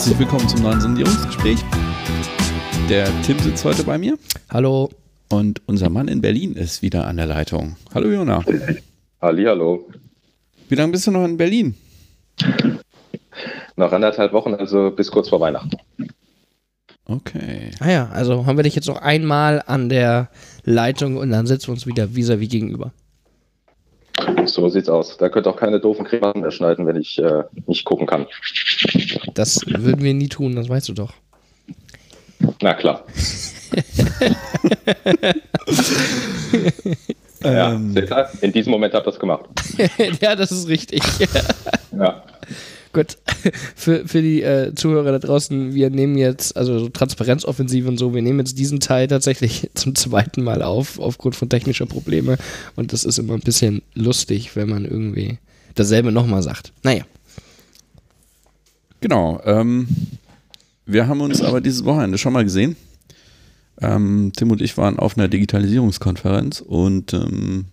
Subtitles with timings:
[0.00, 1.58] Herzlich willkommen zum neuen Sondierungsgespräch.
[2.88, 4.16] Der Tim sitzt heute bei mir.
[4.48, 4.88] Hallo.
[5.28, 7.76] Und unser Mann in Berlin ist wieder an der Leitung.
[7.94, 8.42] Hallo Jona.
[9.20, 9.90] Hallo.
[10.70, 11.74] Wie lange bist du noch in Berlin?
[13.76, 15.76] Noch anderthalb Wochen, also bis kurz vor Weihnachten.
[17.04, 17.70] Okay.
[17.80, 20.30] Ah ja, also haben wir dich jetzt noch einmal an der
[20.64, 22.94] Leitung und dann sitzen wir uns wieder vis-à-vis gegenüber.
[24.46, 25.16] So sieht's aus.
[25.16, 28.26] Da könnt auch keine doofen Krematen mehr schneiden, wenn ich äh, nicht gucken kann.
[29.34, 31.12] Das würden wir nie tun, das weißt du doch.
[32.62, 33.04] Na klar.
[37.42, 37.94] ja, Ähm.
[38.40, 39.44] in diesem Moment habt ihr das gemacht.
[40.20, 41.02] ja, das ist richtig.
[41.96, 42.22] Ja.
[42.92, 43.18] Gut,
[43.76, 48.14] für, für die äh, Zuhörer da draußen, wir nehmen jetzt, also so Transparenzoffensive und so,
[48.14, 52.36] wir nehmen jetzt diesen Teil tatsächlich zum zweiten Mal auf, aufgrund von technischer Probleme.
[52.74, 55.38] Und das ist immer ein bisschen lustig, wenn man irgendwie
[55.74, 56.72] dasselbe nochmal sagt.
[56.82, 57.04] Naja.
[59.00, 59.40] Genau.
[59.44, 59.86] Ähm,
[60.84, 62.76] wir haben uns aber dieses Wochenende schon mal gesehen.
[63.80, 67.66] Ähm, Tim und ich waren auf einer Digitalisierungskonferenz und ähm,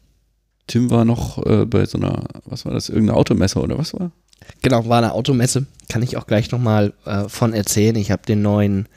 [0.68, 4.12] Tim war noch äh, bei so einer, was war das, irgendeine Automesse oder was war?
[4.62, 5.66] Genau, war eine Automesse.
[5.90, 7.96] Kann ich auch gleich nochmal äh, von erzählen.
[7.96, 8.88] Ich habe den neuen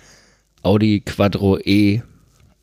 [0.62, 2.02] Audi Quattro E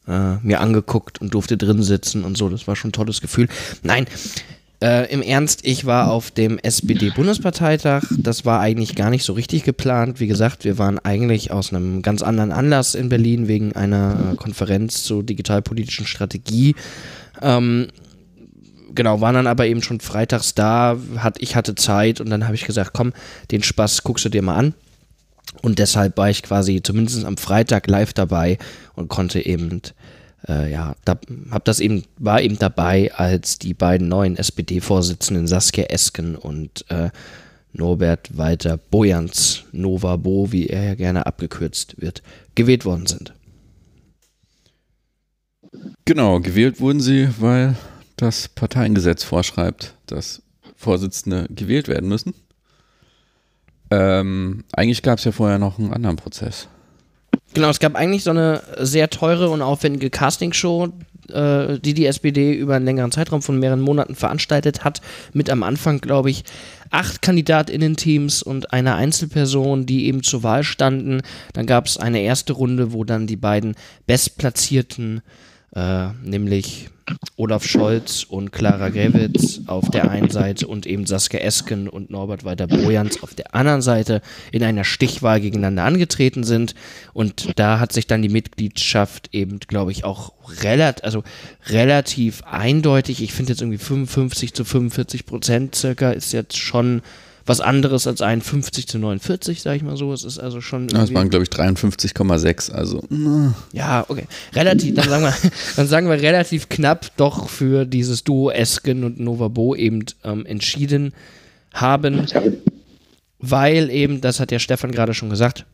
[0.07, 2.49] äh, mir angeguckt und durfte drin sitzen und so.
[2.49, 3.47] Das war schon ein tolles Gefühl.
[3.83, 4.05] Nein,
[4.79, 8.03] äh, im Ernst, ich war auf dem SPD-Bundesparteitag.
[8.15, 10.19] Das war eigentlich gar nicht so richtig geplant.
[10.19, 15.03] Wie gesagt, wir waren eigentlich aus einem ganz anderen Anlass in Berlin wegen einer Konferenz
[15.03, 16.75] zur digitalpolitischen Strategie.
[17.41, 17.87] Ähm,
[18.97, 22.55] genau, waren dann aber eben schon freitags da, hat, ich hatte Zeit und dann habe
[22.55, 23.13] ich gesagt, komm,
[23.51, 24.73] den Spaß guckst du dir mal an.
[25.61, 28.57] Und deshalb war ich quasi zumindest am Freitag live dabei
[28.95, 29.81] und konnte eben,
[30.47, 31.17] äh, ja, da,
[31.49, 37.09] hab das eben, war eben dabei, als die beiden neuen SPD-Vorsitzenden Saskia Esken und äh,
[37.71, 42.23] Norbert Walter Bojans, Nova Bo, wie er ja gerne abgekürzt wird,
[42.55, 43.33] gewählt worden sind.
[46.05, 47.75] Genau, gewählt wurden sie, weil
[48.17, 50.41] das Parteiengesetz vorschreibt, dass
[50.75, 52.33] Vorsitzende gewählt werden müssen.
[53.89, 56.67] Ähm, eigentlich gab es ja vorher noch einen anderen Prozess.
[57.53, 60.89] Genau, es gab eigentlich so eine sehr teure und aufwendige Castingshow,
[61.29, 65.01] äh, die die SPD über einen längeren Zeitraum von mehreren Monaten veranstaltet hat.
[65.33, 66.43] Mit am Anfang, glaube ich,
[66.89, 71.21] acht KandidatInnen-Teams und einer Einzelperson, die eben zur Wahl standen.
[71.53, 75.21] Dann gab es eine erste Runde, wo dann die beiden Bestplatzierten,
[75.75, 76.89] äh, nämlich
[77.37, 82.43] Olaf Scholz und Clara Grewitz auf der einen Seite und eben Saskia Esken und Norbert
[82.43, 86.75] Walter Bojans auf der anderen Seite in einer Stichwahl gegeneinander angetreten sind.
[87.13, 91.23] Und da hat sich dann die Mitgliedschaft eben, glaube ich, auch relativ, also
[91.67, 97.01] relativ eindeutig, ich finde jetzt irgendwie 55 zu 45 Prozent circa, ist jetzt schon
[97.47, 100.13] was anderes als ein 50 zu 49, sag ich mal so.
[100.13, 100.89] Es ist also schon.
[100.89, 102.71] Ja, es waren, glaube ich, 53,6.
[102.71, 103.01] Also,
[103.71, 104.25] ja, okay.
[104.53, 105.33] Relativ, dann sagen wir,
[105.75, 110.45] dann sagen wir relativ knapp doch für dieses Duo Esken und Nova Bo eben ähm,
[110.45, 111.13] entschieden
[111.73, 112.27] haben,
[113.39, 115.65] weil eben, das hat ja Stefan gerade schon gesagt,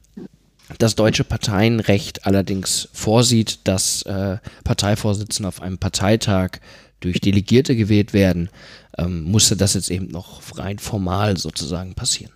[0.77, 6.59] das deutsche Parteienrecht allerdings vorsieht, dass äh, Parteivorsitzende auf einem Parteitag
[6.99, 8.49] durch Delegierte gewählt werden,
[8.97, 12.33] ähm, musste das jetzt eben noch rein formal sozusagen passieren.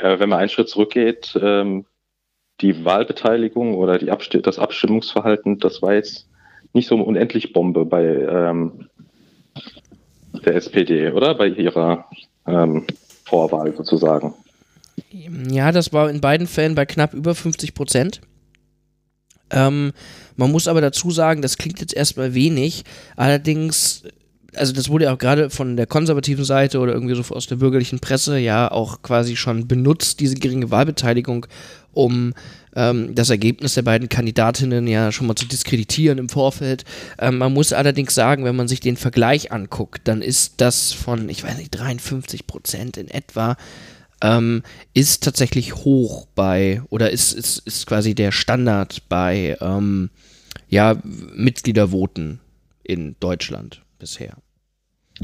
[0.00, 1.84] Äh, wenn man einen Schritt zurückgeht, ähm,
[2.60, 6.28] die Wahlbeteiligung oder die Absti das Abstimmungsverhalten, das war jetzt
[6.72, 8.88] nicht so eine unendlich Bombe bei ähm,
[10.44, 11.34] der SPD, oder?
[11.34, 12.06] Bei ihrer
[12.46, 12.86] ähm,
[13.24, 14.34] Vorwahl sozusagen.
[15.10, 18.20] Ja, das war in beiden Fällen bei knapp über 50 Prozent.
[19.50, 19.92] Ähm,
[20.36, 22.84] man muss aber dazu sagen, das klingt jetzt erstmal wenig.
[23.16, 24.02] Allerdings,
[24.58, 27.56] also das wurde ja auch gerade von der konservativen Seite oder irgendwie so aus der
[27.56, 31.46] bürgerlichen Presse ja auch quasi schon benutzt, diese geringe Wahlbeteiligung,
[31.92, 32.34] um
[32.76, 36.84] ähm, das Ergebnis der beiden Kandidatinnen ja schon mal zu diskreditieren im Vorfeld.
[37.18, 41.28] Ähm, man muss allerdings sagen, wenn man sich den Vergleich anguckt, dann ist das von,
[41.28, 43.56] ich weiß nicht, 53 Prozent in etwa
[44.20, 44.62] ähm,
[44.94, 50.10] ist tatsächlich hoch bei, oder ist, ist, ist quasi der Standard bei ähm,
[50.68, 52.40] ja, Mitgliedervoten
[52.82, 54.36] in Deutschland bisher.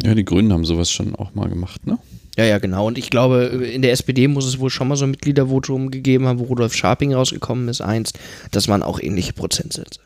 [0.03, 1.99] Ja, die Grünen haben sowas schon auch mal gemacht, ne?
[2.37, 2.89] Ja, ja, genau.
[2.89, 6.27] Und ich glaube, in der SPD muss es wohl schon mal so ein Mitgliedervotum gegeben
[6.27, 8.19] haben, wo Rudolf Scharping rausgekommen ist, einst.
[8.51, 10.01] Das waren auch ähnliche Prozentsätze.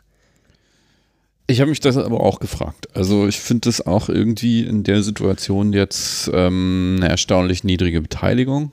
[1.47, 2.95] Ich habe mich das aber auch gefragt.
[2.95, 8.73] Also ich finde das auch irgendwie in der Situation jetzt ähm, eine erstaunlich niedrige Beteiligung.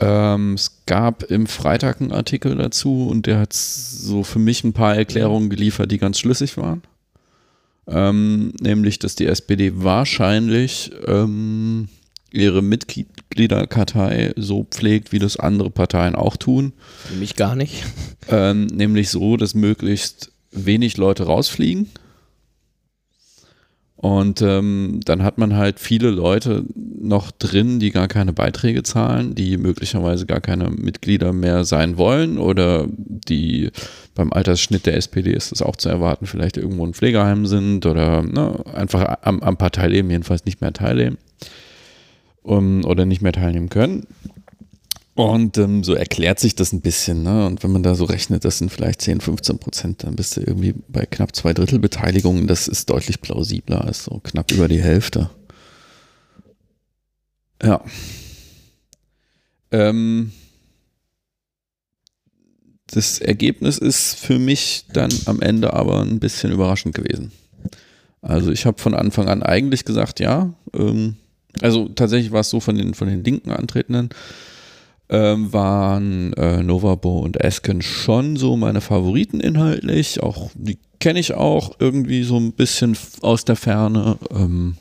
[0.00, 4.72] Ähm, es gab im Freitag einen Artikel dazu und der hat so für mich ein
[4.72, 6.82] paar Erklärungen geliefert, die ganz schlüssig waren.
[7.88, 11.88] Ähm, nämlich, dass die SPD wahrscheinlich ähm,
[12.30, 16.72] ihre Mitgliederkartei so pflegt, wie das andere Parteien auch tun.
[17.10, 17.84] Nämlich gar nicht.
[18.30, 21.88] Ähm, nämlich so, dass möglichst wenig Leute rausfliegen.
[24.00, 29.34] Und ähm, dann hat man halt viele Leute noch drin, die gar keine Beiträge zahlen,
[29.34, 33.70] die möglicherweise gar keine Mitglieder mehr sein wollen oder die
[34.14, 38.22] beim Altersschnitt der SPD ist es auch zu erwarten, vielleicht irgendwo in Pflegeheim sind oder
[38.22, 41.18] ne, einfach am, am Parteileben jedenfalls nicht mehr teilnehmen
[42.44, 44.06] um, oder nicht mehr teilnehmen können.
[45.18, 47.24] Und ähm, so erklärt sich das ein bisschen.
[47.24, 47.44] Ne?
[47.44, 50.42] Und wenn man da so rechnet, das sind vielleicht 10, 15 Prozent, dann bist du
[50.42, 52.46] irgendwie bei knapp zwei Drittel Beteiligung.
[52.46, 55.28] Das ist deutlich plausibler als so knapp über die Hälfte.
[57.60, 57.82] Ja.
[59.72, 60.30] Ähm,
[62.86, 67.32] das Ergebnis ist für mich dann am Ende aber ein bisschen überraschend gewesen.
[68.22, 70.54] Also ich habe von Anfang an eigentlich gesagt, ja.
[70.72, 71.16] Ähm,
[71.60, 74.10] also tatsächlich war es so von den, von den linken Antretenden,
[75.10, 80.22] ähm, waren äh, Novabo und Esken schon so meine Favoriten inhaltlich.
[80.22, 84.18] Auch die kenne ich auch irgendwie so ein bisschen aus der Ferne.
[84.30, 84.76] Ähm,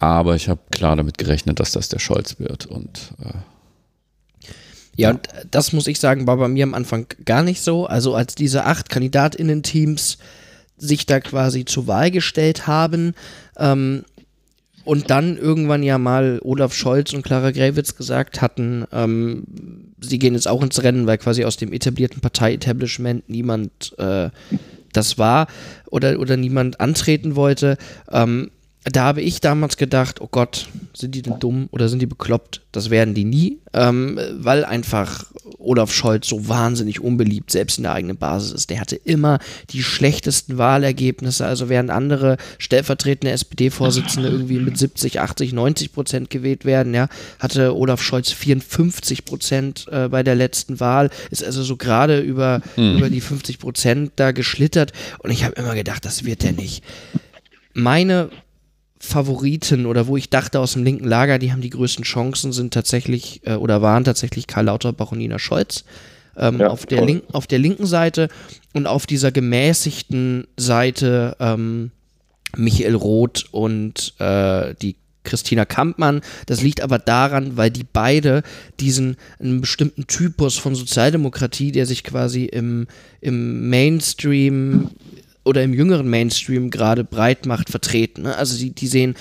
[0.00, 2.66] aber ich habe klar damit gerechnet, dass das der Scholz wird.
[2.66, 3.32] Und äh,
[4.96, 7.86] ja, und das muss ich sagen, war bei mir am Anfang gar nicht so.
[7.86, 10.18] Also als diese acht KandidatInnen-Teams
[10.76, 13.14] sich da quasi zur Wahl gestellt haben,
[13.56, 14.04] ähm,
[14.88, 19.44] und dann irgendwann ja mal Olaf Scholz und Clara Gräwitz gesagt hatten, ähm,
[20.00, 24.30] sie gehen jetzt auch ins Rennen, weil quasi aus dem etablierten Partei-Establishment niemand äh,
[24.94, 25.46] das war
[25.90, 27.76] oder, oder niemand antreten wollte.
[28.10, 28.50] Ähm,
[28.90, 32.62] da habe ich damals gedacht, oh Gott, sind die denn dumm oder sind die bekloppt?
[32.72, 35.26] Das werden die nie, ähm, weil einfach
[35.58, 38.70] Olaf Scholz so wahnsinnig unbeliebt selbst in der eigenen Basis ist.
[38.70, 39.38] Der hatte immer
[39.70, 46.64] die schlechtesten Wahlergebnisse, also während andere stellvertretende SPD-Vorsitzende irgendwie mit 70, 80, 90 Prozent gewählt
[46.64, 47.08] werden, ja,
[47.38, 52.60] hatte Olaf Scholz 54 Prozent äh, bei der letzten Wahl, ist also so gerade über,
[52.76, 52.98] mhm.
[52.98, 56.84] über die 50 Prozent da geschlittert und ich habe immer gedacht, das wird der nicht.
[57.74, 58.30] Meine
[59.00, 62.74] Favoriten oder wo ich dachte aus dem linken Lager, die haben die größten Chancen, sind
[62.74, 65.84] tatsächlich äh, oder waren tatsächlich Karl Lauterbach und Nina Scholz.
[66.36, 68.28] Ähm, ja, auf, der link, auf der linken Seite
[68.72, 71.90] und auf dieser gemäßigten Seite ähm,
[72.56, 76.22] Michael Roth und äh, die Christina Kampmann.
[76.46, 78.42] Das liegt aber daran, weil die beide
[78.80, 82.86] diesen einen bestimmten Typus von Sozialdemokratie, der sich quasi im,
[83.20, 84.90] im Mainstream
[85.48, 88.22] oder im jüngeren Mainstream gerade breit macht, vertreten.
[88.22, 88.36] Ne?
[88.36, 89.14] Also die, die sehen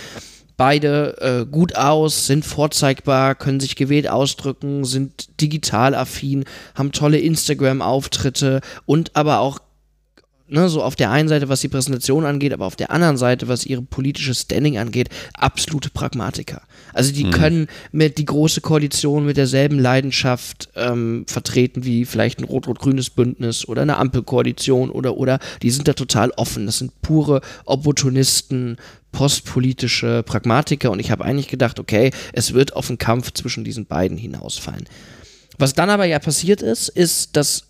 [0.57, 6.43] beide äh, gut aus, sind vorzeigbar, können sich gewählt ausdrücken, sind digital affin,
[6.75, 9.59] haben tolle Instagram-Auftritte und aber auch
[10.47, 13.47] ne, so auf der einen Seite, was die Präsentation angeht, aber auf der anderen Seite,
[13.47, 16.61] was ihre politische Standing angeht, absolute Pragmatiker.
[16.93, 17.31] Also die mhm.
[17.31, 23.67] können mit die große Koalition mit derselben Leidenschaft ähm, vertreten wie vielleicht ein rot-rot-grünes Bündnis
[23.67, 26.65] oder eine Ampelkoalition oder oder die sind da total offen.
[26.65, 28.77] Das sind pure Opportunisten,
[29.11, 33.85] postpolitische Pragmatiker und ich habe eigentlich gedacht, okay, es wird auf einen Kampf zwischen diesen
[33.85, 34.85] beiden hinausfallen.
[35.57, 37.63] Was dann aber ja passiert ist, ist, dass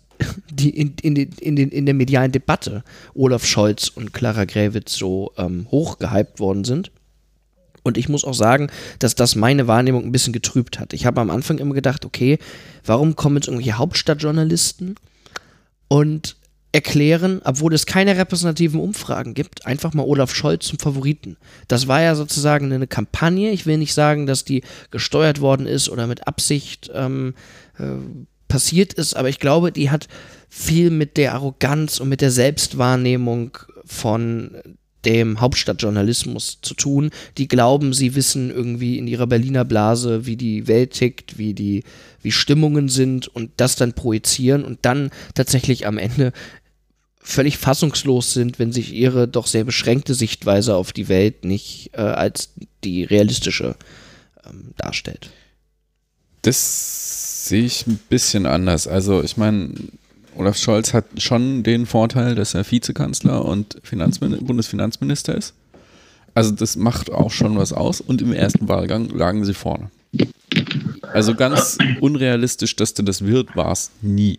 [0.50, 2.82] die in, in, in, den, in der medialen Debatte
[3.14, 6.90] Olaf Scholz und Clara Gräwitz so ähm, hochgehypt worden sind.
[7.82, 10.92] Und ich muss auch sagen, dass das meine Wahrnehmung ein bisschen getrübt hat.
[10.92, 12.38] Ich habe am Anfang immer gedacht, okay,
[12.84, 14.96] warum kommen jetzt irgendwelche Hauptstadtjournalisten
[15.88, 16.36] und
[16.72, 21.38] erklären, obwohl es keine repräsentativen Umfragen gibt, einfach mal Olaf Scholz zum Favoriten.
[21.66, 23.50] Das war ja sozusagen eine Kampagne.
[23.52, 27.34] Ich will nicht sagen, dass die gesteuert worden ist oder mit Absicht ähm,
[27.78, 27.84] äh,
[28.48, 30.08] passiert ist, aber ich glaube, die hat
[30.48, 34.56] viel mit der Arroganz und mit der Selbstwahrnehmung von
[35.04, 37.10] dem Hauptstadtjournalismus zu tun.
[37.36, 41.84] Die glauben, sie wissen irgendwie in ihrer Berliner Blase, wie die Welt tickt, wie die,
[42.22, 46.32] wie Stimmungen sind und das dann projizieren und dann tatsächlich am Ende
[47.20, 52.00] völlig fassungslos sind, wenn sich ihre doch sehr beschränkte Sichtweise auf die Welt nicht äh,
[52.00, 53.76] als die realistische
[54.46, 55.30] ähm, darstellt.
[56.42, 58.86] Das sehe ich ein bisschen anders.
[58.86, 59.74] Also ich meine,
[60.36, 65.54] Olaf Scholz hat schon den Vorteil, dass er Vizekanzler und Finanzmin Bundesfinanzminister ist.
[66.34, 68.00] Also das macht auch schon was aus.
[68.00, 69.90] Und im ersten Wahlgang lagen sie vorne.
[71.12, 74.38] Also ganz unrealistisch, dass du das wird, war es nie.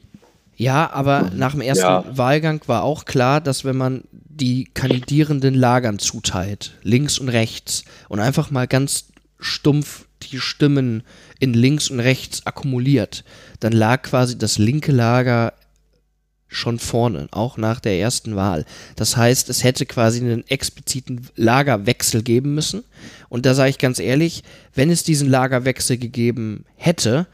[0.56, 2.06] Ja, aber nach dem ersten ja.
[2.12, 8.20] Wahlgang war auch klar, dass wenn man die kandidierenden Lagern zuteilt, links und rechts, und
[8.20, 9.06] einfach mal ganz
[9.40, 11.04] stumpf die Stimmen
[11.40, 13.24] in links und rechts akkumuliert,
[13.60, 15.54] dann lag quasi das linke Lager
[16.50, 18.66] schon vorne, auch nach der ersten Wahl.
[18.96, 22.84] Das heißt, es hätte quasi einen expliziten Lagerwechsel geben müssen.
[23.30, 24.44] Und da sage ich ganz ehrlich,
[24.74, 27.28] wenn es diesen Lagerwechsel gegeben hätte,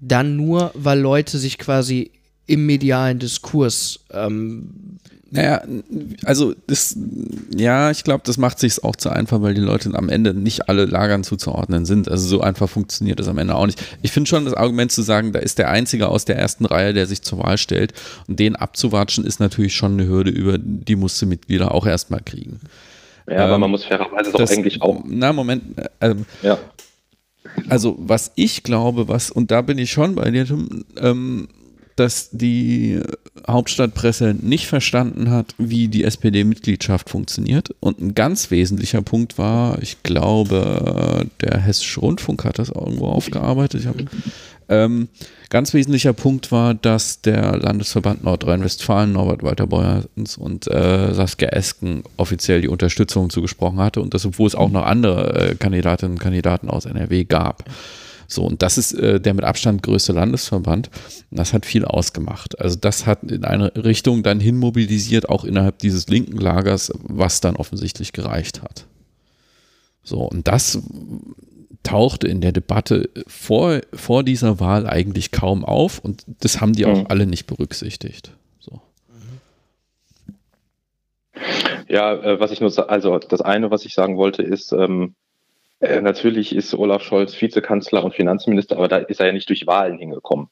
[0.00, 2.12] dann nur, weil Leute sich quasi
[2.48, 4.98] im medialen Diskurs ähm,
[5.30, 5.60] naja,
[6.24, 6.96] also das,
[7.54, 10.70] ja, ich glaube, das macht sich auch zu einfach, weil die Leute am Ende nicht
[10.70, 12.10] alle Lagern zuzuordnen sind.
[12.10, 13.82] Also so einfach funktioniert das am Ende auch nicht.
[14.00, 16.94] Ich finde schon das Argument zu sagen, da ist der Einzige aus der ersten Reihe,
[16.94, 17.92] der sich zur Wahl stellt
[18.26, 22.60] und den abzuwatschen, ist natürlich schon eine Hürde, über die musste Mitglieder auch erstmal kriegen.
[23.26, 25.02] Ja, ähm, aber man muss fairerweise doch eigentlich auch.
[25.06, 25.62] Na, Moment.
[26.00, 26.58] Ähm, ja.
[27.68, 30.46] Also, was ich glaube, was, und da bin ich schon bei dir,
[30.96, 31.48] ähm,
[31.98, 33.00] dass die
[33.46, 37.74] Hauptstadtpresse nicht verstanden hat, wie die SPD-Mitgliedschaft funktioniert.
[37.80, 43.86] Und ein ganz wesentlicher Punkt war, ich glaube, der Hessische Rundfunk hat das irgendwo aufgearbeitet.
[43.86, 43.96] Hab,
[44.68, 45.08] ähm,
[45.48, 52.02] ganz wesentlicher Punkt war, dass der Landesverband Nordrhein-Westfalen, Norbert Walter Beuerns und äh, Saskia Esken
[52.16, 56.20] offiziell die Unterstützung zugesprochen hatte und das, obwohl es auch noch andere äh, Kandidatinnen und
[56.20, 57.64] Kandidaten aus NRW gab.
[58.30, 60.90] So, und das ist äh, der mit Abstand größte Landesverband.
[61.30, 62.60] Das hat viel ausgemacht.
[62.60, 67.40] Also das hat in eine Richtung dann hin mobilisiert, auch innerhalb dieses linken Lagers, was
[67.40, 68.84] dann offensichtlich gereicht hat.
[70.02, 70.78] So, und das
[71.82, 76.84] tauchte in der Debatte vor, vor dieser Wahl eigentlich kaum auf und das haben die
[76.84, 77.06] auch mhm.
[77.08, 78.32] alle nicht berücksichtigt.
[78.58, 78.82] So.
[81.88, 85.14] Ja, äh, was ich nur, also das eine, was ich sagen wollte, ist, ähm,
[85.80, 89.66] äh, natürlich ist Olaf Scholz Vizekanzler und Finanzminister, aber da ist er ja nicht durch
[89.66, 90.48] Wahlen hingekommen.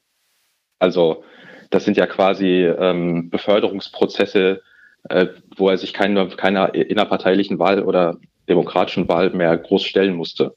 [0.78, 1.24] Also
[1.70, 4.62] das sind ja quasi ähm, Beförderungsprozesse,
[5.08, 8.18] äh, wo er sich keiner, keiner innerparteilichen Wahl oder
[8.48, 10.54] demokratischen Wahl mehr groß stellen musste.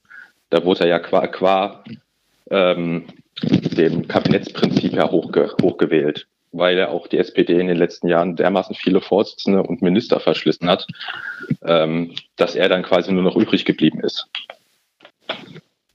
[0.50, 1.84] Da wurde er ja qua, qua
[2.52, 3.06] ähm,
[3.44, 8.76] dem Kabinettsprinzip ja hochge, hochgewählt, weil er auch die SPD in den letzten Jahren dermaßen
[8.76, 10.88] viele Vorsitzende und Minister verschlissen hat,
[11.66, 14.28] ähm, dass er dann quasi nur noch übrig geblieben ist.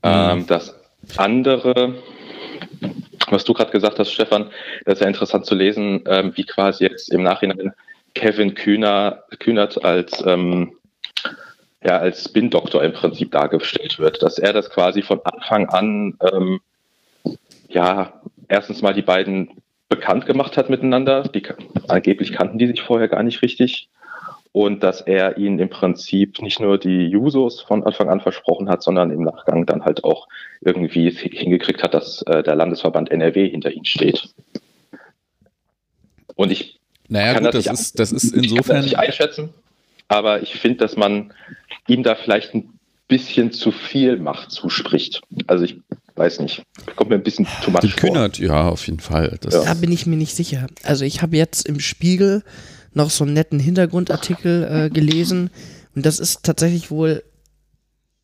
[0.02, 0.74] Ähm, das
[1.16, 1.94] andere,
[3.30, 4.50] was du gerade gesagt hast, Stefan,
[4.84, 7.72] das ist ja interessant zu lesen, ähm, wie quasi jetzt im Nachhinein
[8.14, 10.76] Kevin Kühner, Kühnert als, ähm,
[11.82, 16.60] ja, als Spin-Doktor im Prinzip dargestellt wird, dass er das quasi von Anfang an, ähm,
[17.68, 19.50] ja, erstens mal die beiden
[19.88, 21.24] bekannt gemacht hat miteinander.
[21.24, 21.42] Die,
[21.88, 23.88] angeblich kannten die sich vorher gar nicht richtig
[24.54, 28.84] und dass er ihnen im Prinzip nicht nur die Jusos von Anfang an versprochen hat,
[28.84, 30.28] sondern im Nachgang dann halt auch
[30.60, 34.28] irgendwie hingekriegt hat, dass äh, der Landesverband NRW hinter ihnen steht.
[36.36, 38.60] Und ich naja, kann gut, das, das, ist, das ist insofern.
[38.60, 39.48] Ich kann das nicht einschätzen,
[40.06, 41.34] aber ich finde, dass man
[41.88, 45.20] ihm da vielleicht ein bisschen zu viel Macht zuspricht.
[45.48, 45.80] Also ich
[46.14, 46.62] weiß nicht,
[46.94, 48.46] kommt mir ein bisschen too much Kühnert, vor.
[48.46, 49.36] ja, auf jeden Fall.
[49.40, 50.68] Das da bin ich mir nicht sicher.
[50.84, 52.44] Also ich habe jetzt im Spiegel
[52.94, 55.50] noch so einen netten Hintergrundartikel äh, gelesen.
[55.94, 57.22] Und das ist tatsächlich wohl,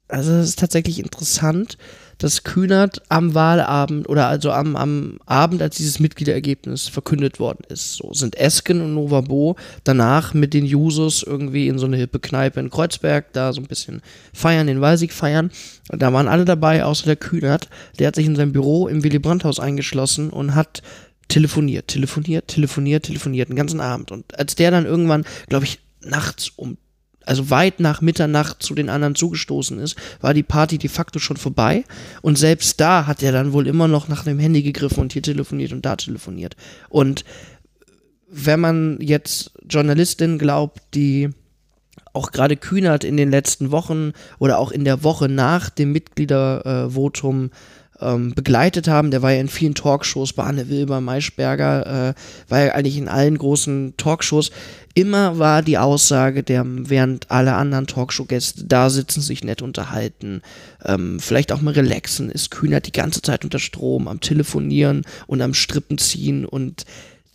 [0.08, 1.76] also das ist tatsächlich interessant,
[2.20, 7.94] dass Kühnert am Wahlabend oder also am, am Abend, als dieses Mitgliederergebnis verkündet worden ist,
[7.94, 12.60] so sind Esken und Novabo danach mit den Jusos irgendwie in so eine hippe Kneipe
[12.60, 14.02] in Kreuzberg da so ein bisschen
[14.34, 15.50] feiern, den Wahlsieg feiern.
[15.90, 17.68] Und da waren alle dabei, außer der Kühnert.
[17.98, 20.82] Der hat sich in sein Büro im Willy Brandt-Haus eingeschlossen und hat
[21.30, 24.12] telefoniert, telefoniert, telefoniert, telefoniert, den ganzen Abend.
[24.12, 26.76] Und als der dann irgendwann, glaube ich, nachts um,
[27.24, 31.36] also weit nach Mitternacht zu den anderen zugestoßen ist, war die Party de facto schon
[31.36, 31.84] vorbei.
[32.22, 35.22] Und selbst da hat er dann wohl immer noch nach dem Handy gegriffen und hier
[35.22, 36.56] telefoniert und da telefoniert.
[36.88, 37.24] Und
[38.28, 41.30] wenn man jetzt Journalistin glaubt, die
[42.12, 47.46] auch gerade Kühnert in den letzten Wochen oder auch in der Woche nach dem Mitgliedervotum
[47.46, 47.50] äh,
[48.00, 49.10] ähm, begleitet haben.
[49.10, 53.08] Der war ja in vielen Talkshows bei Anne Wilber, Maischberger, äh, war ja eigentlich in
[53.08, 54.50] allen großen Talkshows.
[54.94, 60.42] Immer war die Aussage, der während alle anderen Talkshow-Gäste da sitzen, sich nett unterhalten,
[60.84, 65.42] ähm, vielleicht auch mal relaxen, ist Kühner die ganze Zeit unter Strom, am Telefonieren und
[65.42, 66.84] am Strippen ziehen und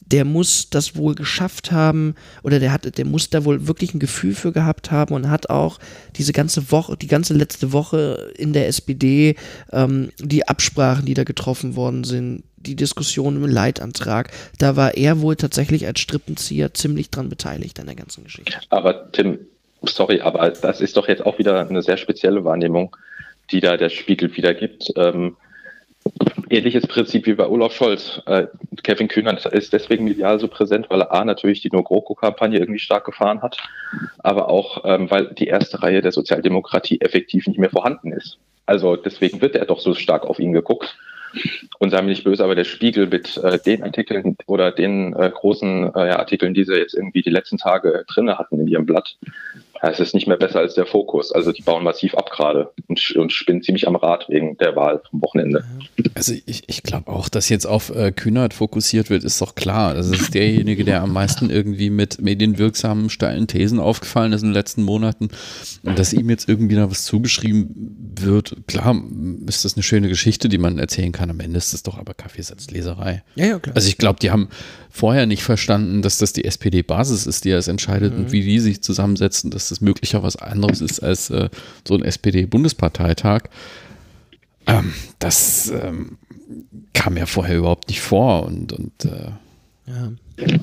[0.06, 4.00] der muss das wohl geschafft haben oder der hat, der muss da wohl wirklich ein
[4.00, 5.80] Gefühl für gehabt haben und hat auch
[6.16, 9.36] diese ganze Woche, die ganze letzte Woche in der SPD
[9.72, 15.22] ähm, die Absprachen, die da getroffen worden sind, die Diskussion im Leitantrag, da war er
[15.22, 18.58] wohl tatsächlich als Strippenzieher ziemlich dran beteiligt an der ganzen Geschichte.
[18.70, 19.40] Aber Tim,
[19.84, 22.96] sorry, aber das ist doch jetzt auch wieder eine sehr spezielle Wahrnehmung,
[23.52, 24.92] die da der Spiegel wiedergibt.
[24.96, 25.38] Ähm,
[26.50, 28.22] Ähnliches Prinzip wie bei Olaf Scholz.
[28.28, 28.48] Äh,
[28.84, 33.06] Kevin Kühner ist deswegen medial so präsent, weil er A natürlich die No-GroKo-Kampagne irgendwie stark
[33.06, 33.58] gefahren hat,
[34.20, 38.38] aber auch, ähm, weil die erste Reihe der Sozialdemokratie effektiv nicht mehr vorhanden ist.
[38.66, 40.98] Also deswegen wird er doch so stark auf ihn geguckt.
[41.80, 45.30] Und sei mir nicht böse, aber der Spiegel mit äh, den Artikeln oder den äh,
[45.30, 49.18] großen äh, Artikeln, die sie jetzt irgendwie die letzten Tage drinne hatten in ihrem Blatt,
[49.90, 51.32] es ist nicht mehr besser als der Fokus.
[51.32, 55.02] Also die bauen massiv ab gerade und, und spinnen ziemlich am Rad wegen der Wahl
[55.10, 55.64] vom Wochenende.
[56.14, 59.94] Also ich, ich glaube auch, dass jetzt auf äh, Kühnert fokussiert wird, ist doch klar.
[59.94, 64.54] Das ist derjenige, der am meisten irgendwie mit medienwirksamen, steilen Thesen aufgefallen ist in den
[64.54, 65.30] letzten Monaten.
[65.84, 68.96] Und dass ihm jetzt irgendwie da was zugeschrieben wird, klar,
[69.48, 71.30] ist das eine schöne Geschichte, die man erzählen kann.
[71.30, 73.24] Am Ende ist das doch aber Kaffeesatzleserei.
[73.36, 73.76] Ja, ja, klar.
[73.76, 74.50] Also ich glaube, die haben
[74.96, 78.20] vorher nicht verstanden, dass das die SPD-Basis ist, die das entscheidet Mhm.
[78.26, 81.50] und wie die sich zusammensetzen, dass das möglicher was anderes ist als äh,
[81.86, 83.44] so ein SPD-Bundesparteitag.
[84.68, 86.18] Ähm, das ähm,
[86.94, 89.30] kam ja vorher überhaupt nicht vor und, und äh,
[89.88, 90.12] ja.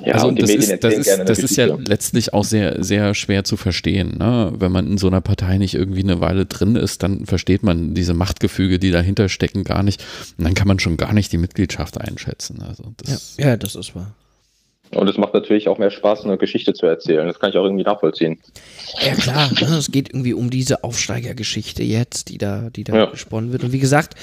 [0.04, 2.44] Ja, also und die das Medien ist, das ist, gerne das ist ja letztlich auch
[2.44, 4.18] sehr, sehr schwer zu verstehen.
[4.18, 4.52] Ne?
[4.58, 7.94] Wenn man in so einer Partei nicht irgendwie eine Weile drin ist, dann versteht man
[7.94, 10.04] diese Machtgefüge, die dahinter stecken, gar nicht.
[10.36, 12.60] Und dann kann man schon gar nicht die Mitgliedschaft einschätzen.
[12.62, 12.90] Also Ja.
[13.04, 14.14] das, ja, das ist wahr.
[14.94, 17.26] Und es macht natürlich auch mehr Spaß, eine Geschichte zu erzählen.
[17.26, 18.38] Das kann ich auch irgendwie nachvollziehen.
[19.00, 23.06] Ja klar, ne, es geht irgendwie um diese Aufsteigergeschichte jetzt, die da, die da Ja.
[23.06, 23.64] gesponnen wird.
[23.64, 24.14] Und wie gesagt,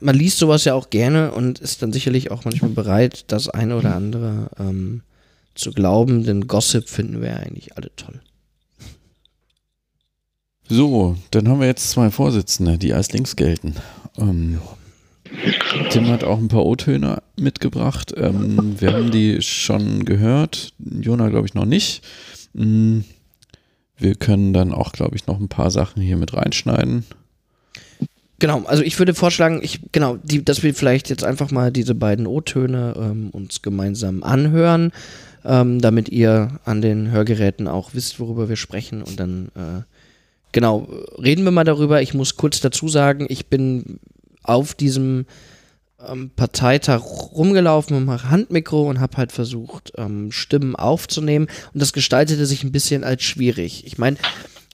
[0.00, 3.76] man liest sowas ja auch gerne und ist dann sicherlich auch manchmal bereit, das eine
[3.76, 5.02] oder andere ähm,
[5.54, 8.20] zu glauben, denn Gossip finden wir ja eigentlich alle toll.
[10.68, 13.74] So, dann haben wir jetzt zwei Vorsitzende, die als links gelten.
[14.16, 14.60] Ähm,
[15.90, 18.12] Tim hat auch ein paar O-Töne mitgebracht.
[18.16, 20.72] Ähm, wir haben die schon gehört.
[20.78, 22.02] Jona, glaube ich, noch nicht.
[22.54, 23.00] Mm,
[23.98, 27.04] Wir können dann auch, glaube ich, noch ein paar Sachen hier mit reinschneiden.
[28.40, 31.94] Genau, also ich würde vorschlagen, ich, genau, die, dass wir vielleicht jetzt einfach mal diese
[31.94, 34.90] beiden O-Töne ähm, uns gemeinsam anhören,
[35.44, 39.82] ähm, damit ihr an den Hörgeräten auch wisst, worüber wir sprechen und dann, äh,
[40.50, 40.88] genau,
[41.22, 42.02] reden wir mal darüber.
[42.02, 44.00] Ich muss kurz dazu sagen, ich bin
[44.42, 45.26] auf diesem
[46.06, 51.92] ähm, Parteitag rumgelaufen mit meinem Handmikro und habe halt versucht, ähm, Stimmen aufzunehmen und das
[51.92, 53.86] gestaltete sich ein bisschen als schwierig.
[53.86, 54.16] Ich meine,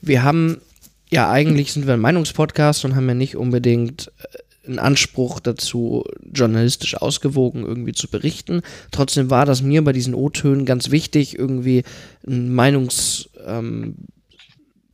[0.00, 0.58] wir haben
[1.10, 6.04] ja, eigentlich sind wir ein Meinungspodcast und haben ja nicht unbedingt äh, einen Anspruch dazu,
[6.30, 8.60] journalistisch ausgewogen irgendwie zu berichten.
[8.90, 11.84] Trotzdem war das mir bei diesen O-Tönen ganz wichtig, irgendwie
[12.26, 13.94] ein Meinungs, ähm,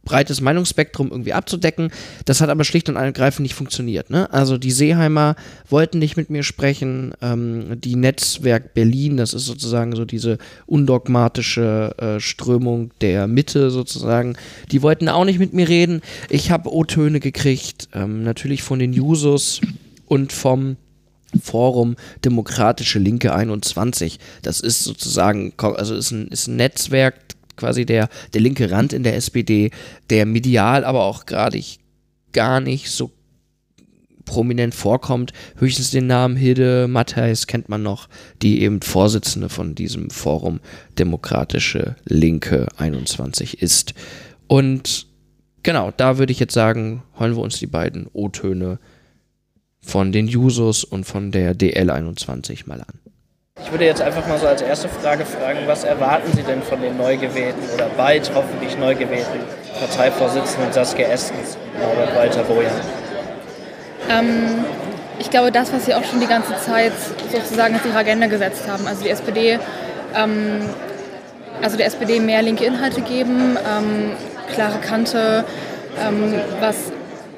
[0.04, 1.90] breites Meinungsspektrum irgendwie abzudecken.
[2.24, 4.10] Das hat aber schlicht und ergreifend nicht funktioniert.
[4.10, 4.32] Ne?
[4.32, 5.36] Also die Seeheimer
[5.68, 7.12] wollten nicht mit mir sprechen.
[7.20, 14.36] Ähm, die Netzwerk Berlin, das ist sozusagen so diese undogmatische äh, Strömung der Mitte sozusagen,
[14.70, 16.02] die wollten auch nicht mit mir reden.
[16.28, 19.60] Ich habe O-Töne gekriegt, ähm, natürlich von den Jusos
[20.06, 20.76] und vom
[21.42, 24.18] Forum Demokratische Linke 21.
[24.42, 27.14] Das ist sozusagen, also ist ein, ist ein Netzwerk,
[27.56, 29.70] quasi der, der linke Rand in der SPD,
[30.10, 31.60] der medial aber auch gerade
[32.32, 33.10] gar nicht so
[34.24, 35.32] prominent vorkommt.
[35.58, 38.08] Höchstens den Namen Hilde Matthijs kennt man noch,
[38.42, 40.60] die eben Vorsitzende von diesem Forum
[40.98, 43.94] Demokratische Linke 21 ist.
[44.46, 45.06] Und
[45.62, 48.78] genau, da würde ich jetzt sagen, holen wir uns die beiden O-Töne
[49.80, 52.98] von den Jusos und von der DL21 mal an.
[53.62, 56.82] Ich würde jetzt einfach mal so als erste Frage fragen, was erwarten Sie denn von
[56.82, 59.40] den neu gewählten oder bald hoffentlich neu gewählten
[59.78, 62.72] Parteivorsitzenden Saskia und Norbert Walter Bojan?
[64.10, 64.64] Ähm,
[65.20, 66.92] ich glaube, das, was sie auch schon die ganze Zeit
[67.32, 69.58] sozusagen auf ihre Agenda gesetzt haben, also die SPD,
[70.16, 70.60] ähm,
[71.62, 74.10] also der SPD mehr linke Inhalte geben, ähm,
[74.52, 75.44] klare Kante,
[76.04, 76.92] ähm, was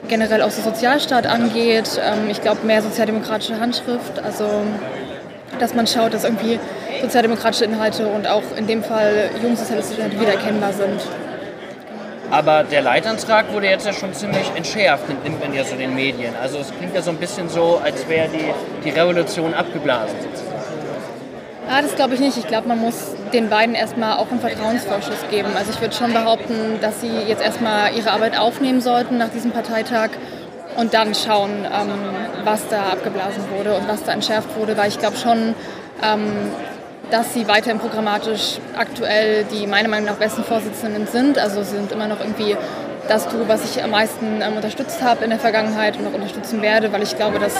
[0.08, 4.62] generell auch so Sozialstaat angeht, ähm, ich glaube mehr sozialdemokratische Handschrift, also
[5.58, 6.58] dass man schaut, dass irgendwie
[7.02, 11.00] sozialdemokratische Inhalte und auch in dem Fall jungsozialistische Inhalte wiedererkennbar sind.
[12.30, 16.34] Aber der Leitantrag wurde jetzt ja schon ziemlich entschärft, nimmt man ja so den Medien.
[16.42, 18.52] Also es klingt ja so ein bisschen so, als wäre die,
[18.84, 20.16] die Revolution abgeblasen.
[20.20, 20.56] sozusagen.
[21.68, 22.36] Ah, das glaube ich nicht.
[22.36, 25.48] Ich glaube, man muss den beiden erstmal auch einen Vertrauensvorschuss geben.
[25.56, 29.50] Also ich würde schon behaupten, dass sie jetzt erstmal ihre Arbeit aufnehmen sollten nach diesem
[29.50, 30.10] Parteitag
[30.76, 31.90] und dann schauen, ähm,
[32.44, 35.54] was da abgeblasen wurde und was da entschärft wurde, weil ich glaube schon,
[36.02, 36.50] ähm,
[37.10, 41.38] dass sie weiterhin programmatisch aktuell die meiner Meinung nach besten Vorsitzenden sind.
[41.38, 42.56] Also sie sind immer noch irgendwie
[43.08, 46.60] das Duo, was ich am meisten ähm, unterstützt habe in der Vergangenheit und noch unterstützen
[46.62, 47.54] werde, weil ich glaube, dass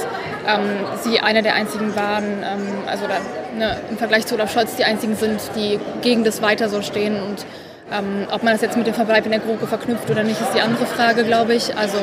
[0.46, 3.14] ähm, sie einer der einzigen waren, ähm, also da,
[3.57, 7.22] ne, im Vergleich zu Olaf Scholz die einzigen sind, die gegen das weiter so stehen.
[7.22, 7.46] Und
[7.92, 10.52] ähm, ob man das jetzt mit dem Verbleib in der GroKo verknüpft oder nicht, ist
[10.55, 11.76] die andere Frage, glaube ich.
[11.76, 11.98] Also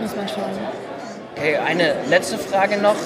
[0.00, 0.50] muss man schauen.
[1.36, 2.96] Okay, eine letzte Frage noch.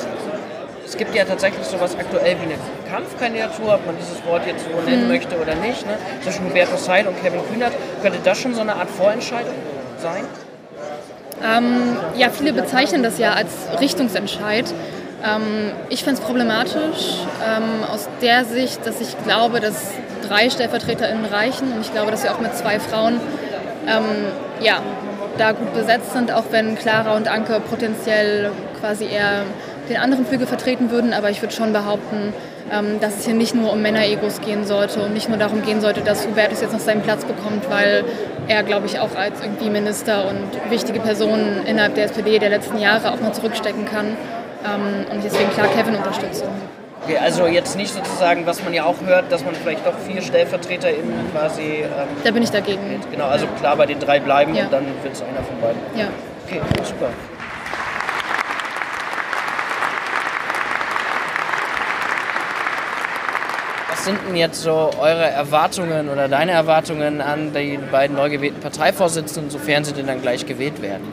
[0.86, 2.54] Es gibt ja tatsächlich sowas aktuell wie eine
[2.90, 5.96] Kampfkandidatur, ob man dieses Wort jetzt so nennen möchte oder nicht, ne?
[6.22, 7.72] zwischen Hubertus Heil und Kevin Kühnert.
[8.02, 9.54] Könnte das schon so eine Art Vorentscheidung
[9.98, 10.24] sein?
[11.42, 14.66] Ähm, ja, viele bezeichnen das ja als Richtungsentscheid.
[15.24, 19.92] Ähm, ich finde es problematisch ähm, aus der Sicht, dass ich glaube, dass
[20.28, 23.20] drei StellvertreterInnen reichen und ich glaube, dass wir auch mit zwei Frauen
[23.86, 24.04] ähm,
[24.60, 24.80] ja,
[25.38, 29.42] da gut besetzt sind, auch wenn Clara und Anke potenziell quasi eher
[29.88, 31.12] den anderen Flügel vertreten würden.
[31.12, 32.32] Aber ich würde schon behaupten,
[32.72, 35.80] ähm, dass es hier nicht nur um Männeregos gehen sollte und nicht nur darum gehen
[35.80, 38.04] sollte, dass Hubertus jetzt noch seinen Platz bekommt, weil
[38.48, 42.78] er, glaube ich, auch als irgendwie Minister und wichtige Person innerhalb der SPD der letzten
[42.78, 44.16] Jahre auch mal zurückstecken kann.
[44.64, 46.44] Ähm, und deswegen klar Kevin unterstütze.
[47.04, 50.22] Okay, also jetzt nicht sozusagen, was man ja auch hört, dass man vielleicht doch vier
[50.22, 51.82] StellvertreterInnen quasi.
[51.82, 51.88] Ähm,
[52.24, 53.00] da bin ich dagegen.
[53.10, 54.64] Genau, also klar bei den drei bleiben Ja.
[54.64, 55.80] und dann wird es einer von beiden.
[55.96, 56.06] Ja.
[56.46, 57.10] Okay, super.
[63.90, 68.60] Was sind denn jetzt so eure Erwartungen oder deine Erwartungen an die beiden neu gewählten
[68.60, 71.04] Parteivorsitzenden, sofern sie denn dann gleich gewählt werden?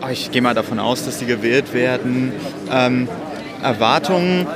[0.00, 2.32] Ach, Ich gehe mal davon aus, dass sie gewählt werden.
[2.72, 3.08] Ähm,
[3.62, 4.46] Erwartungen,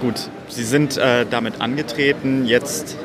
[0.00, 0.14] gut,
[0.48, 2.96] sie sind äh, damit angetreten, jetzt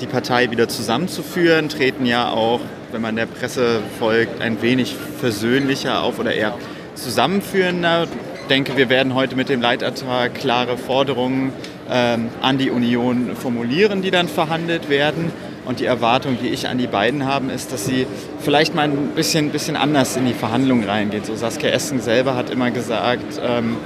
[0.00, 2.60] die Partei wieder zusammenzuführen, treten ja auch,
[2.92, 6.54] wenn man der Presse folgt, ein wenig versöhnlicher auf oder eher
[6.94, 8.06] zusammenführender.
[8.42, 11.52] Ich denke, wir werden heute mit dem Leitantrag klare Forderungen
[11.90, 15.32] ähm, an die Union formulieren, die dann verhandelt werden.
[15.64, 18.06] Und die Erwartung, die ich an die beiden habe, ist, dass sie
[18.40, 21.24] vielleicht mal ein bisschen, bisschen anders in die Verhandlungen reingehen.
[21.24, 23.76] So Saskia Esken selber hat immer gesagt, ähm,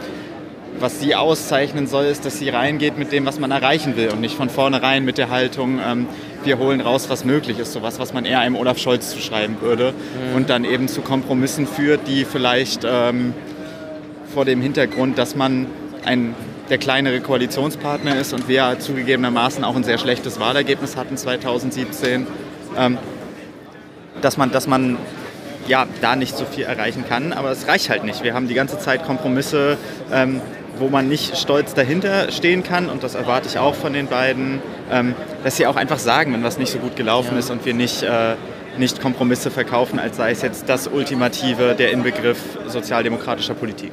[0.80, 4.20] was sie auszeichnen soll, ist, dass sie reingeht mit dem, was man erreichen will und
[4.20, 6.06] nicht von vornherein mit der Haltung, ähm,
[6.44, 7.72] wir holen raus, was möglich ist.
[7.72, 9.94] Sowas, was man eher einem Olaf Scholz zuschreiben würde
[10.34, 13.34] und dann eben zu Kompromissen führt, die vielleicht ähm,
[14.32, 15.66] vor dem Hintergrund, dass man
[16.04, 16.34] ein
[16.68, 22.26] der kleinere Koalitionspartner ist und wir zugegebenermaßen auch ein sehr schlechtes Wahlergebnis hatten 2017,
[22.76, 22.98] ähm,
[24.20, 24.98] dass man, dass man
[25.68, 27.32] ja, da nicht so viel erreichen kann.
[27.32, 28.22] Aber es reicht halt nicht.
[28.22, 29.76] Wir haben die ganze Zeit Kompromisse,
[30.12, 30.40] ähm,
[30.78, 32.88] wo man nicht stolz dahinter stehen kann.
[32.88, 34.60] Und das erwarte ich auch von den beiden,
[34.90, 37.74] ähm, dass sie auch einfach sagen, wenn was nicht so gut gelaufen ist und wir
[37.74, 38.34] nicht, äh,
[38.78, 43.92] nicht Kompromisse verkaufen, als sei es jetzt das Ultimative, der Inbegriff sozialdemokratischer Politik.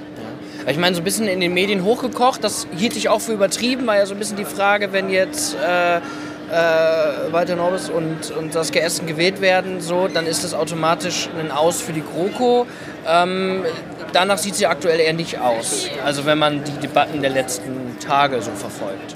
[0.65, 3.85] Ich meine, so ein bisschen in den Medien hochgekocht, das hielt ich auch für übertrieben,
[3.85, 8.53] war ja so ein bisschen die Frage, wenn jetzt äh, äh, Walter Norbis und, und
[8.53, 12.65] Saskia Essen gewählt werden, so, dann ist das automatisch ein Aus für die GroKo.
[13.07, 13.65] Ähm,
[14.13, 15.89] danach sieht sie aktuell eher nicht aus.
[16.05, 19.15] Also wenn man die Debatten der letzten Tage so verfolgt.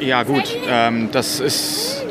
[0.00, 2.02] Ja gut, ähm, das ist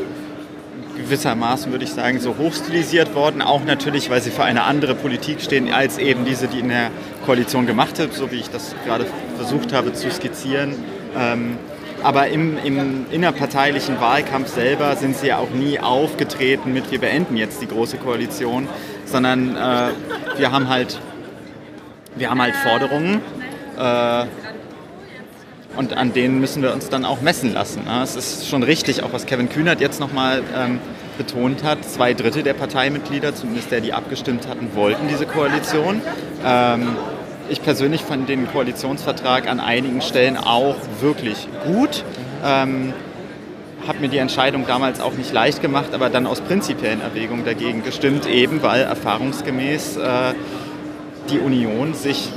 [0.97, 3.41] gewissermaßen, würde ich sagen, so hochstilisiert worden.
[3.41, 6.91] Auch natürlich, weil sie für eine andere Politik stehen, als eben diese, die in der
[7.25, 9.05] Koalition gemacht wird, so wie ich das gerade
[9.35, 10.75] versucht habe zu skizzieren.
[11.17, 11.57] Ähm,
[12.03, 17.37] aber im, im innerparteilichen Wahlkampf selber sind sie ja auch nie aufgetreten mit, wir beenden
[17.37, 18.67] jetzt die große Koalition,
[19.05, 19.89] sondern äh,
[20.37, 20.99] wir haben halt,
[22.15, 23.21] wir haben halt Forderungen.
[23.77, 24.25] Äh,
[25.77, 27.85] und an denen müssen wir uns dann auch messen lassen.
[27.85, 28.01] ne?
[28.03, 30.79] Es ist schon richtig, auch was Kevin Kühnert jetzt nochmal ähm,
[31.17, 36.01] betont hat, zwei Drittel der Parteimitglieder, zumindest der, die abgestimmt hatten, wollten diese Koalition.
[36.45, 36.97] Ähm,
[37.49, 42.03] ich persönlich fand den Koalitionsvertrag an einigen Stellen auch wirklich gut.
[42.43, 42.93] Ähm,
[43.87, 47.83] habe mir die Entscheidung damals auch nicht leicht gemacht, aber dann aus prinzipiellen Erwägungen dagegen
[47.83, 50.33] gestimmt, eben weil erfahrungsgemäß äh,
[51.31, 52.29] die Union sich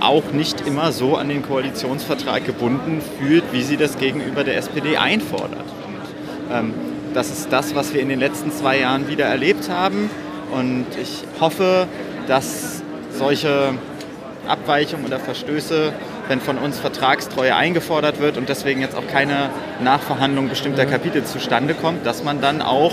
[0.00, 4.96] auch nicht immer so an den Koalitionsvertrag gebunden fühlt, wie sie das gegenüber der SPD
[4.96, 5.64] einfordert.
[5.86, 6.74] Und, ähm,
[7.14, 10.10] das ist das, was wir in den letzten zwei Jahren wieder erlebt haben.
[10.50, 11.86] Und ich hoffe,
[12.26, 13.74] dass solche
[14.48, 15.92] Abweichungen oder Verstöße,
[16.28, 19.50] wenn von uns Vertragstreue eingefordert wird und deswegen jetzt auch keine
[19.82, 22.92] Nachverhandlung bestimmter Kapitel zustande kommt, dass man dann auch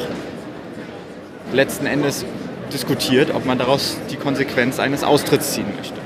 [1.52, 2.26] letzten Endes
[2.72, 6.00] diskutiert, ob man daraus die Konsequenz eines Austritts ziehen möchte.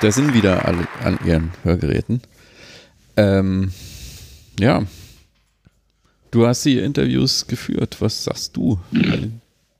[0.00, 2.22] Da sind wieder alle an ihren Hörgeräten.
[3.16, 3.72] Ähm,
[4.58, 4.84] ja.
[6.30, 7.96] Du hast die Interviews geführt.
[8.00, 8.78] Was sagst du?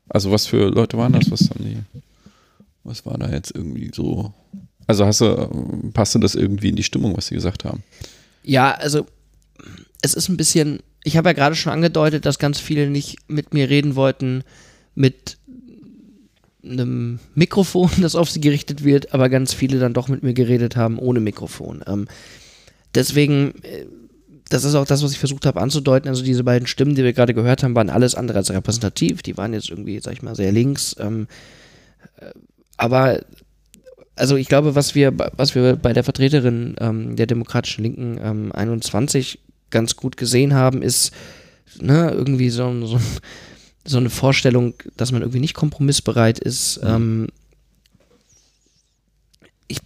[0.09, 1.31] Also was für Leute waren das?
[1.31, 1.79] Was haben die?
[2.83, 4.33] Was war da jetzt irgendwie so?
[4.87, 7.85] Also hast du, passte das irgendwie in die Stimmung, was sie gesagt haben?
[8.42, 9.07] Ja, also
[10.03, 13.55] es ist ein bisschen, ich habe ja gerade schon angedeutet, dass ganz viele nicht mit
[13.55, 14.44] mir reden wollten
[14.94, 15.38] mit
[16.62, 20.77] einem Mikrofon, das auf sie gerichtet wird, aber ganz viele dann doch mit mir geredet
[20.77, 21.83] haben ohne Mikrofon.
[21.87, 22.09] Ähm,
[22.94, 23.87] deswegen, äh,
[24.51, 26.09] das ist auch das, was ich versucht habe anzudeuten.
[26.09, 29.23] Also diese beiden Stimmen, die wir gerade gehört haben, waren alles andere als repräsentativ.
[29.23, 30.94] Die waren jetzt irgendwie, sag ich mal, sehr links.
[30.99, 31.27] Ähm,
[32.16, 32.33] äh,
[32.77, 33.21] aber
[34.16, 38.53] also ich glaube, was wir, was wir bei der Vertreterin ähm, der demokratischen Linken ähm,
[38.53, 39.38] 21
[39.70, 41.12] ganz gut gesehen haben, ist,
[41.81, 43.00] ne, irgendwie so, so,
[43.85, 46.83] so eine Vorstellung, dass man irgendwie nicht kompromissbereit ist.
[46.83, 46.88] Mhm.
[46.88, 47.26] Ähm,
[49.66, 49.81] ich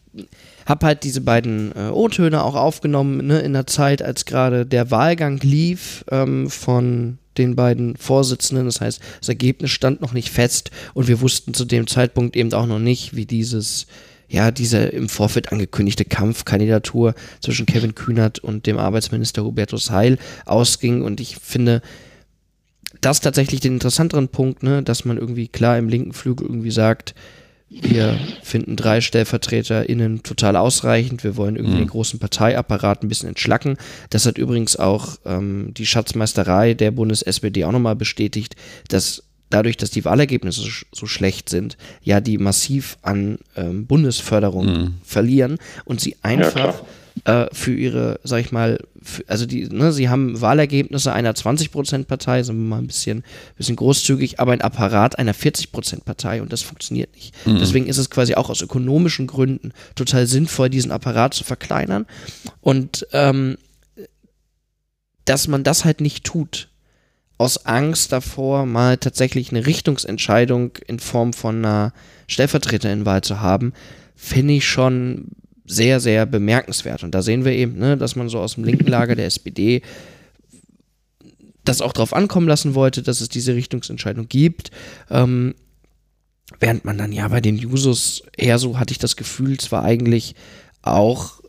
[0.66, 4.90] habe halt diese beiden äh, O-Töne auch aufgenommen ne, in der Zeit, als gerade der
[4.90, 8.66] Wahlgang lief ähm, von den beiden Vorsitzenden.
[8.66, 12.52] Das heißt, das Ergebnis stand noch nicht fest und wir wussten zu dem Zeitpunkt eben
[12.52, 13.86] auch noch nicht, wie dieses,
[14.32, 20.16] ja, diese im Vorfeld angekündigte Kampfkandidatur zwischen Kevin Kühnert und dem Arbeitsminister Hubertus Heil
[20.46, 21.02] ausging.
[21.02, 21.82] Und ich finde,
[23.02, 27.14] das tatsächlich den interessanteren Punkt, ne, dass man irgendwie klar im linken Flügel irgendwie sagt,
[27.68, 31.24] wir finden drei StellvertreterInnen total ausreichend.
[31.24, 31.80] Wir wollen irgendwie mhm.
[31.80, 33.76] den großen Parteiapparat ein bisschen entschlacken.
[34.08, 38.56] Das hat übrigens auch ähm, die Schatzmeisterei der Bundes-SPD auch nochmal bestätigt,
[38.88, 40.62] dass dadurch, dass die Wahlergebnisse
[40.92, 44.94] so schlecht sind, ja die massiv an ähm, Bundesförderung mhm.
[45.04, 46.82] verlieren und sie einfach
[47.26, 51.34] ja, äh, für ihre, sag ich mal, für, also die, ne, sie haben Wahlergebnisse einer
[51.34, 53.24] 20%-Partei, sind wir mal ein bisschen,
[53.56, 57.34] bisschen großzügig, aber ein Apparat einer 40%-Partei und das funktioniert nicht.
[57.46, 57.58] Mhm.
[57.58, 62.06] Deswegen ist es quasi auch aus ökonomischen Gründen total sinnvoll, diesen Apparat zu verkleinern
[62.60, 63.58] und ähm,
[65.24, 66.68] dass man das halt nicht tut,
[67.42, 71.92] aus Angst davor, mal tatsächlich eine Richtungsentscheidung in Form von einer
[72.28, 73.72] Stellvertreterinwahl zu haben,
[74.14, 75.32] finde ich schon
[75.66, 77.02] sehr, sehr bemerkenswert.
[77.02, 79.82] Und da sehen wir eben, ne, dass man so aus dem linken Lager der SPD
[81.64, 84.70] das auch drauf ankommen lassen wollte, dass es diese Richtungsentscheidung gibt.
[85.10, 85.56] Ähm,
[86.60, 90.36] während man dann ja bei den Jusos eher so, hatte ich das Gefühl, zwar eigentlich
[90.82, 91.40] auch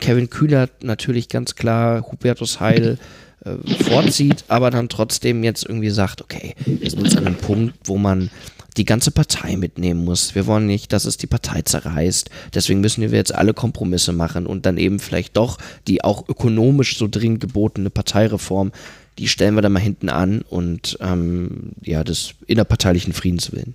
[0.00, 2.98] Kevin Kühler natürlich ganz klar, Hubertus Heil
[3.44, 7.74] äh, vorzieht, aber dann trotzdem jetzt irgendwie sagt, okay, wir sind jetzt an einem Punkt,
[7.84, 8.30] wo man
[8.76, 10.34] die ganze Partei mitnehmen muss.
[10.34, 12.30] Wir wollen nicht, dass es die Partei zerreißt.
[12.54, 16.96] Deswegen müssen wir jetzt alle Kompromisse machen und dann eben vielleicht doch die auch ökonomisch
[16.96, 18.72] so dringend gebotene Parteireform,
[19.18, 23.74] die stellen wir dann mal hinten an und ähm, ja, des innerparteilichen Friedens willen.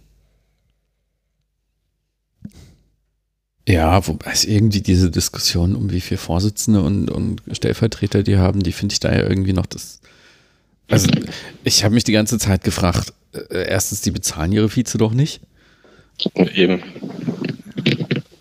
[3.68, 8.64] Ja, wobei es irgendwie diese Diskussion um wie viele Vorsitzende und, und Stellvertreter die haben,
[8.64, 10.00] die finde ich da ja irgendwie noch das.
[10.90, 11.10] Also,
[11.66, 15.42] ich habe mich die ganze Zeit gefragt, äh, erstens, die bezahlen ihre Vize doch nicht.
[16.56, 16.82] Eben.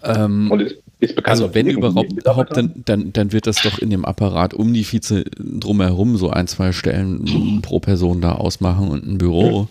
[0.05, 3.91] Ähm, und ist, ist bekannt, also wenn überhaupt, dann, dann, dann wird das doch in
[3.91, 9.05] dem Apparat um die Vize drumherum so ein, zwei Stellen pro Person da ausmachen und
[9.05, 9.63] ein Büro.
[9.63, 9.69] Mhm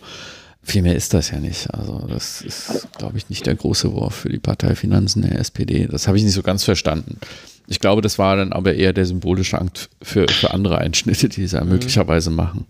[0.66, 1.72] viel mehr ist das ja nicht.
[1.72, 5.86] Also das ist, glaube ich, nicht der große Wurf für die Parteifinanzen der SPD.
[5.86, 7.20] Das habe ich nicht so ganz verstanden.
[7.68, 11.46] Ich glaube, das war dann aber eher der symbolische Akt für, für andere Einschnitte, die
[11.46, 11.70] sie ja mhm.
[11.70, 12.66] möglicherweise machen.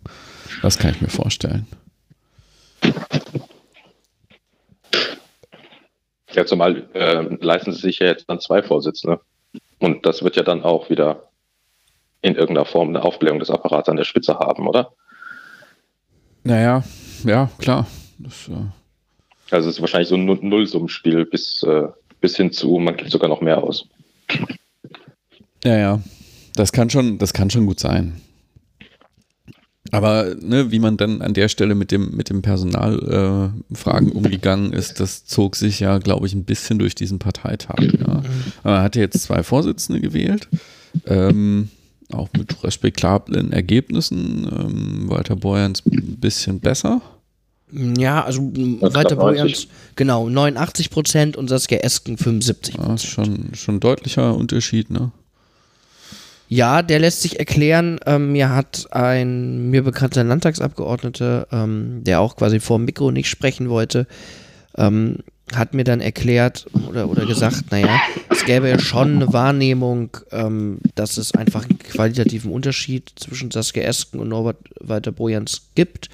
[0.61, 1.67] Das kann ich mir vorstellen.
[6.33, 9.21] Ja, zumal äh, leisten sie sich ja jetzt dann zwei Vorsitzende.
[9.79, 11.31] Und das wird ja dann auch wieder
[12.21, 14.93] in irgendeiner Form eine Aufblähung des Apparats an der Spitze haben, oder?
[16.45, 16.85] Naja,
[17.25, 17.87] ja, klar.
[18.19, 18.55] Das, äh
[19.51, 21.89] also es ist wahrscheinlich so ein Nullsummenspiel bis, äh,
[22.21, 23.87] bis hin zu, man gibt sogar noch mehr aus.
[25.65, 26.03] Ja, ja.
[26.55, 28.21] Das kann schon, das kann schon gut sein.
[29.93, 34.73] Aber ne, wie man dann an der Stelle mit dem, mit dem Personalfragen äh, umgegangen
[34.73, 37.79] ist, das zog sich ja, glaube ich, ein bisschen durch diesen Parteitag.
[37.81, 38.23] Ja.
[38.65, 40.49] Man hatte jetzt zwei Vorsitzende gewählt.
[41.07, 41.69] Ähm,
[42.13, 44.47] auch mit respektablen Ergebnissen.
[44.51, 47.01] Ähm, Walter Borjans ein bisschen besser.
[47.73, 48.43] Ja, also
[48.81, 49.67] Walter Borjans,
[49.97, 53.03] genau, 89 Prozent und Saskia Esken 75 Prozent.
[53.03, 55.11] Ja, schon, schon deutlicher Unterschied, ne?
[56.49, 57.99] Ja, der lässt sich erklären.
[58.07, 63.29] Ähm, mir hat ein mir bekannter Landtagsabgeordneter, ähm, der auch quasi vor dem Mikro nicht
[63.29, 64.07] sprechen wollte,
[64.77, 65.19] ähm,
[65.55, 70.79] hat mir dann erklärt oder, oder gesagt, naja, es gäbe ja schon eine Wahrnehmung, ähm,
[70.97, 76.09] dass es einfach einen qualitativen Unterschied zwischen Saskia Esken und Norbert Walter Bojans gibt.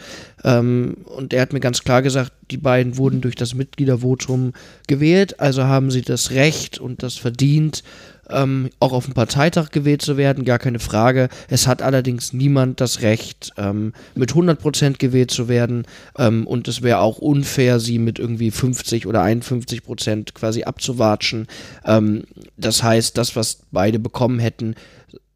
[0.44, 4.52] Ähm, und er hat mir ganz klar gesagt, die beiden wurden durch das Mitgliedervotum
[4.86, 7.82] gewählt, also haben sie das Recht und das verdient,
[8.30, 11.28] ähm, auch auf dem Parteitag gewählt zu werden, gar keine Frage.
[11.48, 15.87] Es hat allerdings niemand das Recht, ähm, mit 100% gewählt zu werden
[16.18, 21.46] ähm, und es wäre auch unfair, sie mit irgendwie 50 oder 51% quasi abzuwatschen.
[21.85, 22.24] Ähm,
[22.56, 24.74] das heißt, das, was beide bekommen hätten,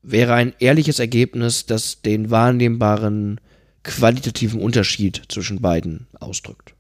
[0.03, 3.41] wäre ein ehrliches Ergebnis, das den wahrnehmbaren
[3.83, 6.75] qualitativen Unterschied zwischen beiden ausdrückt.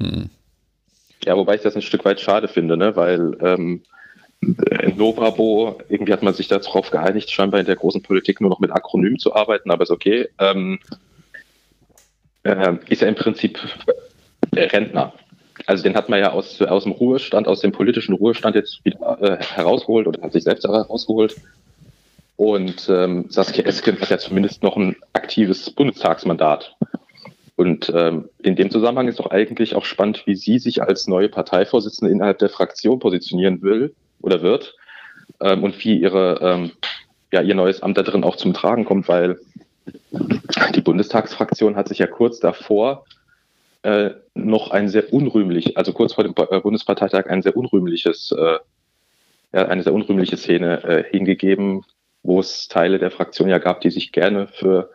[0.00, 0.30] Hm.
[1.24, 2.96] Ja, wobei ich das ein Stück weit schade finde, ne?
[2.96, 3.82] weil ähm,
[4.96, 8.72] Novabo, irgendwie hat man sich darauf geeinigt, scheinbar in der großen Politik nur noch mit
[8.72, 10.28] Akronymen zu arbeiten, aber ist okay.
[10.38, 10.80] Ähm,
[12.42, 13.60] äh, ist er im Prinzip
[14.54, 15.12] Rentner.
[15.66, 19.18] Also den hat man ja aus, aus dem Ruhestand, aus dem politischen Ruhestand jetzt wieder
[19.20, 21.36] äh, herausgeholt oder hat sich selbst herausgeholt.
[22.36, 26.74] Und ähm, Saskia Esken hat ja zumindest noch ein aktives Bundestagsmandat.
[27.54, 31.28] Und ähm, in dem Zusammenhang ist doch eigentlich auch spannend, wie sie sich als neue
[31.28, 34.76] Parteivorsitzende innerhalb der Fraktion positionieren will oder wird
[35.40, 36.72] ähm, und wie ihre, ähm,
[37.32, 39.38] ja, ihr neues Amt da drin auch zum Tragen kommt, weil
[40.74, 43.04] die Bundestagsfraktion hat sich ja kurz davor
[43.82, 48.58] äh, noch ein sehr unrühmlich, also kurz vor dem äh, Bundesparteitag ein sehr unrühmliches, äh,
[49.52, 51.84] ja, eine sehr unrühmliche Szene äh, hingegeben,
[52.22, 54.90] wo es Teile der Fraktion ja gab, die sich gerne für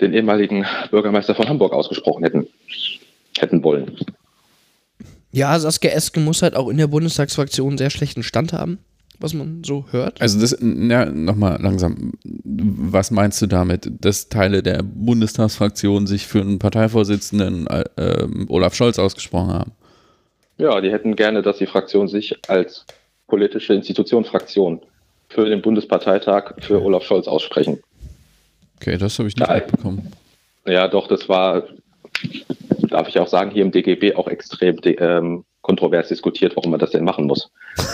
[0.00, 2.48] den ehemaligen Bürgermeister von Hamburg ausgesprochen hätten,
[3.38, 3.98] hätten wollen.
[5.34, 8.78] Ja, Saskia Esken muss halt auch in der Bundestagsfraktion einen sehr schlechten Stand haben,
[9.18, 10.20] was man so hört.
[10.20, 16.40] Also das, ja, nochmal langsam, was meinst du damit, dass Teile der Bundestagsfraktion sich für
[16.40, 19.72] einen Parteivorsitzenden äh, Olaf Scholz ausgesprochen haben?
[20.56, 22.86] Ja, die hätten gerne, dass die Fraktion sich als
[23.26, 24.80] politische Institution Fraktion
[25.28, 27.82] für den Bundesparteitag für Olaf Scholz aussprechen.
[28.76, 30.12] Okay, das habe ich nicht ja, mitbekommen.
[30.64, 31.64] Ja, doch, das war,
[32.94, 36.90] darf ich auch sagen, hier im DGB auch extrem ähm, kontrovers diskutiert, warum man das
[36.90, 37.50] denn machen muss.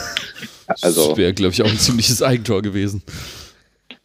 [0.83, 3.03] Also, das wäre, glaube ich, auch ein ziemliches Eigentor gewesen.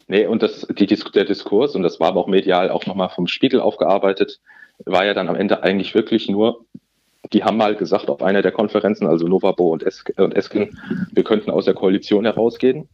[0.08, 3.28] Nee, und das, die, der Diskurs, und das war aber auch medial auch nochmal vom
[3.28, 4.40] Spiegel aufgearbeitet,
[4.84, 6.64] war ja dann am Ende eigentlich wirklich nur,
[7.32, 10.76] die haben mal gesagt auf einer der Konferenzen, also Novabo und, es und Esken,
[11.12, 12.88] wir könnten aus der Koalition herausgehen.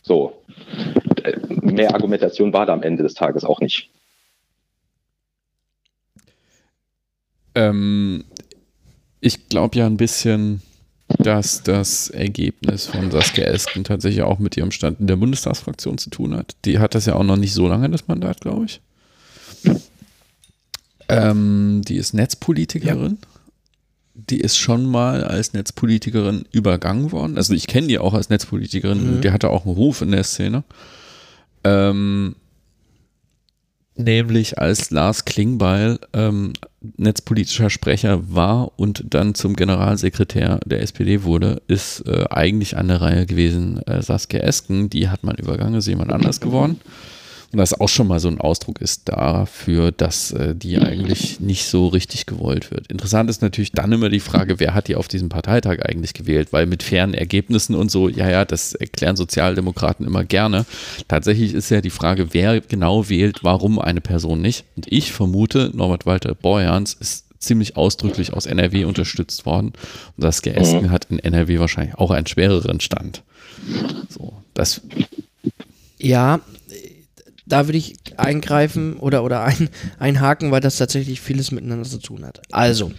[0.00, 0.42] So.
[1.48, 3.90] Mehr Argumentation war da am Ende des Tages auch nicht.
[7.54, 8.24] Ähm,
[9.20, 10.62] ich glaube ja ein bisschen,
[11.18, 16.10] dass das Ergebnis von Saskia Esken tatsächlich auch mit ihrem Stand in der Bundestagsfraktion zu
[16.10, 16.56] tun hat.
[16.64, 18.80] Die hat das ja auch noch nicht so lange, das Mandat, glaube ich.
[21.08, 23.18] Ähm, die ist Netzpolitikerin.
[23.20, 23.28] Ja
[24.14, 27.36] die ist schon mal als Netzpolitikerin übergangen worden.
[27.36, 29.20] Also ich kenne die auch als Netzpolitikerin, mhm.
[29.22, 30.64] die hatte auch einen Ruf in der Szene.
[31.64, 32.36] Ähm,
[33.96, 36.52] nämlich als Lars Klingbeil ähm,
[36.96, 43.00] netzpolitischer Sprecher war und dann zum Generalsekretär der SPD wurde, ist äh, eigentlich an der
[43.00, 44.90] Reihe gewesen äh, Saskia Esken.
[44.90, 46.80] Die hat man übergangen, ist jemand anders geworden.
[47.52, 51.66] Und das auch schon mal so ein Ausdruck ist dafür, dass äh, die eigentlich nicht
[51.66, 52.86] so richtig gewollt wird.
[52.86, 56.52] Interessant ist natürlich dann immer die Frage, wer hat die auf diesem Parteitag eigentlich gewählt?
[56.52, 60.64] Weil mit fairen Ergebnissen und so, ja, ja, das erklären Sozialdemokraten immer gerne.
[61.08, 64.64] Tatsächlich ist ja die Frage, wer genau wählt, warum eine Person nicht.
[64.76, 69.74] Und ich vermute, Norbert Walter Borjans ist ziemlich ausdrücklich aus NRW unterstützt worden.
[70.16, 70.90] Und das Esken mhm.
[70.90, 73.22] hat in NRW wahrscheinlich auch einen schwereren Stand.
[74.08, 74.80] So, das.
[75.98, 76.40] Ja,
[77.52, 82.24] da würde ich eingreifen oder, oder ein, einhaken, weil das tatsächlich vieles miteinander zu tun
[82.24, 82.40] hat.
[82.50, 82.92] Also,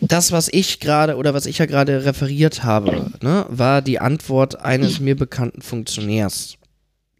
[0.00, 4.60] das, was ich gerade oder was ich ja gerade referiert habe, ne, war die Antwort
[4.60, 6.56] eines mir bekannten Funktionärs.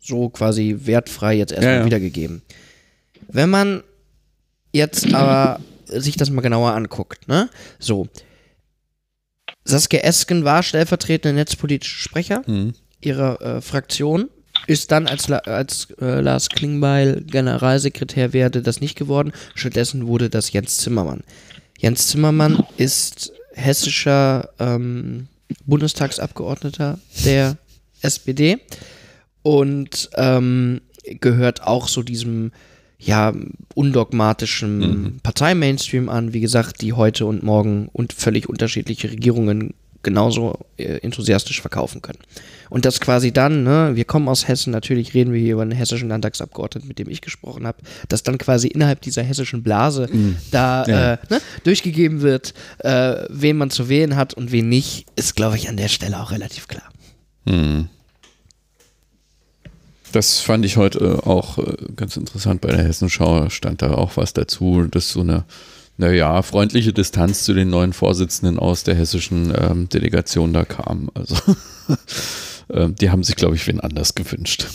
[0.01, 1.87] So quasi wertfrei jetzt erstmal ja, ja.
[1.87, 2.43] wiedergegeben.
[3.29, 3.85] Wenn man
[4.73, 7.49] jetzt aber sich das mal genauer anguckt, ne?
[7.79, 8.09] So.
[9.65, 12.73] Saskia Esken war stellvertretende netzpolitische Sprecher mhm.
[13.01, 14.29] ihrer äh, Fraktion
[14.67, 19.33] ist dann, als, als äh, Lars Klingbeil Generalsekretär werde, das nicht geworden.
[19.55, 21.23] Stattdessen wurde das Jens Zimmermann.
[21.79, 25.29] Jens Zimmermann ist hessischer ähm,
[25.67, 27.57] Bundestagsabgeordneter der
[28.03, 28.59] SPD
[29.43, 30.81] und ähm,
[31.21, 32.53] gehört auch so diesem
[32.99, 33.33] ja,
[33.75, 35.21] undogmatischen mhm.
[35.23, 41.61] Parteimainstream an, wie gesagt, die heute und morgen und völlig unterschiedliche Regierungen genauso äh, enthusiastisch
[41.61, 42.19] verkaufen können.
[42.71, 45.73] Und das quasi dann, ne, wir kommen aus Hessen, natürlich reden wir hier über einen
[45.73, 47.79] hessischen Landtagsabgeordneten, mit dem ich gesprochen habe,
[48.09, 50.37] dass dann quasi innerhalb dieser hessischen Blase mhm.
[50.51, 51.13] da ja.
[51.15, 55.57] äh, ne, durchgegeben wird, äh, wen man zu wählen hat und wen nicht, ist, glaube
[55.57, 56.89] ich, an der Stelle auch relativ klar.
[57.45, 57.89] Mhm.
[60.13, 64.33] Das fand ich heute auch äh, ganz interessant bei der Hessenschau, stand da auch was
[64.33, 65.45] dazu, dass so eine
[66.01, 71.11] naja, freundliche Distanz zu den neuen Vorsitzenden aus der hessischen ähm, Delegation da kam.
[71.15, 71.37] Also
[72.73, 74.67] die haben sich, glaube ich, wen anders gewünscht.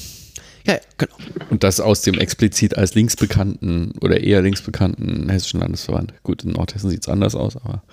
[0.67, 1.15] Ja, genau.
[1.51, 6.13] Und das aus dem explizit als linksbekannten oder eher linksbekannten hessischen Landesverband.
[6.23, 7.83] Gut, in Nordhessen sieht es anders aus, aber.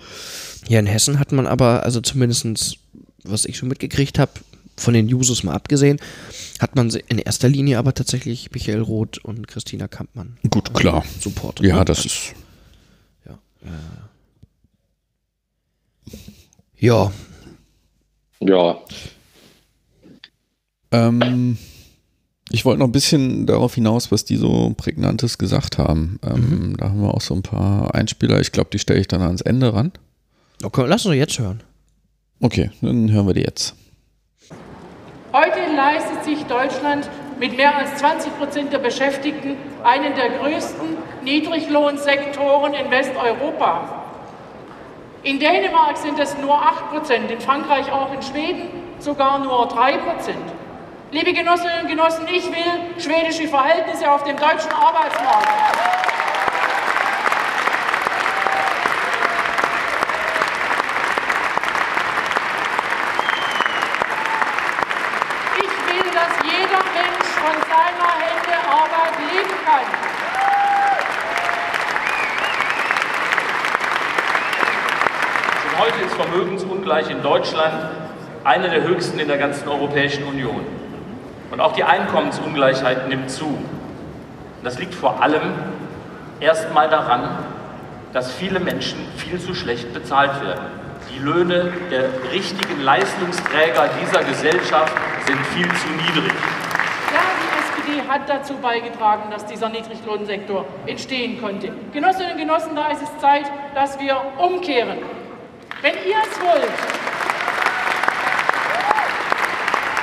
[0.67, 2.77] Ja, in Hessen hat man aber, also zumindest,
[3.23, 4.31] was ich schon mitgekriegt habe,
[4.75, 5.99] von den Jusos mal abgesehen,
[6.59, 10.37] hat man in erster Linie aber tatsächlich Michael Roth und Christina Kampmann.
[10.49, 11.05] Gut, klar.
[11.19, 11.59] Support.
[11.59, 11.85] Ja, ne?
[11.85, 12.33] das ist
[16.83, 17.11] ja.
[18.39, 18.81] Ja.
[20.93, 21.57] Ähm,
[22.49, 26.19] ich wollte noch ein bisschen darauf hinaus, was die so prägnantes gesagt haben.
[26.23, 26.77] Ähm, mhm.
[26.77, 28.39] Da haben wir auch so ein paar Einspieler.
[28.39, 29.91] Ich glaube, die stelle ich dann ans Ende ran.
[30.63, 31.63] Okay, lass uns jetzt hören.
[32.39, 33.75] Okay, dann hören wir die jetzt.
[35.31, 42.91] leistet sich Deutschland mit mehr als 20 Prozent der Beschäftigten einen der größten Niedriglohnsektoren in
[42.91, 44.03] Westeuropa.
[45.23, 48.67] In Dänemark sind es nur 8 Prozent, in Frankreich auch in Schweden
[48.99, 50.62] sogar nur 3 Prozent.
[51.13, 55.47] Liebe Genossinnen und Genossen, ich will schwedische Verhältnisse auf dem deutschen Arbeitsmarkt.
[65.55, 69.85] Ich will, dass jeder Mensch von seiner Hände Arbeit leben kann.
[75.61, 77.91] Schon heute ist Vermögensungleich in Deutschland
[78.43, 80.82] eine der höchsten in der ganzen Europäischen Union.
[81.53, 83.55] Und auch die Einkommensungleichheit nimmt zu.
[84.63, 85.53] Das liegt vor allem
[86.39, 87.29] erstmal daran,
[88.11, 90.65] dass viele Menschen viel zu schlecht bezahlt werden.
[91.13, 94.95] Die Löhne der richtigen Leistungsträger dieser Gesellschaft
[95.27, 96.33] sind viel zu niedrig.
[97.13, 101.71] Ja, die SPD hat dazu beigetragen, dass dieser Niedriglohnsektor entstehen konnte.
[101.93, 103.45] Genossinnen und Genossen, da ist es Zeit,
[103.75, 104.97] dass wir umkehren.
[105.83, 106.73] Wenn ihr es wollt,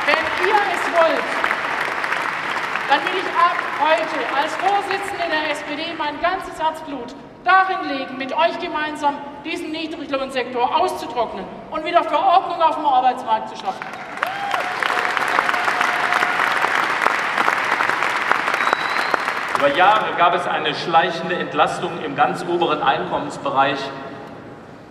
[0.07, 1.41] wenn ihr es wollt,
[2.91, 7.15] dann will ich ab heute als Vorsitzende der SPD mein ganzes Herzblut
[7.45, 9.15] darin legen, mit euch gemeinsam
[9.45, 13.87] diesen Niedriglohnsektor auszutrocknen und wieder für Ordnung auf dem Arbeitsmarkt zu schaffen.
[19.57, 23.79] Über Jahre gab es eine schleichende Entlastung im ganz oberen Einkommensbereich.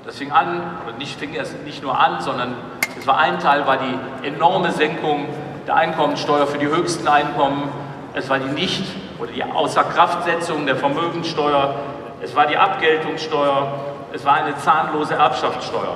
[0.05, 2.55] Das fing an, und nicht fing es nicht nur an, sondern
[2.97, 5.27] es war ein Teil, war die enorme Senkung
[5.67, 7.69] der Einkommensteuer für die höchsten Einkommen.
[8.13, 8.85] Es war die Nicht-
[9.19, 11.75] oder die Außerkraftsetzung der Vermögenssteuer.
[12.21, 13.73] Es war die Abgeltungssteuer.
[14.13, 15.95] Es war eine zahnlose Erbschaftssteuer.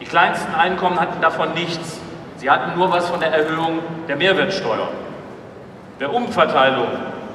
[0.00, 2.00] Die kleinsten Einkommen hatten davon nichts.
[2.36, 4.88] Sie hatten nur was von der Erhöhung der Mehrwertsteuer.
[5.98, 6.86] Wer Umverteilung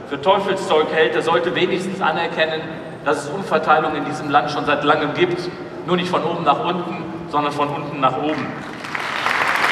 [0.09, 2.61] für Teufelszeug hält, der sollte wenigstens anerkennen,
[3.03, 5.49] dass es Umverteilung in diesem Land schon seit langem gibt.
[5.85, 8.47] Nur nicht von oben nach unten, sondern von unten nach oben.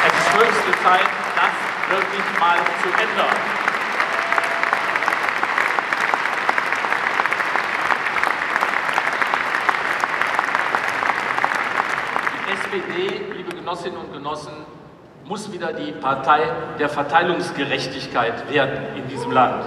[0.08, 3.62] Es ist höchste Zeit, das wirklich mal zu ändern.
[12.34, 14.54] Die SPD, liebe Genossinnen und Genossen,
[15.26, 16.40] muss wieder die Partei
[16.80, 19.66] der Verteilungsgerechtigkeit werden in diesem Land.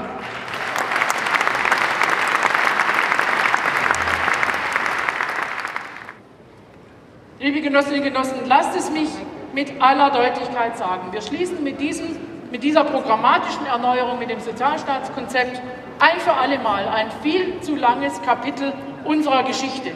[7.38, 9.11] Liebe Genossinnen und Genossen, lasst es mich
[9.52, 11.12] mit aller Deutlichkeit sagen.
[11.12, 12.16] Wir schließen mit, diesem,
[12.50, 15.61] mit dieser programmatischen Erneuerung, mit dem Sozialstaatskonzept
[15.98, 18.72] ein für alle Mal ein viel zu langes Kapitel
[19.05, 19.92] unserer Geschichte.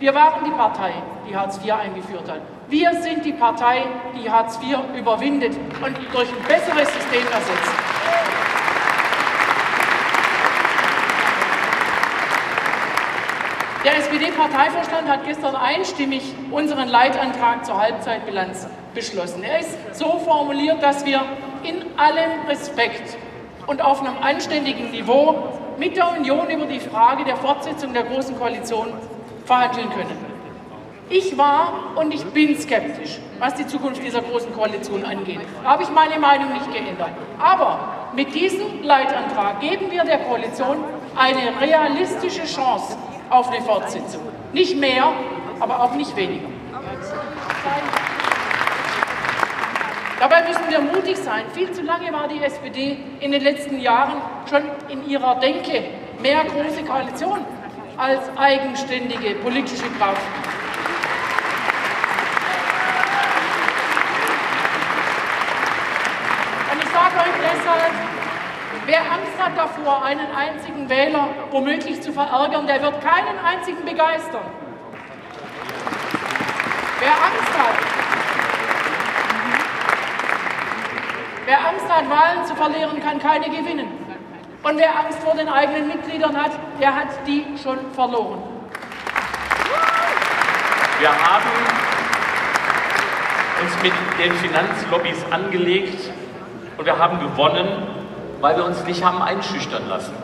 [0.00, 0.94] Wir waren die Partei,
[1.28, 2.40] die Hartz IV eingeführt hat.
[2.70, 3.82] Wir sind die Partei,
[4.16, 7.72] die Hartz IV überwindet und durch ein besseres System ersetzt.
[13.84, 19.42] Der SPD-Parteivorstand hat gestern einstimmig unseren Leitantrag zur Halbzeitbilanz beschlossen.
[19.42, 21.20] Er ist so formuliert, dass wir
[21.62, 23.18] in allem Respekt
[23.66, 28.38] und auf einem anständigen Niveau mit der Union über die Frage der Fortsetzung der Großen
[28.38, 28.94] Koalition
[29.50, 30.16] verhandeln können.
[31.08, 35.40] Ich war und ich bin skeptisch, was die Zukunft dieser Großen Koalition angeht.
[35.64, 37.10] Habe ich meine Meinung nicht geändert.
[37.36, 40.76] Aber mit diesem Leitantrag geben wir der Koalition
[41.16, 42.96] eine realistische Chance
[43.28, 44.22] auf eine Fortsetzung.
[44.52, 45.12] Nicht mehr,
[45.58, 46.46] aber auch nicht weniger.
[50.20, 51.42] Dabei müssen wir mutig sein.
[51.54, 55.82] Viel zu lange war die SPD in den letzten Jahren schon in ihrer Denke
[56.22, 57.40] mehr große Koalition
[58.00, 60.22] als eigenständige politische Kraft.
[66.72, 67.92] Und ich sage euch deshalb,
[68.86, 74.46] wer Angst hat davor, einen einzigen Wähler womöglich zu verärgern, der wird keinen einzigen begeistern.
[77.00, 77.76] Wer Angst hat,
[81.44, 83.99] wer Angst hat, Wahlen zu verlieren, kann keine gewinnen.
[84.62, 88.42] Und wer Angst vor den eigenen Mitgliedern hat, der hat die schon verloren.
[90.98, 91.50] Wir haben
[93.62, 96.10] uns mit den Finanzlobbys angelegt
[96.76, 97.68] und wir haben gewonnen,
[98.42, 100.14] weil wir uns nicht haben einschüchtern lassen.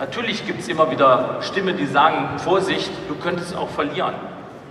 [0.00, 4.14] Natürlich gibt es immer wieder Stimmen, die sagen, Vorsicht, du könntest auch verlieren.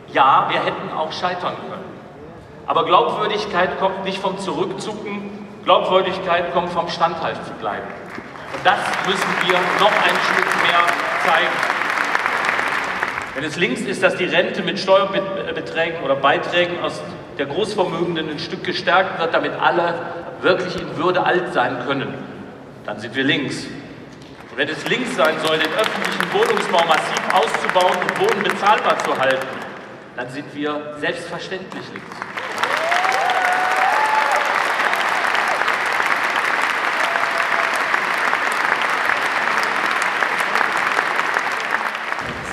[0.10, 1.86] Ja, wir hätten auch scheitern können.
[2.68, 7.88] Aber Glaubwürdigkeit kommt nicht vom Zurückzucken, Glaubwürdigkeit kommt vom Standhaft bleiben.
[8.56, 10.80] Und das müssen wir noch ein Stück mehr
[11.26, 11.76] zeigen.
[13.36, 17.02] Wenn es links ist, dass die Rente mit Steuerbeträgen oder Beiträgen aus
[17.38, 19.94] der Großvermögenden ein Stück gestärkt wird, damit alle
[20.42, 22.14] wirklich in Würde alt sein können.
[22.86, 23.66] Dann sind wir links.
[23.66, 29.18] Und wenn es links sein soll, den öffentlichen Wohnungsbau massiv auszubauen und Wohnen bezahlbar zu
[29.18, 29.48] halten,
[30.16, 32.35] dann sind wir selbstverständlich links.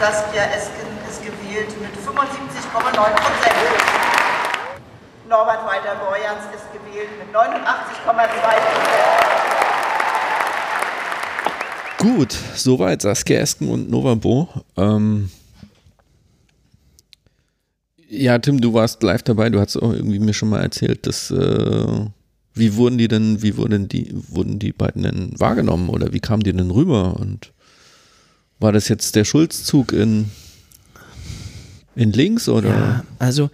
[0.02, 3.54] Saskia Esken ist gewählt mit 75,9 Prozent.
[5.28, 7.52] Norbert Walter-Borjans ist gewählt mit 89,2
[8.32, 8.96] Prozent.
[11.98, 14.48] Gut, soweit Saskia Esken und Nova Bo.
[14.76, 15.30] Ähm
[18.08, 19.50] ja, Tim, du warst live dabei.
[19.50, 22.06] Du hast auch irgendwie mir schon mal erzählt, dass äh,
[22.54, 26.42] wie wurden die denn, wie wurden die, wurden die beiden denn wahrgenommen oder wie kamen
[26.42, 27.14] die denn rüber?
[27.20, 27.52] Und
[28.62, 30.30] war das jetzt der Schulzzug in
[31.94, 32.68] in links oder?
[32.68, 33.50] Ja, also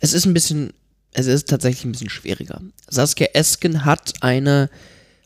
[0.00, 0.72] es ist ein bisschen,
[1.12, 2.60] es ist tatsächlich ein bisschen schwieriger.
[2.88, 4.70] Saskia Esken hat eine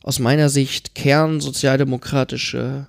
[0.02, 2.86] aus meiner Sicht kernsozialdemokratische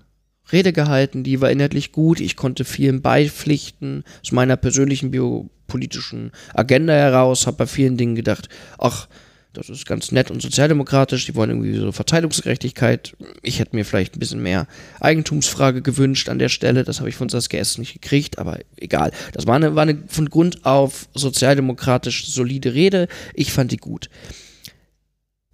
[0.52, 6.94] Rede gehalten, die war inhaltlich gut, ich konnte vielen beipflichten, aus meiner persönlichen biopolitischen Agenda
[6.94, 9.08] heraus, habe bei vielen Dingen gedacht, ach,
[9.54, 13.16] das ist ganz nett und sozialdemokratisch, die wollen irgendwie so Verteilungsgerechtigkeit.
[13.42, 14.68] Ich hätte mir vielleicht ein bisschen mehr
[15.00, 17.80] Eigentumsfrage gewünscht an der Stelle, das habe ich von Saskia S.
[17.80, 19.12] nicht gekriegt, aber egal.
[19.34, 24.10] Das war eine, war eine von Grund auf sozialdemokratisch solide Rede, ich fand die gut.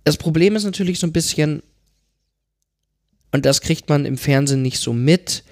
[0.03, 1.63] Das Problem ist natürlich so ein bisschen,
[3.31, 5.43] und das kriegt man im Fernsehen nicht so mit,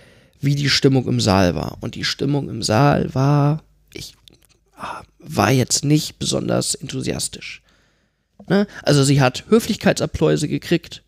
[0.42, 1.78] wie die Stimmung im Saal war.
[1.80, 3.64] Und die Stimmung im Saal war,
[3.94, 4.16] ich
[4.76, 7.63] ah, war jetzt nicht besonders enthusiastisch.
[8.48, 8.68] Ne?
[8.82, 11.04] Also sie hat Höflichkeitsapplause gekriegt,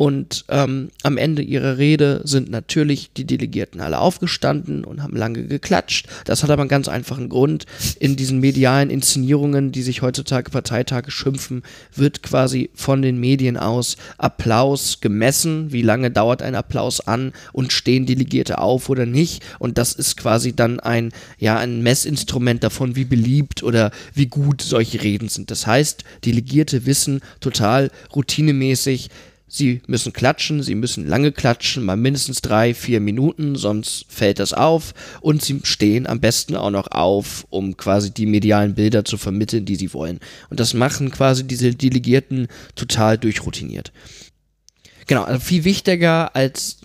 [0.00, 5.44] und ähm, am Ende ihrer Rede sind natürlich die Delegierten alle aufgestanden und haben lange
[5.44, 6.06] geklatscht.
[6.24, 7.66] Das hat aber einen ganz einfachen Grund.
[7.98, 11.62] In diesen medialen Inszenierungen, die sich heutzutage Parteitage schimpfen,
[11.94, 15.70] wird quasi von den Medien aus Applaus gemessen.
[15.70, 19.42] Wie lange dauert ein Applaus an und stehen Delegierte auf oder nicht?
[19.58, 24.62] Und das ist quasi dann ein, ja, ein Messinstrument davon, wie beliebt oder wie gut
[24.62, 25.50] solche Reden sind.
[25.50, 29.10] Das heißt, Delegierte wissen total routinemäßig,
[29.52, 34.52] Sie müssen klatschen, sie müssen lange klatschen, mal mindestens drei, vier Minuten, sonst fällt das
[34.52, 34.94] auf.
[35.20, 39.64] Und sie stehen am besten auch noch auf, um quasi die medialen Bilder zu vermitteln,
[39.64, 40.20] die sie wollen.
[40.50, 42.46] Und das machen quasi diese Delegierten
[42.76, 43.92] total durchroutiniert.
[45.08, 46.78] Genau, also viel wichtiger als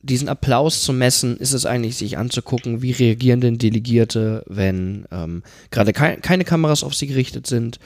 [0.00, 5.42] diesen Applaus zu messen, ist es eigentlich, sich anzugucken, wie reagieren denn Delegierte, wenn ähm,
[5.72, 7.80] gerade kei keine Kameras auf sie gerichtet sind.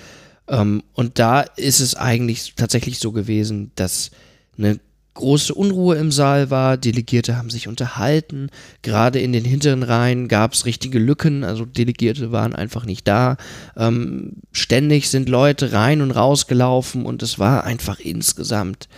[0.49, 4.11] Ähm, und da ist es eigentlich tatsächlich so gewesen, dass
[4.57, 4.81] eine
[5.15, 8.51] große Unruhe im Saal war, Delegierte haben sich unterhalten,
[8.83, 13.37] gerade in den hinteren Reihen gab es richtige Lücken, also Delegierte waren einfach nicht da,
[13.77, 18.89] ähm, ständig sind Leute rein und raus gelaufen und es war einfach insgesamt,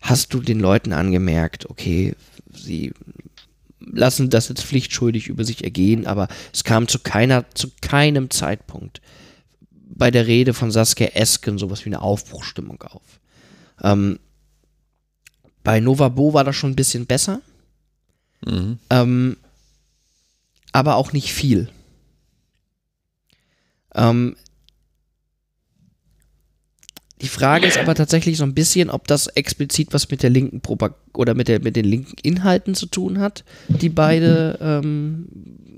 [0.00, 2.16] hast du den Leuten angemerkt, okay,
[2.52, 2.92] sie
[3.80, 9.00] lassen das jetzt pflichtschuldig über sich ergehen, aber es kam zu keiner, zu keinem Zeitpunkt
[9.94, 13.20] bei der Rede von Saskia Esken sowas wie eine Aufbruchstimmung auf.
[13.82, 14.18] Ähm,
[15.62, 17.40] bei Nova Bo war das schon ein bisschen besser.
[18.44, 18.78] Mhm.
[18.90, 19.36] Ähm,
[20.72, 21.68] aber auch nicht viel.
[23.94, 24.36] Ähm,
[27.20, 30.60] die Frage ist aber tatsächlich so ein bisschen, ob das explizit was mit der linken
[30.60, 35.28] Propag oder mit, der, mit den linken Inhalten zu tun hat, die beide ähm,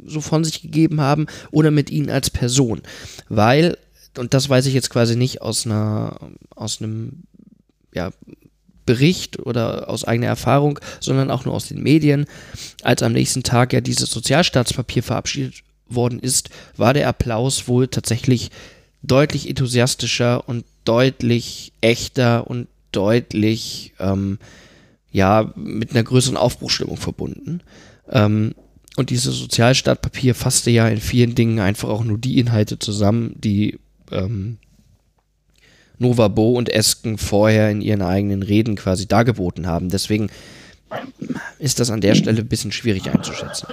[0.07, 2.81] so von sich gegeben haben, oder mit ihnen als Person.
[3.29, 3.77] Weil,
[4.19, 6.19] und das weiß ich jetzt quasi nicht aus einer,
[6.55, 7.25] aus einem
[7.93, 8.11] ja,
[8.87, 12.27] Bericht oder aus eigener Erfahrung, sondern auch nur aus den Medien.
[12.83, 18.51] Als am nächsten Tag ja dieses Sozialstaatspapier verabschiedet worden ist, war der Applaus wohl tatsächlich
[19.03, 24.39] deutlich enthusiastischer und deutlich echter und deutlich ähm,
[25.11, 27.61] ja mit einer größeren Aufbruchstimmung verbunden.
[28.11, 28.55] Ähm,
[28.97, 33.79] und dieses Sozialstaatpapier fasste ja in vielen Dingen einfach auch nur die Inhalte zusammen, die
[34.13, 34.59] ähm,
[35.99, 39.89] Nova Bo und Esken vorher in ihren eigenen Reden quasi dargeboten haben.
[39.89, 40.31] Deswegen
[41.59, 43.69] ist das an der Stelle ein bisschen schwierig einzuschätzen.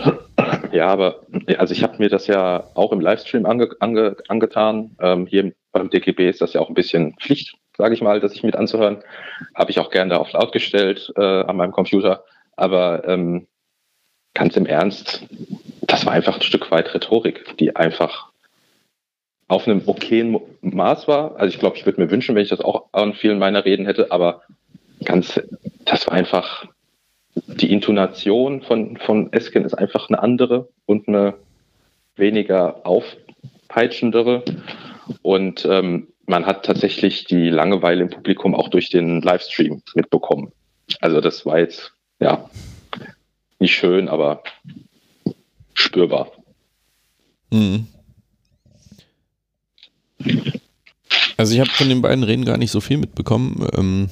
[0.71, 1.21] Ja, aber
[1.57, 4.95] also ich habe mir das ja auch im Livestream ange, ange, angetan.
[4.99, 8.31] Ähm, hier beim DGB ist das ja auch ein bisschen Pflicht, sage ich mal, das
[8.31, 9.03] sich mit anzuhören.
[9.55, 12.23] Habe ich auch gerne auf laut gestellt äh, an meinem Computer.
[12.55, 13.47] Aber ähm,
[14.33, 15.25] ganz im Ernst,
[15.81, 18.30] das war einfach ein Stück weit Rhetorik, die einfach
[19.51, 21.35] auf einem okayen Maß war.
[21.37, 23.85] Also ich glaube, ich würde mir wünschen, wenn ich das auch an vielen meiner Reden
[23.85, 24.41] hätte, aber
[25.03, 25.39] ganz,
[25.85, 26.65] das war einfach,
[27.35, 31.35] die Intonation von, von Esken ist einfach eine andere und eine
[32.15, 33.05] weniger auf,
[33.71, 34.43] auspeitschendere.
[35.21, 40.51] Und ähm, man hat tatsächlich die Langeweile im Publikum auch durch den Livestream mitbekommen.
[40.99, 42.49] Also das war jetzt, ja,
[43.59, 44.43] nicht schön, aber
[45.73, 46.31] spürbar.
[47.51, 47.87] Mhm.
[51.37, 53.67] Also ich habe von den beiden Reden gar nicht so viel mitbekommen.
[53.75, 54.09] Ähm,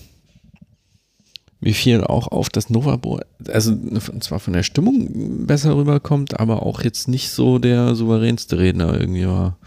[1.61, 3.75] mir fiel auch auf, dass Novabor, also
[4.19, 9.27] zwar von der Stimmung besser rüberkommt, aber auch jetzt nicht so der souveränste Redner irgendwie
[9.27, 9.57] war.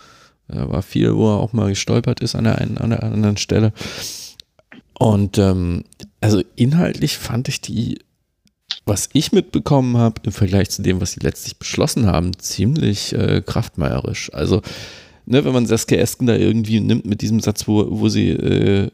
[0.49, 3.37] Da war viel, wo er auch mal gestolpert ist an der einen, an der anderen
[3.37, 3.73] Stelle.
[4.99, 5.85] Und ähm,
[6.21, 7.99] also inhaltlich fand ich die,
[8.85, 13.43] was ich mitbekommen habe, im Vergleich zu dem, was sie letztlich beschlossen haben, ziemlich äh,
[13.45, 14.33] kraftmeierisch.
[14.33, 14.63] Also,
[15.27, 18.91] ne, wenn man Saskia Esken da irgendwie nimmt mit diesem Satz, wo, wo sie äh,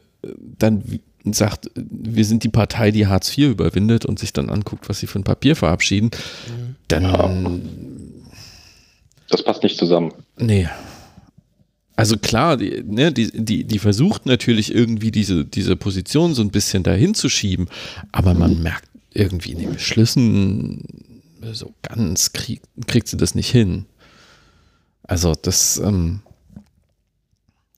[0.57, 0.83] dann
[1.25, 5.07] sagt, wir sind die Partei, die Hartz IV überwindet und sich dann anguckt, was sie
[5.07, 6.11] für ein Papier verabschieden,
[6.47, 6.75] mhm.
[6.87, 7.03] dann.
[7.03, 7.59] Ja.
[9.29, 10.11] Das passt nicht zusammen.
[10.37, 10.67] Nee.
[11.95, 16.49] Also klar, die, ne, die, die, die versucht natürlich irgendwie diese, diese Position so ein
[16.49, 17.67] bisschen dahin zu schieben,
[18.13, 20.83] aber man merkt irgendwie in den Beschlüssen,
[21.51, 23.85] so ganz krieg, kriegt sie das nicht hin.
[25.09, 26.21] Also das, ähm,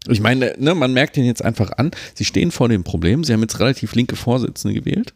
[0.09, 3.31] ich meine, ne, man merkt ihn jetzt einfach an, sie stehen vor dem Problem, sie
[3.31, 5.13] haben jetzt relativ linke Vorsitzende gewählt.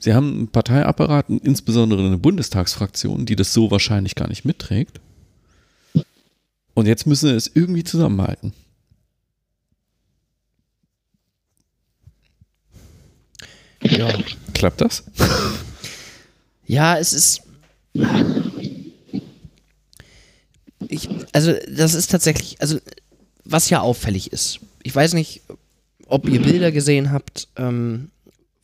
[0.00, 5.00] Sie haben einen Parteiapparat, insbesondere eine Bundestagsfraktion, die das so wahrscheinlich gar nicht mitträgt.
[6.74, 8.52] Und jetzt müssen sie es irgendwie zusammenhalten.
[13.82, 14.08] Ja.
[14.54, 15.04] Klappt das?
[16.66, 17.42] Ja, es ist.
[20.88, 22.78] Ich, also, das ist tatsächlich, also
[23.44, 24.60] was ja auffällig ist.
[24.82, 25.42] Ich weiß nicht,
[26.06, 27.48] ob ihr Bilder gesehen habt.
[27.56, 28.10] Ähm,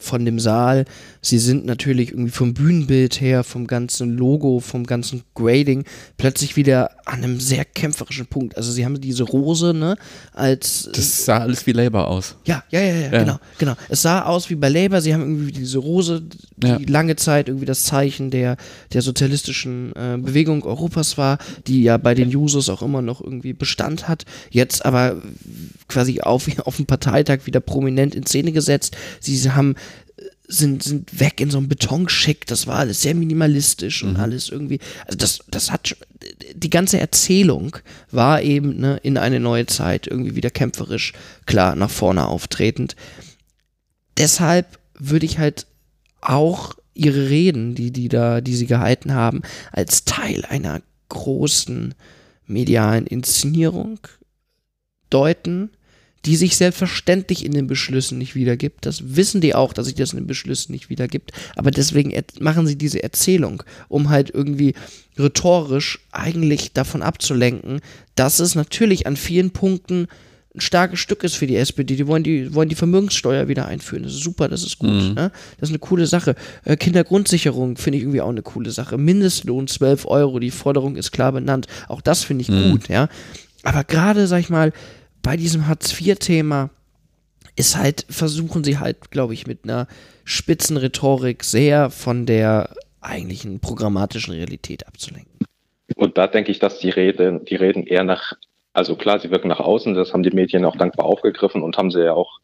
[0.04, 0.84] von dem Saal.
[1.20, 5.84] Sie sind natürlich irgendwie vom Bühnenbild her, vom ganzen Logo, vom ganzen Grading
[6.16, 8.56] plötzlich wieder an einem sehr kämpferischen Punkt.
[8.56, 9.96] Also sie haben diese Rose, ne,
[10.32, 12.36] als Das sah alles wie Labour aus.
[12.44, 13.18] Ja, ja, ja, ja, ja.
[13.20, 13.74] genau, genau.
[13.88, 16.22] Es sah aus wie bei Labour, sie haben irgendwie diese Rose,
[16.56, 16.78] die ja.
[16.86, 18.56] lange Zeit irgendwie das Zeichen der
[18.92, 23.52] der sozialistischen äh, Bewegung Europas war, die ja bei den Jusos auch immer noch irgendwie
[23.52, 25.22] Bestand hat, jetzt aber
[25.88, 28.96] quasi auf auf dem Parteitag wieder prominent in Szene gesetzt.
[29.20, 29.74] Sie haben
[30.46, 32.46] sind, sind weg in so einem Betonschick.
[32.46, 34.20] Das war alles sehr minimalistisch und mhm.
[34.20, 34.78] alles irgendwie.
[35.06, 35.98] Also das, das hat schon,
[36.54, 37.76] die ganze Erzählung
[38.10, 41.12] war eben ne, in eine neue Zeit irgendwie wieder kämpferisch
[41.46, 42.96] klar nach vorne auftretend.
[44.16, 45.66] Deshalb würde ich halt
[46.20, 49.42] auch ihre Reden, die, die da, die sie gehalten haben,
[49.72, 51.94] als Teil einer großen
[52.46, 53.98] medialen Inszenierung
[55.10, 55.70] deuten
[56.24, 58.86] die sich selbstverständlich in den Beschlüssen nicht wiedergibt.
[58.86, 61.32] Das wissen die auch, dass sich das in den Beschlüssen nicht wiedergibt.
[61.56, 64.74] Aber deswegen machen sie diese Erzählung, um halt irgendwie
[65.18, 67.80] rhetorisch eigentlich davon abzulenken,
[68.14, 70.08] dass es natürlich an vielen Punkten
[70.54, 71.96] ein starkes Stück ist für die SPD.
[71.96, 74.04] Die wollen die, wollen die Vermögenssteuer wieder einführen.
[74.04, 74.90] Das ist super, das ist gut.
[74.90, 75.14] Mhm.
[75.14, 75.32] Ne?
[75.58, 76.36] Das ist eine coole Sache.
[76.64, 78.96] Äh, Kindergrundsicherung finde ich irgendwie auch eine coole Sache.
[78.96, 81.66] Mindestlohn 12 Euro, die Forderung ist klar benannt.
[81.88, 82.70] Auch das finde ich mhm.
[82.70, 83.08] gut, ja.
[83.64, 84.72] Aber gerade, sag ich mal,
[85.24, 86.70] bei diesem Hartz-IV-Thema
[87.56, 89.88] ist halt, versuchen sie halt, glaube ich, mit einer
[90.24, 92.70] spitzen Rhetorik sehr von der
[93.00, 95.46] eigentlichen programmatischen Realität abzulenken.
[95.96, 98.34] Und da denke ich, dass die Reden, die Reden eher nach,
[98.72, 101.90] also klar, sie wirken nach außen, das haben die Medien auch dankbar aufgegriffen und haben
[101.90, 102.40] sie ja auch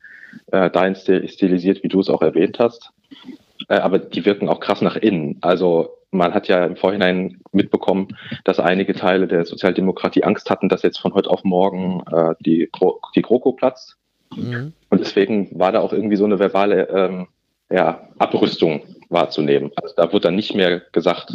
[0.52, 2.90] äh, dahin stilisiert, wie du es auch erwähnt hast.
[3.68, 5.38] Äh, aber die wirken auch krass nach innen.
[5.42, 8.08] Also man hat ja im Vorhinein mitbekommen,
[8.44, 12.68] dass einige Teile der Sozialdemokratie Angst hatten, dass jetzt von heute auf morgen äh, die,
[12.72, 13.96] Gro die GroKo platzt.
[14.34, 14.72] Mhm.
[14.88, 17.28] Und deswegen war da auch irgendwie so eine verbale ähm,
[17.70, 19.70] ja, Abrüstung wahrzunehmen.
[19.76, 21.32] Also da wird dann nicht mehr gesagt,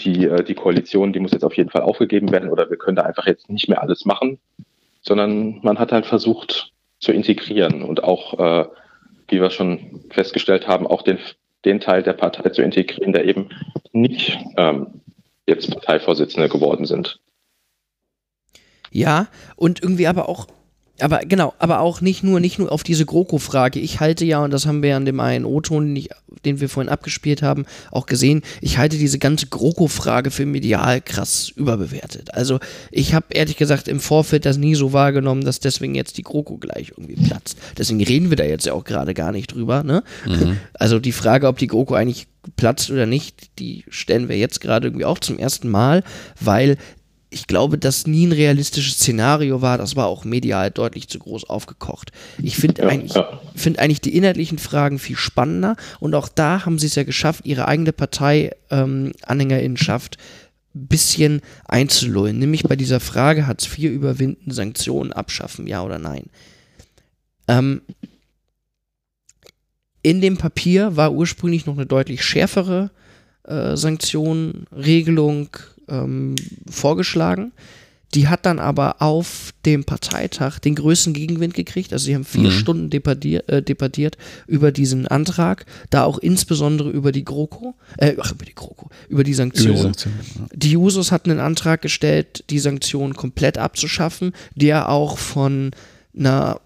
[0.00, 2.96] die, äh, die Koalition, die muss jetzt auf jeden Fall aufgegeben werden oder wir können
[2.96, 4.38] da einfach jetzt nicht mehr alles machen,
[5.00, 8.66] sondern man hat halt versucht zu integrieren und auch, äh,
[9.28, 11.18] wie wir schon festgestellt haben, auch den
[11.64, 13.50] den Teil der Partei zu integrieren, der eben
[13.92, 15.00] nicht ähm,
[15.46, 17.20] jetzt Parteivorsitzende geworden sind.
[18.90, 20.46] Ja, und irgendwie aber auch
[21.02, 23.80] aber genau, aber auch nicht nur, nicht nur auf diese GroKo-Frage.
[23.80, 26.06] Ich halte ja, und das haben wir ja an dem einen O-Ton,
[26.44, 31.52] den wir vorhin abgespielt haben, auch gesehen, ich halte diese ganze GroKo-Frage für medial krass
[31.54, 32.34] überbewertet.
[32.34, 36.22] Also ich habe ehrlich gesagt im Vorfeld das nie so wahrgenommen, dass deswegen jetzt die
[36.22, 37.58] GroKo gleich irgendwie platzt.
[37.76, 39.82] Deswegen reden wir da jetzt ja auch gerade gar nicht drüber.
[39.82, 40.02] Ne?
[40.26, 40.58] Mhm.
[40.74, 42.26] Also die Frage, ob die GroKo eigentlich
[42.56, 46.02] platzt oder nicht, die stellen wir jetzt gerade irgendwie auch zum ersten Mal,
[46.40, 46.76] weil
[47.32, 49.78] ich glaube, dass nie ein realistisches Szenario war.
[49.78, 52.12] Das war auch medial deutlich zu groß aufgekocht.
[52.40, 53.40] Ich finde ja, eigentlich, ja.
[53.54, 57.46] Find eigentlich die inhaltlichen Fragen viel spannender und auch da haben sie es ja geschafft,
[57.46, 60.22] ihre eigene Partei-AnhängerInnenschaft ähm,
[60.74, 66.24] bisschen einzulullen, nämlich bei dieser Frage Hartz IV überwinden, Sanktionen abschaffen, ja oder nein.
[67.46, 67.82] Ähm,
[70.02, 72.90] in dem Papier war ursprünglich noch eine deutlich schärfere
[73.44, 75.50] äh, Sanktionenregelung
[75.88, 76.34] ähm,
[76.70, 77.52] vorgeschlagen.
[78.14, 81.94] Die hat dann aber auf dem Parteitag den größten Gegenwind gekriegt.
[81.94, 82.50] Also sie haben vier Mhm.
[82.50, 88.32] Stunden debattiert, äh, debattiert über diesen Antrag, da auch insbesondere über die GroKo, äh, ach,
[88.32, 89.70] über die GroKo, über die Sanktionen.
[89.70, 90.46] Über die Sanktionen, ja.
[90.52, 95.70] Die Jusos hatten einen Antrag gestellt, die Sanktionen komplett abzuschaffen, der auch von
[96.14, 96.60] einer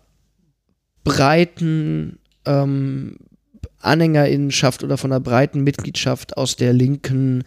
[1.04, 3.18] breiten ähm,
[3.80, 7.44] Anhängerinnenschaft oder von einer breiten Mitgliedschaft aus der linken,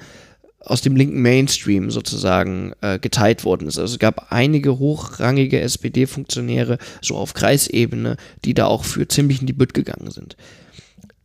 [0.60, 3.80] aus dem linken Mainstream sozusagen äh, geteilt worden ist.
[3.80, 9.48] Also es gab einige hochrangige SPD-Funktionäre, so auf Kreisebene, die da auch für ziemlich in
[9.48, 10.36] die Bütt gegangen sind.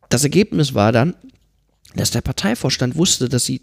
[0.09, 1.15] Das Ergebnis war dann,
[1.97, 3.63] dass der Parteivorstand wusste, dass sie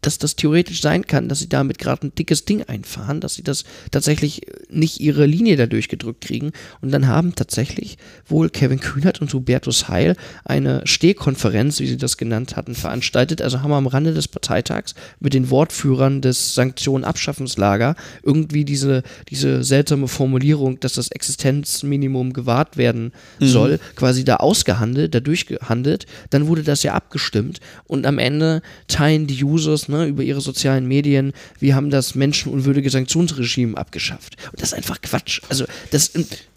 [0.00, 3.42] dass das theoretisch sein kann, dass sie damit gerade ein dickes Ding einfahren, dass sie
[3.42, 6.52] das tatsächlich nicht ihre Linie da durchgedrückt kriegen.
[6.80, 12.16] Und dann haben tatsächlich wohl Kevin Kühnert und Hubertus Heil eine Stehkonferenz, wie sie das
[12.16, 13.42] genannt hatten, veranstaltet.
[13.42, 20.08] Also haben am Rande des Parteitags mit den Wortführern des Sanktionen-Abschaffungslager irgendwie diese, diese seltsame
[20.08, 23.46] Formulierung, dass das Existenzminimum gewahrt werden Mhm.
[23.46, 26.06] soll, quasi da ausgehandelt, da durchgehandelt.
[26.30, 30.86] Dann wurde das ja abgestimmt und am Ende teilen die Users ne, über ihre sozialen
[30.86, 34.36] Medien, wir haben das menschenunwürdige Sanktionsregime abgeschafft.
[34.52, 35.42] Und das ist einfach Quatsch.
[35.48, 36.12] Also das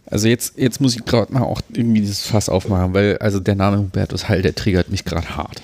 [0.05, 3.55] Also jetzt, jetzt muss ich gerade mal auch irgendwie dieses Fass aufmachen, weil also der
[3.55, 5.61] Name Hubertus Heil, der triggert mich gerade hart.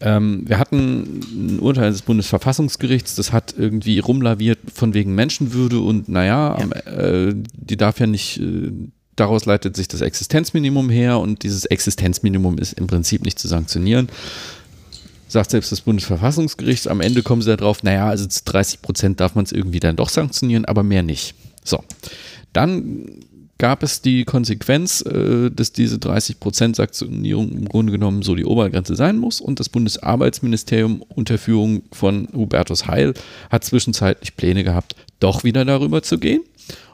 [0.00, 6.08] Ähm, wir hatten ein Urteil des Bundesverfassungsgerichts, das hat irgendwie rumlaviert von wegen Menschenwürde und
[6.08, 8.70] naja, am, äh, die darf ja nicht, äh,
[9.16, 14.08] daraus leitet sich das Existenzminimum her und dieses Existenzminimum ist im Prinzip nicht zu sanktionieren.
[15.28, 19.34] Sagt selbst das Bundesverfassungsgericht, am Ende kommen sie darauf, naja, also zu 30 Prozent darf
[19.34, 21.34] man es irgendwie dann doch sanktionieren, aber mehr nicht.
[21.64, 21.84] So.
[22.52, 23.20] Dann
[23.58, 28.94] gab es die Konsequenz, äh, dass diese 30% Sanktionierung im Grunde genommen so die Obergrenze
[28.96, 33.14] sein muss und das Bundesarbeitsministerium unter Führung von Hubertus Heil
[33.50, 36.42] hat zwischenzeitlich Pläne gehabt, doch wieder darüber zu gehen.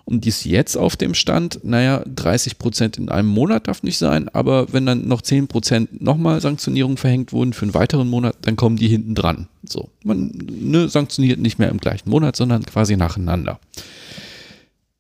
[0.06, 3.96] Und die ist jetzt auf dem Stand, naja, 30 Prozent in einem Monat darf nicht
[3.96, 8.36] sein, aber wenn dann noch 10 Prozent nochmal Sanktionierungen verhängt wurden für einen weiteren Monat,
[8.42, 9.48] dann kommen die hinten dran.
[9.66, 13.58] So, man ne, sanktioniert nicht mehr im gleichen Monat, sondern quasi nacheinander.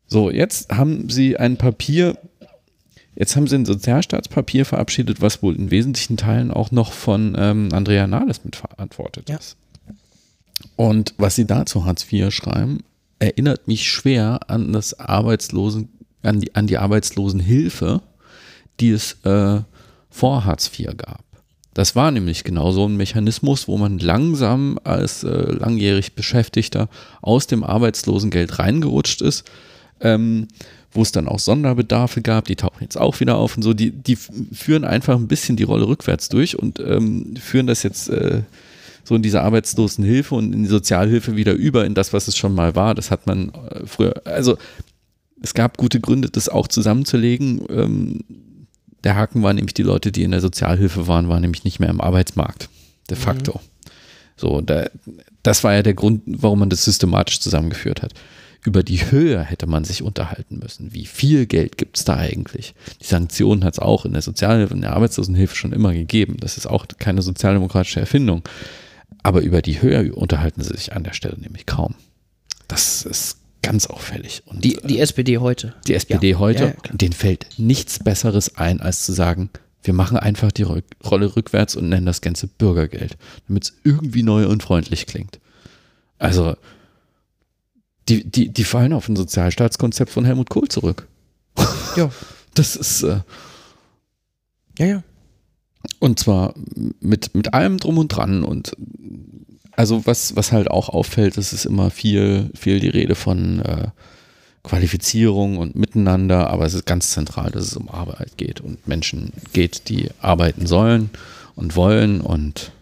[0.06, 2.16] So, jetzt haben sie ein Papier,
[3.14, 7.68] jetzt haben sie ein Sozialstaatspapier verabschiedet, was wohl in wesentlichen Teilen auch noch von ähm,
[7.72, 9.56] Andrea Nahles mitverantwortet ist.
[10.76, 12.84] Und was sie da zu Hartz IV schreiben,
[13.18, 15.88] erinnert mich schwer an das Arbeitslosen,
[16.22, 18.02] an die, an die Arbeitslosenhilfe,
[18.80, 19.60] die es äh,
[20.10, 21.24] vor Hartz IV gab.
[21.74, 26.88] Das war nämlich genau so ein Mechanismus, wo man langsam als äh, langjährig Beschäftigter
[27.20, 29.44] aus dem Arbeitslosengeld reingerutscht ist,
[30.00, 30.46] ähm,
[30.92, 33.74] wo es dann auch Sonderbedarfe gab, die tauchen jetzt auch wieder auf und so.
[33.74, 38.08] Die, die führen einfach ein bisschen die Rolle rückwärts durch und ähm, führen das jetzt
[38.08, 38.42] äh,
[39.04, 42.54] so in diese Arbeitslosenhilfe und in die Sozialhilfe wieder über in das, was es schon
[42.54, 42.94] mal war.
[42.94, 44.56] Das hat man äh, früher, also
[45.42, 47.62] es gab gute Gründe, das auch zusammenzulegen.
[47.68, 48.20] Ähm,
[49.04, 51.90] der Haken war nämlich, die Leute, die in der Sozialhilfe waren, waren nämlich nicht mehr
[51.90, 52.70] im Arbeitsmarkt,
[53.10, 53.60] de facto.
[54.36, 54.86] So, da,
[55.42, 58.14] das war ja der Grund, warum man das systematisch zusammengeführt hat.
[58.64, 60.94] Über die Höhe hätte man sich unterhalten müssen.
[60.94, 62.74] Wie viel Geld gibt es da eigentlich?
[63.02, 66.38] Die Sanktionen hat es auch in der Sozialhilfe, in der Arbeitslosenhilfe schon immer gegeben.
[66.40, 68.42] Das ist auch keine sozialdemokratische Erfindung.
[69.24, 71.96] Aber über die Höhe unterhalten sie sich an der Stelle nämlich kaum.
[72.68, 74.42] Das ist ganz auffällig.
[74.46, 75.74] Und die, die SPD heute.
[75.88, 76.38] die SPD Ja.
[76.38, 79.50] heute, Ja, ja, denen fällt nichts Besseres ein, als zu sagen,
[79.82, 83.16] wir machen einfach die Rolle rückwärts und nennen das Ganze Bürgergeld,
[83.48, 85.40] damit es irgendwie neu und freundlich klingt.
[86.18, 86.56] Also,
[88.08, 91.08] die, die, die fallen auf ein Sozialstaatskonzept von Helmut Kohl zurück.
[91.96, 92.10] Ja.
[92.56, 93.18] Das ist, äh,
[94.78, 95.02] Ja, ja.
[95.98, 96.54] Und zwar
[97.00, 98.44] mit, mit allem drum und dran.
[98.44, 98.76] Und
[99.72, 103.88] also was, was halt auch auffällt, ist es immer viel, viel die Rede von äh,
[104.62, 109.32] Qualifizierung und Miteinander, aber es ist ganz zentral, dass es um Arbeit geht und Menschen
[109.52, 111.10] geht, die arbeiten sollen
[111.54, 112.20] und wollen.
[112.20, 112.72] Und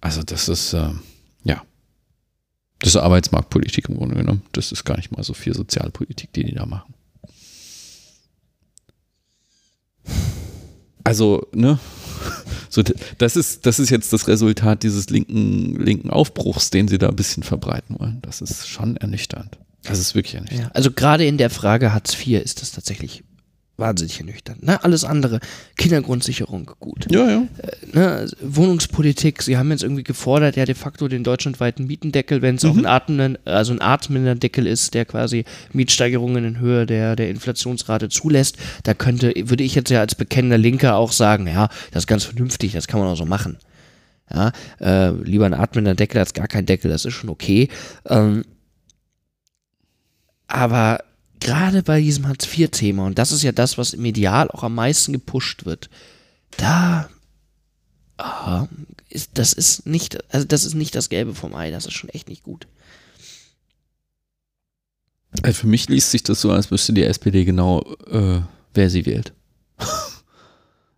[0.00, 0.90] also das ist, äh,
[1.44, 1.62] ja,
[2.78, 4.42] das ist Arbeitsmarktpolitik im Grunde genommen.
[4.52, 6.94] Das ist gar nicht mal so viel Sozialpolitik, die die da machen.
[11.04, 11.78] Also, ne?
[12.70, 12.82] So,
[13.18, 17.16] das ist, das ist jetzt das Resultat dieses linken, linken Aufbruchs, den sie da ein
[17.16, 18.20] bisschen verbreiten wollen.
[18.22, 19.58] Das ist schon ernüchternd.
[19.82, 20.62] Das ist wirklich ernüchternd.
[20.64, 20.70] ja.
[20.72, 23.24] Also gerade in der Frage Hartz IV ist das tatsächlich
[23.82, 24.62] wahnsinnig ernüchternd.
[24.62, 24.82] Ne?
[24.82, 25.40] Alles andere,
[25.76, 27.06] Kindergrundsicherung, gut.
[27.10, 27.42] Ja, ja.
[27.58, 28.30] Äh, ne?
[28.40, 32.76] Wohnungspolitik, sie haben jetzt irgendwie gefordert, ja de facto den deutschlandweiten Mietendeckel, wenn es auch
[32.76, 38.08] ein atmender, also ein atmender Deckel ist, der quasi Mietsteigerungen in Höhe der, der Inflationsrate
[38.08, 38.56] zulässt.
[38.84, 42.24] Da könnte, würde ich jetzt ja als bekennender Linker auch sagen, ja, das ist ganz
[42.24, 43.58] vernünftig, das kann man auch so machen.
[44.32, 47.68] Ja, äh, lieber ein atmender Deckel als gar kein Deckel, das ist schon okay.
[48.08, 48.44] Ähm,
[50.46, 51.00] aber
[51.42, 55.64] gerade bei diesem Hartz-IV-Thema, und das ist ja das, was medial auch am meisten gepusht
[55.64, 55.90] wird,
[56.56, 57.08] da
[58.18, 58.66] ah,
[59.08, 62.10] ist, das ist nicht, also das ist nicht das Gelbe vom Ei, das ist schon
[62.10, 62.66] echt nicht gut.
[65.42, 67.80] Also für mich liest sich das so, als wüsste die SPD genau,
[68.10, 68.40] äh,
[68.74, 69.32] wer sie wählt.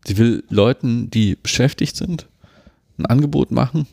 [0.07, 2.27] sie will Leuten, die beschäftigt sind,
[2.99, 3.87] ein Angebot machen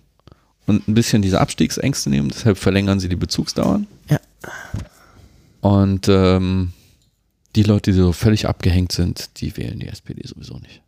[0.65, 2.29] und ein bisschen diese Abstiegsängste nehmen.
[2.29, 3.87] Deshalb verlängern sie die Bezugsdauern.
[4.09, 4.19] Ja.
[5.61, 6.73] Und ähm,
[7.55, 10.81] die Leute, die so völlig abgehängt sind, die wählen die SPD sowieso nicht.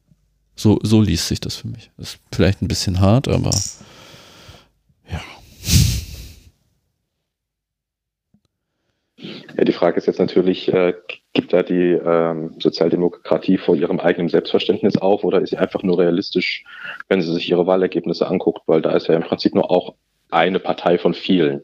[0.55, 1.91] So, so liest sich das für mich.
[1.97, 3.51] Ist vielleicht ein bisschen hart, aber
[5.09, 5.21] ja.
[9.57, 10.93] Ja, die Frage ist jetzt natürlich, äh,
[11.33, 15.99] gibt da die ähm, Sozialdemokratie vor ihrem eigenen Selbstverständnis auf oder ist sie einfach nur
[15.99, 16.63] realistisch,
[17.09, 19.95] wenn sie sich ihre Wahlergebnisse anguckt, weil da ist ja im Prinzip nur auch
[20.31, 21.61] eine Partei von vielen.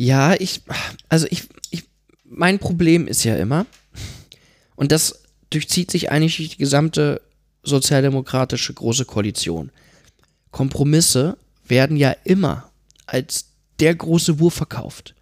[0.00, 0.62] Ja, ich,
[1.08, 1.82] also ich, ich,
[2.22, 3.66] mein Problem ist ja immer,
[4.76, 7.20] und das durchzieht sich eigentlich die gesamte
[7.64, 9.72] sozialdemokratische große Koalition.
[10.52, 11.36] Kompromisse
[11.66, 12.70] werden ja immer
[13.06, 13.46] als
[13.80, 15.16] der große Wurf verkauft.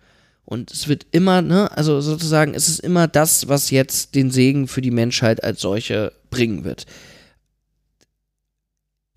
[0.45, 4.69] Und es wird immer, ne, also sozusagen, es ist immer das, was jetzt den Segen
[4.69, 6.85] für die Menschheit als solche bringen wird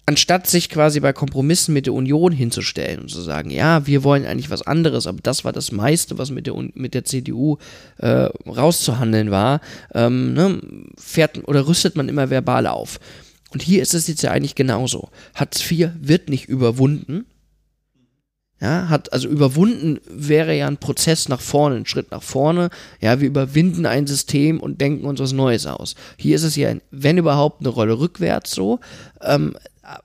[0.10, 4.26] anstatt sich quasi bei Kompromissen mit der Union hinzustellen und zu sagen, ja, wir wollen
[4.26, 7.58] eigentlich was anderes, aber das war das meiste, was mit der, mit der CDU
[7.98, 9.62] äh, rauszuhandeln war,
[9.94, 10.62] ähm, ne,
[10.98, 13.00] fährt oder rüstet man immer verbal auf.
[13.52, 15.10] Und hier ist es jetzt ja eigentlich genauso.
[15.36, 17.28] Hartz IV wird nicht überwunden.
[18.60, 22.72] Ja, hat, also überwunden wäre ja ein Prozess nach vorne, ein Schritt nach vorne.
[23.00, 25.94] Ja, wir überwinden ein System und denken uns was Neues aus.
[26.18, 28.80] Hier ist es ja, wenn überhaupt, eine Rolle rückwärts so.
[29.22, 29.54] Ähm,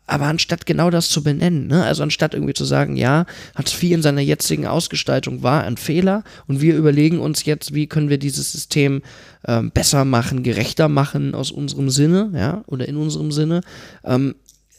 [0.07, 1.85] aber anstatt genau das zu benennen, ne?
[1.85, 6.24] also anstatt irgendwie zu sagen, ja, Hartz IV in seiner jetzigen Ausgestaltung war ein Fehler
[6.47, 9.03] und wir überlegen uns jetzt, wie können wir dieses System
[9.47, 13.61] ähm, besser machen, gerechter machen aus unserem Sinne, ja, oder in unserem Sinne,
[14.05, 14.35] ähm,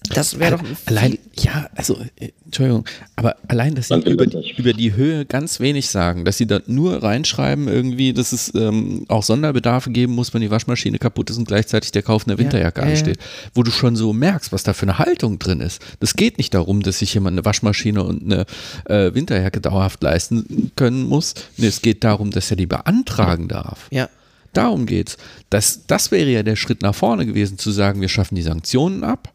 [0.09, 2.85] das wäre doch allein, ja, also äh, Entschuldigung,
[3.15, 6.59] aber allein, dass sie über die, über die Höhe ganz wenig sagen, dass sie da
[6.67, 11.37] nur reinschreiben irgendwie, dass es ähm, auch Sonderbedarfe geben muss, wenn die Waschmaschine kaputt ist
[11.37, 13.19] und gleichzeitig der Kauf einer Winterjacke ja, ansteht,
[13.53, 15.81] wo du schon so merkst, was da für eine Haltung drin ist.
[15.99, 18.45] Das geht nicht darum, dass sich jemand eine Waschmaschine und eine
[18.85, 21.33] äh, Winterjacke dauerhaft leisten können muss.
[21.57, 23.87] Nee, es geht darum, dass er die beantragen darf.
[23.91, 24.09] Ja.
[24.53, 25.17] Darum geht's.
[25.49, 29.03] Das, das wäre ja der Schritt nach vorne gewesen, zu sagen, wir schaffen die Sanktionen
[29.03, 29.34] ab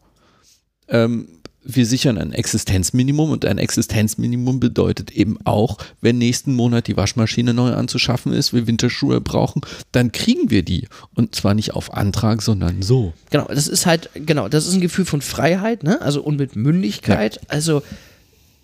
[0.91, 1.27] ähm,
[1.63, 7.53] wir sichern ein Existenzminimum und ein Existenzminimum bedeutet eben auch, wenn nächsten Monat die Waschmaschine
[7.53, 9.61] neu anzuschaffen ist, wir Winterschuhe brauchen,
[9.91, 10.87] dann kriegen wir die.
[11.13, 13.13] Und zwar nicht auf Antrag, sondern so.
[13.29, 16.01] Genau, das ist halt, genau, das ist ein Gefühl von Freiheit, ne?
[16.01, 17.35] Also und mit Mündigkeit.
[17.35, 17.41] Ja.
[17.49, 17.83] Also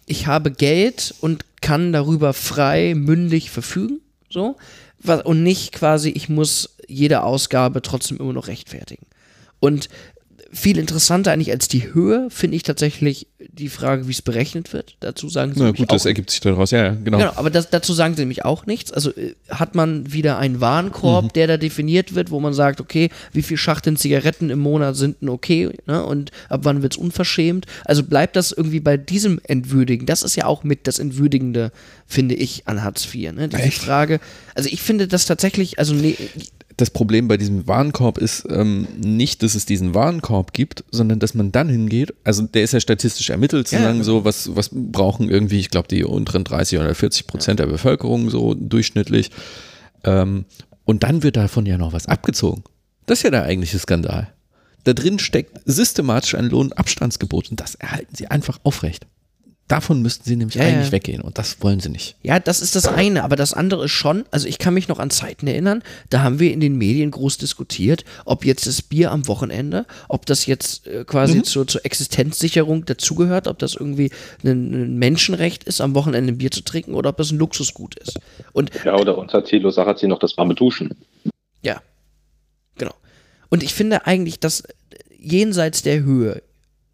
[0.07, 3.99] ich habe Geld und kann darüber frei, mündig verfügen.
[4.30, 4.57] So.
[5.23, 9.05] Und nicht quasi, ich muss jede Ausgabe trotzdem immer noch rechtfertigen.
[9.59, 9.89] Und
[10.58, 14.95] viel interessanter eigentlich als die Höhe finde ich tatsächlich die Frage, wie es berechnet wird.
[14.99, 17.20] Dazu sagen sie Na gut, das ergibt sich daraus, ja, ja genau.
[17.20, 17.32] genau.
[17.36, 18.91] aber das, dazu sagen sie nämlich auch nichts.
[18.91, 21.34] Also äh, hat man wieder einen Warenkorb, mhm.
[21.34, 25.22] der da definiert wird, wo man sagt, okay, wie viel Schachteln Zigaretten im Monat sind
[25.22, 26.03] denn okay ne?
[26.03, 27.68] und ab wann wird es unverschämt?
[27.86, 30.08] Also bleibt das irgendwie bei diesem Entwürdigen.
[30.08, 31.72] Das ist ja auch mit das Entwürdigende,
[32.08, 33.34] finde ich, an Hartz IV.
[33.34, 33.47] Ne?
[33.47, 33.84] Diese Echt?
[33.84, 34.20] Frage.
[34.55, 36.18] Also ich finde das tatsächlich, also ne,
[36.78, 41.34] das Problem bei diesem Warenkorb ist ähm, nicht, dass es diesen Warenkorb gibt, sondern dass
[41.34, 44.69] man dann hingeht, also der ist ja statistisch ermittelt, zu ja, sagen, so, was, was
[44.71, 47.65] brauchen irgendwie, ich glaube, die unteren 30 oder 40 Prozent ja.
[47.65, 49.32] der Bevölkerung so durchschnittlich.
[50.03, 50.45] Ähm,
[50.86, 52.63] und dann wird davon ja noch was abgezogen.
[53.07, 54.32] Das ist ja der eigentliche Skandal.
[54.84, 59.07] Da drin steckt systematisch ein Lohnabstandsgebot und das erhalten sie einfach aufrecht.
[59.68, 60.91] Davon müssten sie nämlich ja, eigentlich ja.
[60.93, 62.15] weggehen und das wollen sie nicht.
[62.24, 64.97] Ja, das ist das eine, aber das andere ist schon, also ich kann mich noch
[64.97, 69.11] an Zeiten erinnern, da haben wir in den Medien groß diskutiert, ob jetzt das Bier
[69.11, 71.43] am Wochenende, ob das jetzt äh, quasi mhm.
[71.43, 74.09] zur, zur Existenzsicherung dazugehört, ob das irgendwie
[74.45, 77.95] ein, ein, Menschenrecht ist, am Wochenende ein Bier zu trinken oder ob das ein Luxusgut
[77.95, 78.20] ist.
[78.53, 80.95] Und, ja, oder unter Thilo sagt sie noch das warme Duschen.
[81.61, 81.82] Ja,
[82.78, 82.93] genau.
[83.49, 84.63] Und ich finde eigentlich, dass
[85.20, 86.41] jenseits der Höhe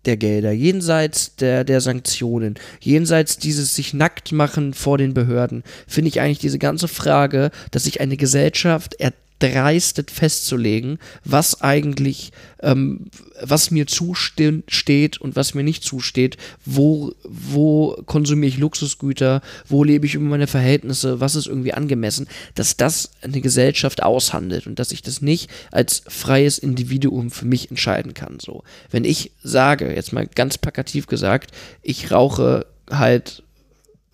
[0.05, 6.09] der Gelder, jenseits der, der Sanktionen, jenseits dieses sich nackt machen vor den Behörden, finde
[6.09, 8.99] ich eigentlich diese ganze Frage, dass sich eine Gesellschaft
[9.39, 12.31] erdreistet festzulegen, was eigentlich,
[12.61, 13.07] ähm,
[13.41, 20.05] was mir zusteht und was mir nicht zusteht, wo, wo konsumiere ich Luxusgüter, wo lebe
[20.05, 24.91] ich über meine Verhältnisse, was ist irgendwie angemessen, dass das eine Gesellschaft aushandelt und dass
[24.91, 28.39] ich das nicht als freies Individuum für mich entscheiden kann.
[28.39, 33.43] So, wenn ich sage, jetzt mal ganz plakativ gesagt, ich rauche halt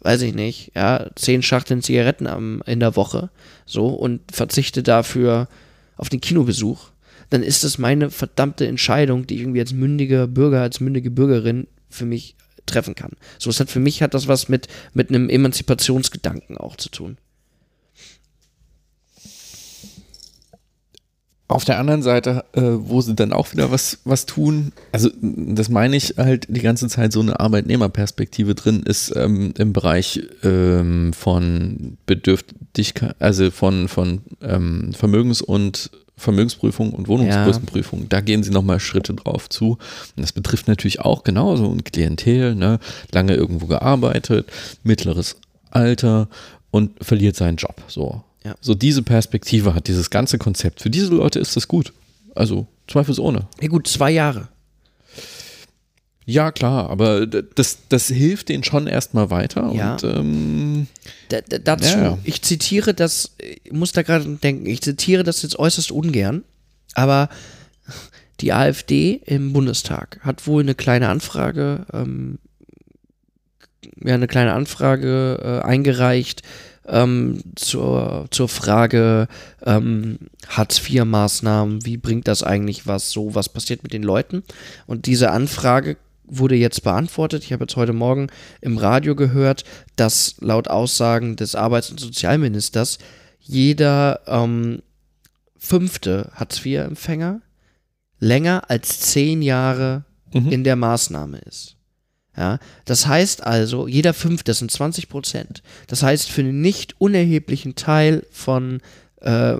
[0.01, 3.29] weiß ich nicht, ja, zehn Schachteln Zigaretten am, in der Woche,
[3.65, 5.47] so, und verzichte dafür
[5.97, 6.89] auf den Kinobesuch,
[7.29, 11.67] dann ist das meine verdammte Entscheidung, die ich irgendwie als mündiger Bürger, als mündige Bürgerin
[11.89, 12.35] für mich
[12.65, 13.11] treffen kann.
[13.37, 17.17] So, es hat für mich hat das was mit, mit einem Emanzipationsgedanken auch zu tun.
[21.49, 25.67] Auf der anderen Seite, äh, wo sie dann auch wieder was, was tun, also das
[25.67, 31.11] meine ich halt die ganze Zeit so eine Arbeitnehmerperspektive drin ist ähm, im Bereich ähm,
[31.11, 38.07] von Bedürftigkeit, also von, von ähm, Vermögens- und Vermögensprüfung und Wohnungskostenprüfung.
[38.09, 39.71] Da gehen sie nochmal Schritte drauf zu.
[40.15, 42.77] Und das betrifft natürlich auch genauso ein Klientel, ne?
[43.11, 44.51] lange irgendwo gearbeitet,
[44.83, 45.37] mittleres
[45.71, 46.27] Alter
[46.69, 47.81] und verliert seinen Job.
[47.87, 48.21] So.
[48.43, 48.55] Ja.
[48.61, 50.81] So diese Perspektive hat dieses ganze Konzept.
[50.81, 51.93] Für diese Leute ist das gut.
[52.35, 53.47] Also zweifelsohne.
[53.61, 54.49] Ja gut, zwei Jahre.
[56.25, 59.71] Ja, klar, aber das, das hilft denen schon erstmal weiter.
[59.73, 59.93] Ja.
[59.93, 60.87] Und ähm,
[61.29, 62.17] Da, da, dazu, ja.
[62.23, 66.43] ich zitiere das, ich muss da gerade denken, ich zitiere das jetzt äußerst ungern,
[66.93, 67.29] aber
[68.41, 72.37] die AfD im Bundestag hat wohl eine kleine Anfrage, ähm,
[74.03, 76.43] ja, eine kleine Anfrage äh, eingereicht
[76.89, 79.27] ähm, zur, zur Frage
[79.65, 80.17] ähm,
[80.47, 84.43] Hartz-IV-Maßnahmen, wie bringt das eigentlich was, so, was passiert mit den Leuten?
[84.87, 87.43] Und diese Anfrage wurde jetzt beantwortet.
[87.43, 88.27] Ich habe jetzt heute Morgen
[88.61, 89.63] im Radio gehört,
[89.95, 92.99] dass laut Aussagen des Arbeits- und Sozialministers
[93.39, 94.81] jeder ähm,
[95.57, 97.41] fünfte Hartz-IV-Empfänger
[98.19, 100.51] länger als zehn Jahre Mhm.
[100.51, 101.75] in der Maßnahme ist.
[102.37, 105.61] Ja, das heißt also, jeder fünfte, das sind 20 Prozent.
[105.87, 108.81] Das heißt, für einen nicht unerheblichen Teil von
[109.21, 109.57] äh,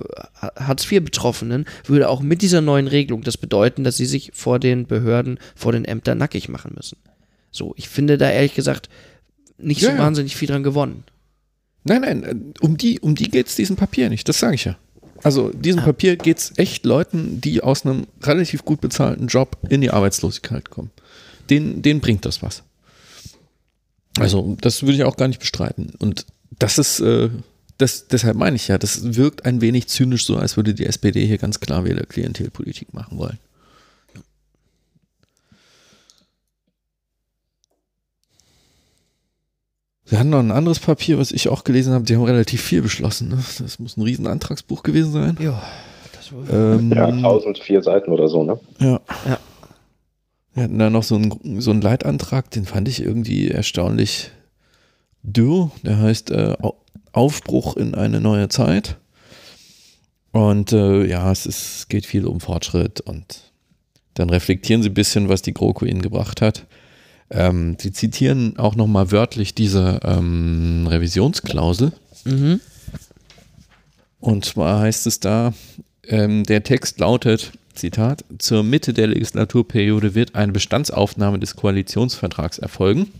[0.56, 5.38] Hartz-IV-Betroffenen würde auch mit dieser neuen Regelung das bedeuten, dass sie sich vor den Behörden,
[5.54, 6.96] vor den Ämtern nackig machen müssen.
[7.50, 8.88] So, ich finde da ehrlich gesagt
[9.58, 11.04] nicht Ja, so wahnsinnig viel dran gewonnen.
[11.84, 14.28] nein, nein, äh, um die, um die geht es diesem Papier nicht.
[14.28, 14.78] Das sage ich ja.
[15.22, 19.82] Also diesem Papier geht es echt Leuten, die aus einem relativ gut bezahlten Job in
[19.82, 20.90] die Arbeitslosigkeit kommen.
[21.50, 22.62] Den, denen bringt das was.
[24.18, 25.92] Also das würde ich auch gar nicht bestreiten.
[25.98, 26.26] Und
[26.58, 27.30] das ist, äh,
[27.78, 31.26] das, deshalb meine ich ja, das wirkt ein wenig zynisch so, als würde die SPD
[31.26, 33.38] hier ganz klar wieder Klientelpolitik machen wollen.
[40.04, 42.04] Sie hatten noch ein anderes Papier, was ich auch gelesen habe.
[42.04, 43.28] Die haben relativ viel beschlossen.
[43.28, 43.38] Ne?
[43.60, 45.38] Das muss ein riesen Antragsbuch gewesen sein.
[45.40, 45.62] Ja,
[46.12, 48.58] das war Ähm, Ja, 1004 Seiten oder so, ne?
[48.80, 49.00] ja.
[49.26, 49.38] Ja.
[50.54, 54.30] Wir hatten da noch so einen, so einen Leitantrag, den fand ich irgendwie erstaunlich
[55.22, 55.70] dürr.
[55.84, 56.76] Der heißt äh, Au-
[57.12, 58.96] Aufbruch in eine neue Zeit.
[60.32, 63.52] Und äh, ja, es ist, geht viel um Fortschritt und
[64.14, 66.66] dann reflektieren sie ein bisschen, was die GroKo ihnen gebracht hat.
[67.30, 71.92] Ähm, sie zitieren auch nochmal wörtlich diese ähm, Revisionsklausel.
[72.24, 72.60] Mhm.
[74.18, 75.52] Und zwar heißt es da,
[76.06, 83.10] ähm, der Text lautet, Zitat, zur Mitte der Legislaturperiode wird eine Bestandsaufnahme des Koalitionsvertrags erfolgen.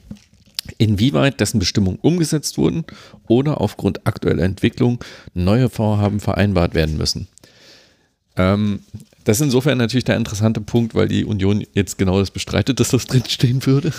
[0.78, 2.84] Inwieweit dessen Bestimmungen umgesetzt wurden
[3.26, 5.02] oder aufgrund aktueller Entwicklung
[5.34, 7.28] neue Vorhaben vereinbart werden müssen.
[8.36, 8.80] Ähm,
[9.24, 12.90] das ist insofern natürlich der interessante Punkt, weil die Union jetzt genau das bestreitet, dass
[12.90, 13.92] das drinstehen würde.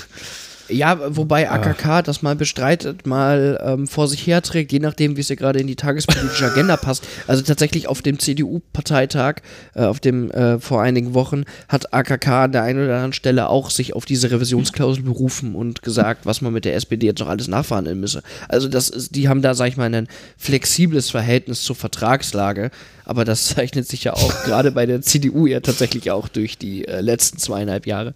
[0.72, 5.30] Ja, wobei AKK das mal bestreitet, mal ähm, vor sich herträgt, je nachdem, wie es
[5.30, 7.08] ja gerade in die tagespolitische Agenda passt.
[7.28, 9.36] Also tatsächlich auf dem CDU-Parteitag,
[9.76, 13.50] äh, auf dem äh, vor einigen Wochen, hat AKK an der einen oder anderen Stelle
[13.50, 17.28] auch sich auf diese Revisionsklausel berufen und gesagt, was man mit der SPD jetzt noch
[17.28, 18.24] alles nachverhandeln müsse.
[18.48, 20.08] Also das ist, die haben da, sag ich mal, ein
[20.38, 22.72] flexibles Verhältnis zur Vertragslage,
[23.06, 26.88] aber das zeichnet sich ja auch gerade bei der CDU ja tatsächlich auch durch die
[26.88, 28.14] äh, letzten zweieinhalb Jahre.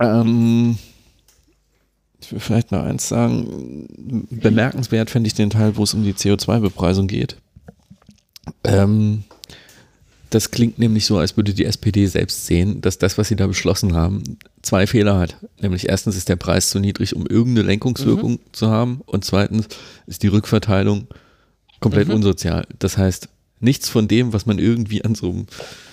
[0.00, 0.78] Ähm,
[2.32, 3.86] will vielleicht noch eins sagen.
[4.30, 7.36] Bemerkenswert fände ich den Teil, wo es um die CO2-Bepreisung geht.
[8.64, 9.24] Ähm,
[10.30, 13.46] das klingt nämlich so, als würde die SPD selbst sehen, dass das, was sie da
[13.46, 14.22] beschlossen haben,
[14.62, 15.36] zwei Fehler hat.
[15.60, 19.00] Nämlich erstens ist der Preis zu niedrig, um irgendeine Lenkungswirkung zu haben.
[19.06, 19.68] Und zweitens
[20.06, 21.08] ist die Rückverteilung
[21.80, 22.66] komplett unsozial.
[22.78, 23.28] Das heißt,
[23.60, 25.46] nichts von dem, was man irgendwie an so einem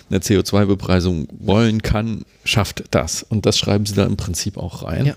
[0.10, 3.24] eine CO2-Bepreisung wollen kann, schafft das.
[3.24, 5.06] Und das schreiben sie da im Prinzip auch rein.
[5.08, 5.16] Ja.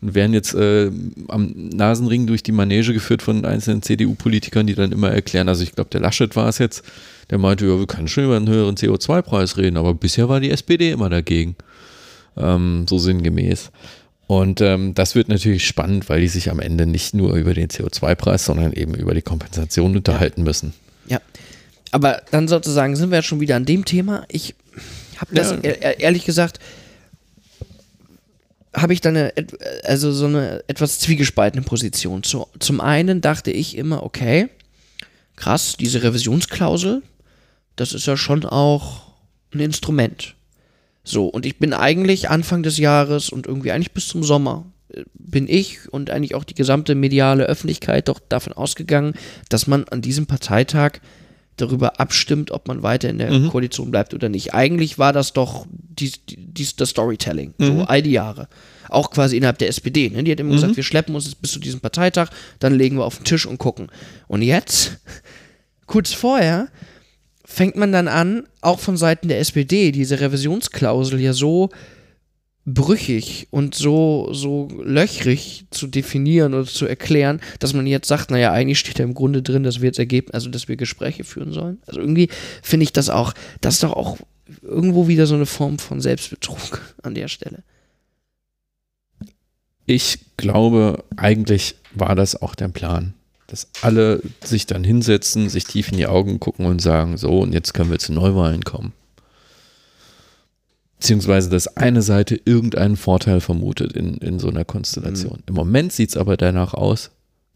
[0.00, 0.90] Und werden jetzt äh,
[1.26, 5.72] am Nasenring durch die Manege geführt von einzelnen CDU-Politikern, die dann immer erklären, also ich
[5.72, 6.84] glaube, der Laschet war es jetzt,
[7.30, 10.50] der meinte, ja, wir können schon über einen höheren CO2-Preis reden, aber bisher war die
[10.52, 11.56] SPD immer dagegen.
[12.36, 13.72] Ähm, so sinngemäß.
[14.28, 17.68] Und ähm, das wird natürlich spannend, weil die sich am Ende nicht nur über den
[17.68, 20.74] CO2-Preis, sondern eben über die Kompensation unterhalten müssen.
[21.08, 21.20] Ja.
[21.90, 24.24] Aber dann sozusagen sind wir ja schon wieder an dem Thema.
[24.28, 24.54] Ich
[25.16, 25.58] habe das Ja.
[25.62, 26.60] e- ehrlich gesagt,
[28.74, 29.32] habe ich dann eine,
[29.84, 32.22] also so eine etwas zwiegespaltene Position.
[32.22, 34.48] Zu, zum einen dachte ich immer, okay,
[35.36, 37.02] krass, diese Revisionsklausel,
[37.76, 39.12] das ist ja schon auch
[39.54, 40.34] ein Instrument.
[41.04, 45.04] So, und ich bin eigentlich Anfang des Jahres und irgendwie eigentlich bis zum Sommer äh,
[45.14, 49.14] bin ich und eigentlich auch die gesamte mediale Öffentlichkeit doch davon ausgegangen,
[49.48, 51.00] dass man an diesem Parteitag
[51.60, 53.48] darüber abstimmt, ob man weiter in der Mhm.
[53.50, 54.54] Koalition bleibt oder nicht.
[54.54, 58.48] Eigentlich war das doch dies, dies, das Storytelling, so all die Jahre.
[58.88, 60.08] Auch quasi innerhalb der SPD.
[60.10, 60.24] Ne?
[60.24, 63.04] Die hat immer gesagt, wir schleppen uns jetzt bis zu diesem Parteitag, dann legen wir
[63.04, 63.88] auf den Tisch und gucken.
[64.28, 64.98] Und jetzt,
[65.86, 66.68] kurz vorher,
[67.44, 71.70] fängt man dann an, auch von Seiten der SPD, diese Revisionsklausel ja so
[72.74, 78.52] brüchig und so, so löchrig zu definieren oder zu erklären, dass man jetzt sagt, naja,
[78.52, 81.52] eigentlich steht da im Grunde drin, dass wir jetzt ergeben, also dass wir Gespräche führen
[81.52, 81.78] sollen.
[81.86, 82.28] Also irgendwie
[82.62, 84.18] finde ich das auch, das ist doch auch
[84.62, 87.62] irgendwo wieder so eine Form von Selbstbetrug an der Stelle.
[89.86, 93.14] Ich glaube, eigentlich war das auch der Plan.
[93.46, 97.54] Dass alle sich dann hinsetzen, sich tief in die Augen gucken und sagen, so, und
[97.54, 98.92] jetzt können wir zu Neuwahlen kommen.
[100.98, 105.42] Beziehungsweise, dass eine Seite irgendeinen Vorteil vermutet in, in so einer Konstellation.
[105.46, 107.10] Im Moment sieht es aber danach aus,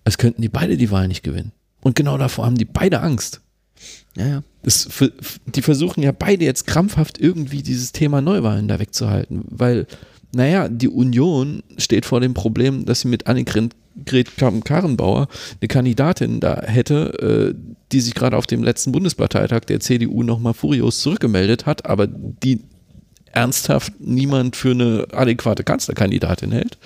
[0.05, 1.53] als könnten die beide die Wahl nicht gewinnen.
[1.83, 3.41] Und genau davor haben die beide Angst.
[4.17, 4.43] Ja, ja.
[4.63, 4.89] Das,
[5.47, 9.89] die versuchen ja beide jetzt krampfhaft irgendwie dieses Thema Neuwahlen da wegzuhalten, weil,
[10.33, 13.75] naja, die Union steht vor dem Problem, dass sie mit Annegret
[14.39, 15.29] Kramp-Karrenbauer
[15.61, 20.55] eine Kandidatin da hätte, äh, die sich gerade auf dem letzten Bundesparteitag der CDU nochmal
[20.55, 22.61] furios zurückgemeldet hat, aber die
[23.33, 26.79] ernsthaft niemand für eine adäquate Kanzlerkandidatin hält.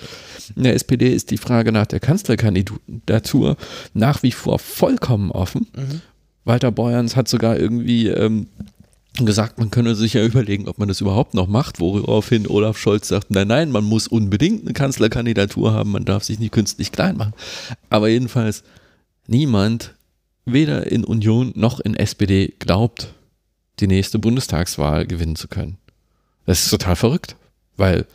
[0.55, 3.57] In der SPD ist die Frage nach der Kanzlerkandidatur
[3.93, 5.67] nach wie vor vollkommen offen.
[6.45, 8.47] Walter Beuerns hat sogar irgendwie ähm,
[9.25, 13.07] gesagt, man könne sich ja überlegen, ob man das überhaupt noch macht, woraufhin Olaf Scholz
[13.07, 17.17] sagt, nein, nein, man muss unbedingt eine Kanzlerkandidatur haben, man darf sich nicht künstlich klein
[17.17, 17.33] machen.
[17.89, 18.63] Aber jedenfalls,
[19.27, 19.95] niemand,
[20.45, 23.13] weder in Union noch in SPD, glaubt,
[23.79, 25.77] die nächste Bundestagswahl gewinnen zu können.
[26.47, 27.35] Das ist total verrückt,
[27.75, 28.05] weil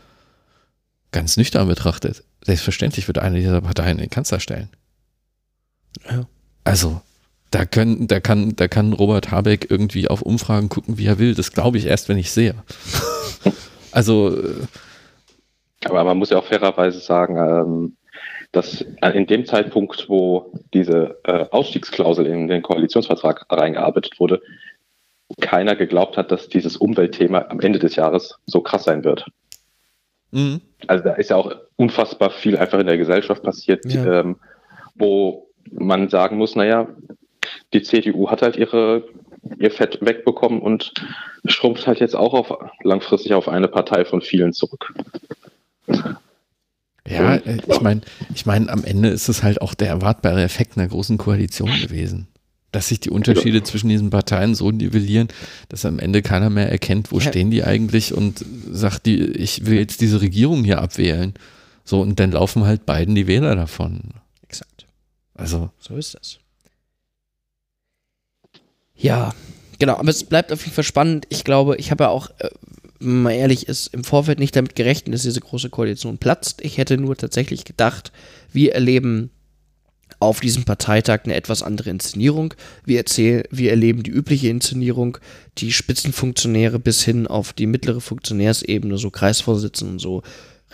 [1.13, 4.71] ganz nüchtern betrachtet, selbstverständlich wird eine dieser Parteien den Kanzler stellen.
[6.11, 6.27] Ja.
[6.65, 7.03] Also,
[7.51, 11.35] da, können, da, kann, da kann Robert Habeck irgendwie auf Umfragen gucken, wie er will.
[11.35, 12.55] Das glaube ich erst, wenn ich sehe.
[13.93, 14.67] also, äh,
[15.85, 17.97] Aber man muss ja auch fairerweise sagen, ähm,
[18.53, 18.81] dass
[19.15, 24.41] in dem Zeitpunkt, wo diese äh, Ausstiegsklausel in den Koalitionsvertrag reingearbeitet wurde,
[25.41, 29.27] keiner geglaubt hat, dass dieses Umweltthema am Ende des Jahres so krass sein wird.
[30.33, 34.21] mh, Also da ist ja auch unfassbar viel einfach in der Gesellschaft passiert, Ja.
[34.21, 34.37] ähm,
[34.95, 36.89] wo man sagen muss, naja,
[37.73, 39.05] die CDU hat halt ihre,
[39.59, 40.93] ihr Fett wegbekommen und
[41.47, 42.53] schrumpft halt jetzt auch auf,
[42.83, 44.93] langfristig auf eine Partei von vielen zurück.
[47.07, 48.01] ja, äh, ich meine,
[48.35, 52.29] ich mein, am Ende ist es halt auch der erwartbare Effekt einer großen Koalition gewesen.
[52.73, 55.29] Dass sich die Unterschiede zwischen diesen Parteien so nivellieren,
[55.69, 57.29] dass am Ende keiner mehr erkennt, wo Ja.
[57.29, 61.35] stehen die eigentlich und sagt, die, ich will jetzt diese Regierung hier abwählen.
[61.85, 64.15] So, und dann laufen halt beiden die Wähler davon.
[64.43, 64.87] Exakt.
[65.35, 66.39] Also, So ist das.
[68.97, 69.35] Ja,
[69.79, 71.27] genau, aber es bleibt auf jeden Fall spannend.
[71.29, 72.49] Ich glaube, ich habe ja auch, äh,
[73.01, 76.61] wenn man ehrlich ist, im Vorfeld nicht damit gerechnet, dass diese große Koalition platzt.
[76.63, 78.13] Ich hätte nur tatsächlich gedacht,
[78.53, 79.31] wir erleben
[80.23, 82.55] auf diesem Parteitag eine etwas andere Inszenierung.
[82.85, 85.19] Wir, erzählen, wir erleben die übliche Inszenierung,
[85.59, 90.23] die Spitzenfunktionäre bis hin auf die mittlere Funktionärsebene, so Kreisvorsitzenden und so,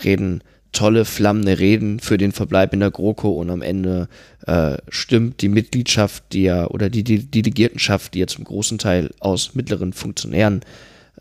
[0.04, 4.08] reden tolle, flammende Reden für den Verbleib in der GroKo und am Ende
[4.46, 9.10] äh, stimmt die Mitgliedschaft, die ja, oder die, die Delegiertenschaft, die ja zum großen Teil
[9.18, 10.60] aus mittleren Funktionären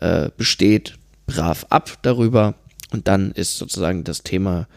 [0.02, 2.56] äh, besteht, brav ab darüber
[2.92, 4.68] und dann ist sozusagen das Thema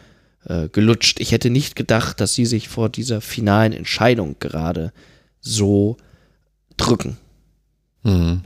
[0.46, 1.20] äh, gelutscht.
[1.20, 4.94] Ich hätte nicht gedacht, dass sie sich vor dieser finalen Entscheidung gerade
[5.40, 5.98] so
[6.78, 7.18] drücken.
[8.04, 8.42] hm.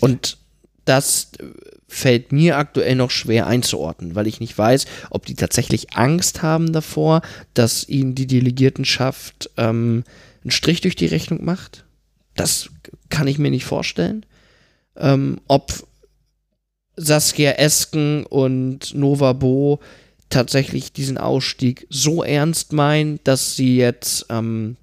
[0.00, 0.38] Und
[0.84, 1.44] das äh,
[1.88, 6.72] fällt mir aktuell noch schwer einzuordnen, weil ich nicht weiß, ob die tatsächlich Angst haben
[6.72, 7.22] davor,
[7.54, 10.04] dass ihnen die Delegiertenschaft ähm,
[10.42, 11.84] einen Strich durch die Rechnung macht.
[12.36, 12.70] Das
[13.08, 14.24] kann ich mir nicht vorstellen.
[14.96, 15.72] ähm, ob
[16.96, 19.80] Saskia Esken und Nova Bo
[20.30, 24.76] tatsächlich diesen Ausstieg so ernst meinen, dass sie jetzt, ähm,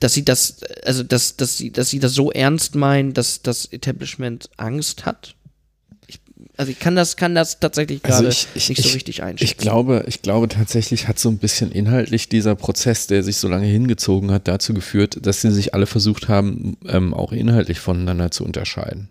[0.00, 3.66] dass sie das, also dass, dass sie, dass sie das so ernst meinen, dass das
[3.66, 5.34] Establishment Angst hat.
[6.06, 6.18] Ich,
[6.56, 9.22] also ich kann das, kann das tatsächlich Also gerade ich- ich- nicht so ich- richtig
[9.22, 9.50] einschätzen.
[9.50, 13.48] Ich glaube, ich glaube tatsächlich hat so ein bisschen inhaltlich dieser Prozess, der sich so
[13.48, 18.30] lange hingezogen hat, dazu geführt, dass sie sich alle versucht haben, ähm, auch inhaltlich voneinander
[18.30, 19.10] zu unterscheiden.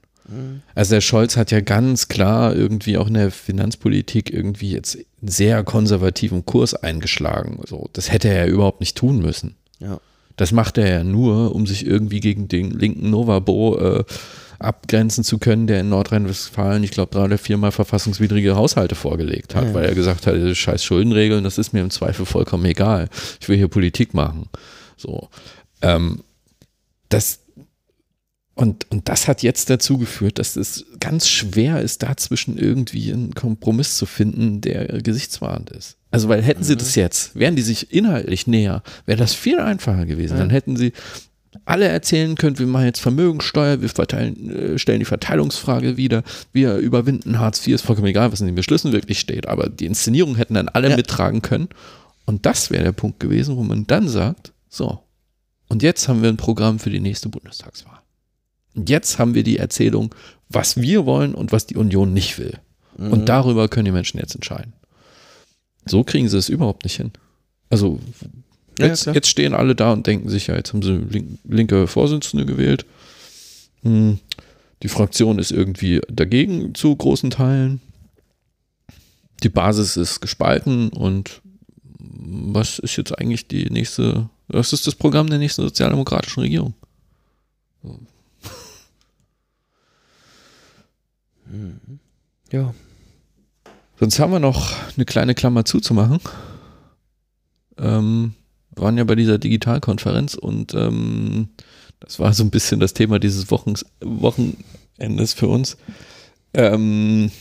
[0.76, 5.30] Also der Scholz hat ja ganz klar irgendwie auch in der Finanzpolitik irgendwie jetzt einen
[5.30, 7.60] sehr konservativen Kurs eingeschlagen.
[7.68, 9.56] So, das hätte er ja überhaupt nicht tun müssen.
[9.80, 10.00] Ja.
[10.38, 14.04] Das macht er ja nur, um sich irgendwie gegen den linken Novabo äh,
[14.60, 19.66] abgrenzen zu können, der in Nordrhein-Westfalen, ich glaube, drei oder viermal verfassungswidrige Haushalte vorgelegt hat,
[19.66, 19.74] Ja.
[19.74, 23.10] weil er gesagt hat, diese scheiß Schuldenregeln, das ist mir im Zweifel vollkommen egal.
[23.40, 24.46] Ich will hier Politik machen.
[24.98, 25.30] So.
[25.82, 26.22] Ähm,
[27.10, 27.40] das,
[28.62, 33.34] und, und das hat jetzt dazu geführt, dass es ganz schwer ist, dazwischen irgendwie einen
[33.34, 35.98] Kompromiss zu finden, der gesichtswahrend ist.
[36.12, 40.06] Also, weil hätten sie das jetzt, wären die sich inhaltlich näher, wäre das viel einfacher
[40.06, 40.38] gewesen.
[40.38, 40.92] Dann hätten sie
[41.66, 46.24] alle erzählen können, wir machen jetzt Vermögensteuer, wir verteilen, äh, stellen die Verteilungsfrage wieder,
[46.54, 49.86] wir überwinden Hartz IV, ist vollkommen egal, was in den Beschlüssen wirklich steht, aber die
[49.86, 50.96] Inszenierung hätten dann alle Ja.
[50.96, 51.68] mittragen können.
[52.26, 55.00] Und das wäre der Punkt gewesen, wo man dann sagt, so,
[55.68, 58.01] und jetzt haben wir ein Programm für die nächste Bundestagswahl.
[58.76, 60.14] Und jetzt haben wir die Erzählung,
[60.50, 62.58] was wir wollen und was die Union nicht will.
[62.98, 63.12] Mhm.
[63.12, 64.74] Und darüber können die Menschen jetzt entscheiden.
[65.86, 67.12] So kriegen sie es überhaupt nicht hin.
[67.70, 68.00] Also
[68.80, 69.16] Ja, jetzt, klar.
[69.16, 72.86] jetzt stehen alle da und denken sich, ja, jetzt haben sie link, linke Vorsitzende gewählt.
[73.84, 74.20] Hm,
[74.84, 77.82] die Fraktion ist irgendwie dagegen zu großen Teilen.
[79.44, 81.42] Die Basis ist gespalten und
[82.00, 86.74] was ist jetzt eigentlich die nächste, was ist das Programm der nächsten sozialdemokratischen Regierung?
[92.52, 92.74] Ja.
[94.00, 96.20] Sonst haben wir noch eine kleine Klammer zuzumachen.
[97.78, 98.34] Ähm,
[98.74, 101.50] wir waren ja bei dieser Digitalkonferenz und ähm,
[102.00, 105.78] das war so ein bisschen das Thema dieses Wochens, Wochenendes für uns.
[106.54, 107.32] Ähm,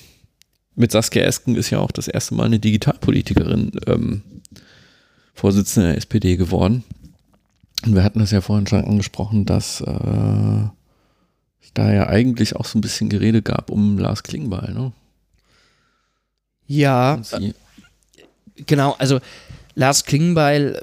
[0.74, 4.22] mit Saskia Esken ist ja auch das erste Mal eine Digitalpolitikerin ähm,
[5.34, 6.84] Vorsitzende der SPD geworden.
[7.84, 10.68] Und wir hatten das ja vorhin schon angesprochen, dass äh,
[11.74, 14.72] da ja eigentlich auch so ein bisschen Gerede gab um Lars Klingbeil.
[14.72, 14.92] Ne?
[16.66, 17.20] Ja,
[18.66, 19.20] Genau, also
[19.74, 20.80] Lars Klingbeil,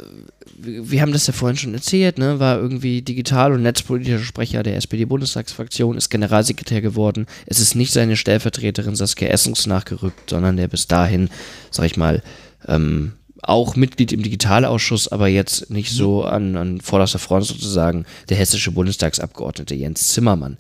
[0.57, 4.77] wir haben das ja vorhin schon erzählt, ne, war irgendwie digital- und netzpolitischer Sprecher der
[4.77, 7.27] SPD-Bundestagsfraktion, ist Generalsekretär geworden.
[7.45, 11.30] Es ist nicht seine Stellvertreterin Saskia Essens nachgerückt, sondern der bis dahin,
[11.69, 12.23] sag ich mal,
[12.68, 18.38] ähm, auch Mitglied im Digitalausschuss, aber jetzt nicht so an, an vorderster Front sozusagen, der
[18.38, 20.57] hessische Bundestagsabgeordnete Jens Zimmermann.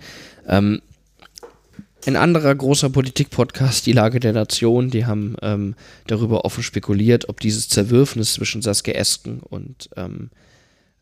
[0.47, 0.81] Ähm,
[2.05, 5.75] ein anderer großer Politik-Podcast, Die Lage der Nation, die haben ähm,
[6.07, 10.29] darüber offen spekuliert, ob dieses Zerwürfnis zwischen Saskia Esken und ähm,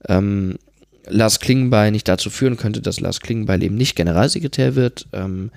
[0.08, 0.58] ähm,
[1.08, 5.52] Lars Klingbeil nicht dazu führen könnte, dass Lars Klingbeil eben nicht Generalsekretär wird, ähm,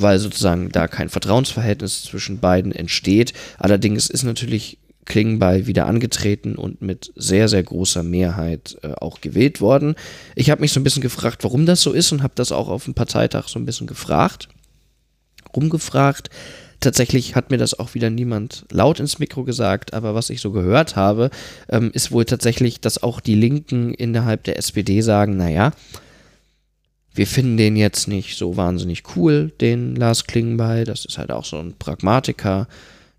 [0.00, 3.32] weil sozusagen da kein Vertrauensverhältnis zwischen beiden entsteht.
[3.58, 9.60] Allerdings ist natürlich Klingbeil wieder angetreten und mit sehr, sehr großer Mehrheit äh, auch gewählt
[9.60, 9.96] worden.
[10.36, 12.68] Ich habe mich so ein bisschen gefragt, warum das so ist und habe das auch
[12.68, 14.48] auf dem Parteitag so ein bisschen gefragt,
[15.56, 16.28] rumgefragt.
[16.80, 20.52] Tatsächlich hat mir das auch wieder niemand laut ins Mikro gesagt, aber was ich so
[20.52, 21.30] gehört habe,
[21.70, 25.72] ähm, ist wohl tatsächlich, dass auch die Linken innerhalb der SPD sagen, naja,
[27.18, 30.84] wir finden den jetzt nicht so wahnsinnig cool, den Lars Klingbeil.
[30.84, 32.68] Das ist halt auch so ein Pragmatiker.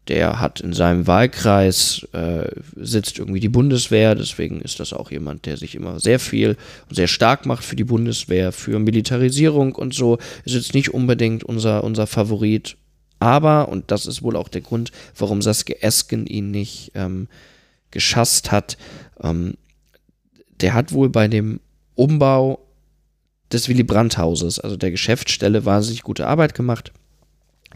[0.08, 5.46] Der hat in seinem Wahlkreis, äh, sitzt irgendwie die Bundeswehr, deswegen ist das auch jemand,
[5.46, 6.56] der sich immer sehr viel
[6.88, 10.18] und sehr stark macht für die Bundeswehr, für Militarisierung und so.
[10.46, 12.78] Ist jetzt nicht unbedingt unser, unser Favorit.
[13.20, 17.28] Aber, und das ist wohl auch der Grund, warum Saskia Esken ihn nicht ähm,
[17.92, 18.78] geschasst hat,
[19.22, 19.56] ähm,
[20.62, 21.60] der hat wohl bei dem
[21.96, 22.66] Umbau
[23.52, 26.92] des Willy Brandt-Hauses, also der Geschäftsstelle, wahnsinnig gute Arbeit gemacht.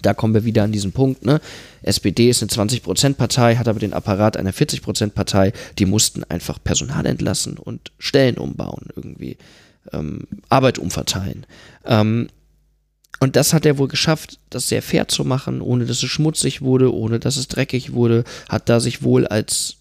[0.01, 1.39] Da kommen wir wieder an diesen Punkt, ne?
[1.81, 5.53] SPD ist eine 20%-Partei, hat aber den Apparat einer 40%-Partei.
[5.77, 9.37] Die mussten einfach Personal entlassen und Stellen umbauen, irgendwie
[9.91, 11.45] ähm, Arbeit umverteilen.
[11.85, 12.27] Ähm,
[13.19, 16.61] und das hat er wohl geschafft, das sehr fair zu machen, ohne dass es schmutzig
[16.61, 19.77] wurde, ohne dass es dreckig wurde, hat da sich wohl als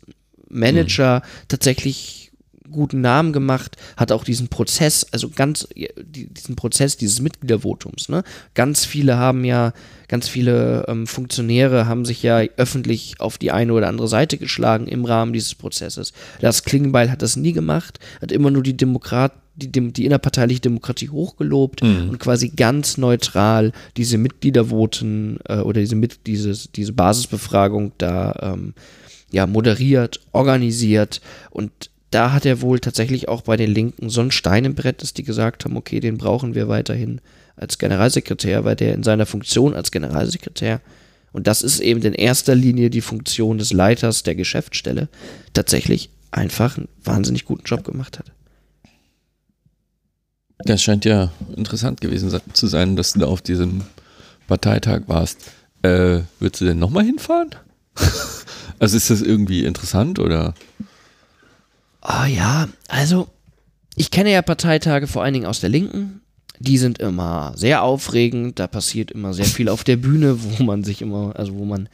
[0.48, 2.31] Manager tatsächlich
[2.73, 8.24] guten Namen gemacht, hat auch diesen Prozess, also ganz, diesen Prozess dieses Mitgliedervotums, ne?
[8.55, 9.73] Ganz viele haben ja,
[10.09, 14.86] ganz viele ähm, Funktionäre haben sich ja öffentlich auf die eine oder andere Seite geschlagen
[14.89, 16.12] im Rahmen dieses Prozesses.
[16.40, 21.11] Das Klingenbeil hat das nie gemacht, hat immer nur die Demokrat, die, die innerparteiliche Demokratie
[21.11, 22.11] hochgelobt mhm.
[22.11, 28.74] und quasi ganz neutral diese Mitgliedervoten äh, oder diese, mit, dieses, diese Basisbefragung da ähm,
[29.31, 31.20] ja, moderiert, organisiert
[31.51, 35.02] und da hat er wohl tatsächlich auch bei den Linken so ein Stein im Brett,
[35.02, 37.20] dass die gesagt haben, okay, den brauchen wir weiterhin
[37.56, 40.80] als Generalsekretär, weil der in seiner Funktion als Generalsekretär,
[41.32, 45.09] und das ist eben in erster Linie die Funktion des Leiters der Geschäftsstelle,
[45.55, 48.26] tatsächlich einfach einen wahnsinnig guten Job gemacht hat.
[50.59, 53.82] Das scheint ja interessant gewesen zu sein, dass du da auf diesem
[54.47, 55.39] Parteitag warst.
[55.82, 57.51] Äh, würdest du denn nochmal hinfahren?
[58.78, 60.55] Also ist das irgendwie interessant oder?
[62.02, 63.28] Oh ja, also
[63.96, 66.20] ich kenne ja Parteitage vor allen Dingen aus der Linken.
[66.58, 70.84] Die sind immer sehr aufregend, da passiert immer sehr viel auf der Bühne, wo man
[70.84, 71.88] sich immer, also wo man,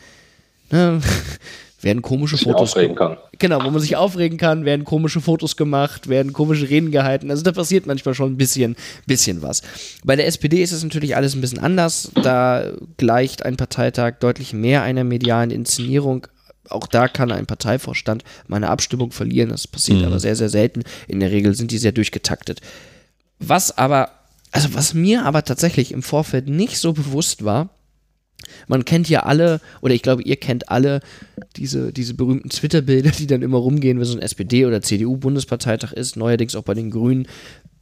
[0.71, 1.01] ne,
[1.81, 3.17] werden komische Fotos aufregen kann.
[3.39, 7.31] Genau, wo man sich aufregen kann, werden komische Fotos gemacht, werden komische Reden gehalten.
[7.31, 8.77] Also da passiert manchmal schon ein bisschen,
[9.07, 9.63] bisschen was.
[10.05, 12.11] Bei der SPD ist es natürlich alles ein bisschen anders.
[12.23, 16.27] Da gleicht ein Parteitag deutlich mehr einer medialen Inszenierung
[16.71, 19.51] auch da kann ein Parteivorstand mal eine Abstimmung verlieren.
[19.51, 20.07] Das passiert mhm.
[20.07, 20.83] aber sehr, sehr selten.
[21.07, 22.61] In der Regel sind die sehr durchgetaktet.
[23.39, 24.11] Was aber,
[24.51, 27.71] also was mir aber tatsächlich im Vorfeld nicht so bewusst war,
[28.67, 31.01] man kennt ja alle, oder ich glaube, ihr kennt alle
[31.57, 36.17] diese, diese berühmten Twitter-Bilder, die dann immer rumgehen, wenn so ein SPD- oder CDU-Bundesparteitag ist,
[36.17, 37.27] neuerdings auch bei den Grünen.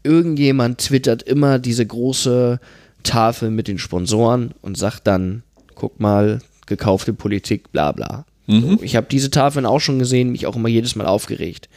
[0.03, 2.61] Irgendjemand twittert immer diese große
[3.03, 5.43] Tafel mit den Sponsoren und sagt dann,
[5.75, 8.25] guck mal, gekaufte Politik, bla bla.
[8.47, 8.79] Mhm.
[8.83, 11.69] Ich habe diese Tafeln auch schon gesehen, mich auch immer jedes Mal aufgeregt.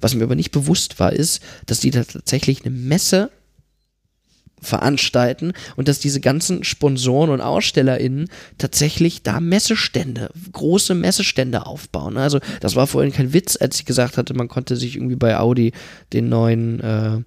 [0.00, 3.30] Was mir aber nicht bewusst war, ist, dass die da tatsächlich eine Messe
[4.60, 8.28] veranstalten und dass diese ganzen Sponsoren und AusstellerInnen
[8.58, 12.16] tatsächlich da Messestände, große Messestände aufbauen.
[12.16, 15.38] Also das war vorhin kein Witz, als ich gesagt hatte, man konnte sich irgendwie bei
[15.38, 15.72] Audi
[16.12, 17.20] den neuen äh,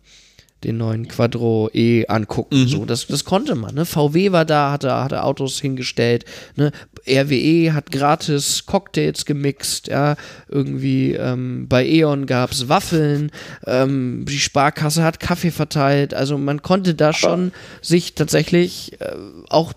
[0.63, 2.61] den neuen Quadro E angucken.
[2.61, 2.67] Mhm.
[2.67, 3.75] So, das, das konnte man.
[3.75, 3.85] Ne?
[3.85, 6.25] VW war da, hatte, hatte Autos hingestellt.
[6.55, 6.71] Ne?
[7.07, 9.87] RWE hat gratis Cocktails gemixt.
[9.87, 10.15] Ja?
[10.49, 13.31] Irgendwie ähm, bei E.ON gab es Waffeln.
[13.65, 16.13] Ähm, die Sparkasse hat Kaffee verteilt.
[16.13, 19.15] Also man konnte da schon sich tatsächlich äh,
[19.49, 19.73] auch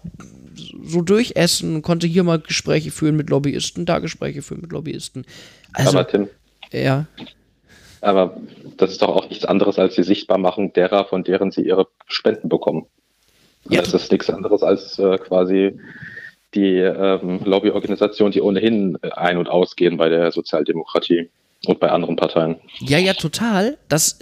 [0.85, 5.25] so durchessen, konnte hier mal Gespräche führen mit Lobbyisten, da Gespräche führen mit Lobbyisten.
[5.73, 6.29] Also, Aber Tim,
[6.73, 7.07] ja.
[8.07, 8.37] Aber
[8.77, 12.49] das ist doch auch nichts anderes als die Sichtbarmachung derer, von deren sie ihre Spenden
[12.49, 12.87] bekommen.
[13.69, 13.81] Ja.
[13.81, 15.77] Das ist nichts anderes als äh, quasi
[16.55, 21.29] die ähm, Lobbyorganisationen, die ohnehin ein- und ausgehen bei der Sozialdemokratie
[21.67, 22.61] und bei anderen Parteien.
[22.79, 23.77] Ja, ja, total.
[23.89, 24.21] Das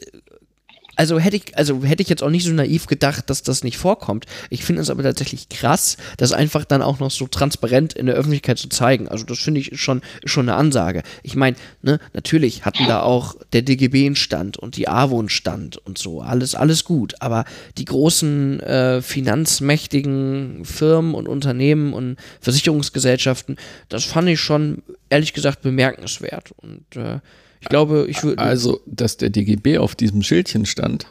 [0.96, 3.78] also hätte ich, also hätte ich jetzt auch nicht so naiv gedacht, dass das nicht
[3.78, 4.26] vorkommt.
[4.50, 8.14] Ich finde es aber tatsächlich krass, das einfach dann auch noch so transparent in der
[8.14, 9.08] Öffentlichkeit zu zeigen.
[9.08, 11.02] Also das finde ich schon, schon eine Ansage.
[11.22, 15.28] Ich meine, ne, natürlich hatten da auch der DGB einen Stand und die AWO einen
[15.28, 16.20] Stand und so.
[16.20, 17.14] Alles, alles gut.
[17.20, 17.44] Aber
[17.78, 23.56] die großen äh, finanzmächtigen Firmen und Unternehmen und Versicherungsgesellschaften,
[23.88, 26.52] das fand ich schon ehrlich gesagt bemerkenswert.
[26.56, 27.20] Und äh,
[27.64, 28.42] ich glaube, ich würde.
[28.42, 31.06] Also, dass der DGB auf diesem Schildchen stand,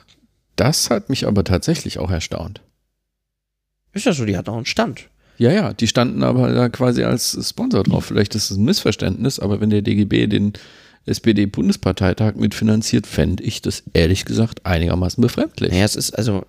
[0.55, 2.61] das hat mich aber tatsächlich auch erstaunt.
[3.91, 5.09] Ist ja so, die hat auch einen Stand.
[5.39, 8.05] Ja, ja, die standen aber da quasi als Sponsor drauf.
[8.05, 10.53] Vielleicht ist es ein Missverständnis, aber wenn der DGB den
[11.07, 15.71] SPD-Bundesparteitag mitfinanziert, fände ich das ehrlich gesagt einigermaßen befremdlich.
[15.71, 16.45] Naja, es ist also,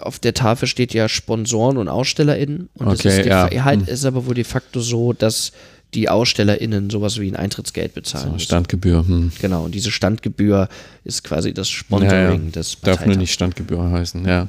[0.00, 2.68] auf der Tafel steht ja Sponsoren und AusstellerInnen.
[2.74, 3.48] Und okay, das ist, ja.
[3.64, 5.52] halt, ist aber wohl de facto so, dass
[5.94, 8.32] die AusstellerInnen sowas wie ein Eintrittsgeld bezahlen.
[8.32, 9.06] So, Standgebühr.
[9.06, 9.32] Hm.
[9.40, 10.68] Genau, und diese Standgebühr
[11.04, 12.50] ist quasi das Sponsoring ja, ja.
[12.50, 12.98] des Parteitags.
[12.98, 14.48] Darf nur nicht Standgebühr heißen, ja.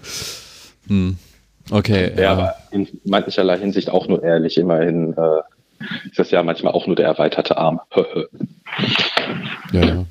[0.88, 1.17] Hm.
[1.72, 2.11] Okay.
[2.15, 4.57] Ja, ja, aber in mancherlei Hinsicht auch nur ehrlich.
[4.57, 5.41] Immerhin äh,
[6.09, 7.81] ist das ja manchmal auch nur der erweiterte Arm.
[9.72, 10.05] ja, ja.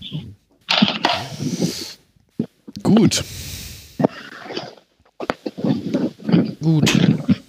[2.82, 3.24] Gut.
[6.60, 6.92] Gut.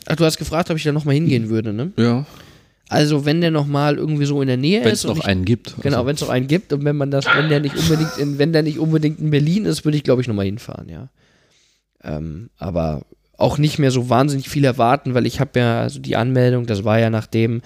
[0.07, 1.91] Ach, du hast gefragt, ob ich da nochmal hingehen würde, ne?
[1.97, 2.25] Ja.
[2.89, 5.03] Also wenn der noch mal irgendwie so in der Nähe wenn ist.
[5.03, 5.75] Wenn es noch einen gibt.
[5.81, 6.07] Genau, also.
[6.07, 8.53] wenn es noch einen gibt und wenn man das, wenn der nicht unbedingt in, wenn
[8.53, 11.09] der nicht unbedingt in Berlin ist, würde ich glaube ich noch mal hinfahren, ja.
[12.03, 13.01] Ähm, aber
[13.37, 16.83] auch nicht mehr so wahnsinnig viel erwarten, weil ich habe ja, also die Anmeldung, das
[16.83, 17.61] war ja nachdem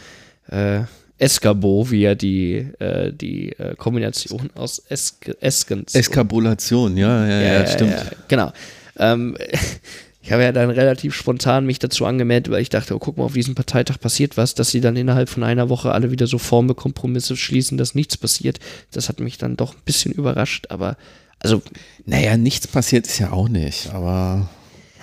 [0.50, 0.82] äh,
[1.18, 5.94] Escabo, wie ja die, äh, die äh, Kombination aus Esk Eskens.
[5.94, 7.92] Eskabulation, ja, ja, ja, ja, stimmt.
[7.92, 8.52] Ja, genau.
[8.98, 9.38] Ähm,
[10.22, 13.24] ich habe ja dann relativ spontan mich dazu angemeldet, weil ich dachte, oh, guck mal,
[13.24, 16.38] auf diesem Parteitag passiert was, dass sie dann innerhalb von einer Woche alle wieder so
[16.38, 18.60] Formelkompromisse schließen, dass nichts passiert.
[18.92, 20.98] Das hat mich dann doch ein bisschen überrascht, aber
[21.40, 21.62] also.
[22.06, 24.50] Naja, nichts passiert ist ja auch nicht, aber.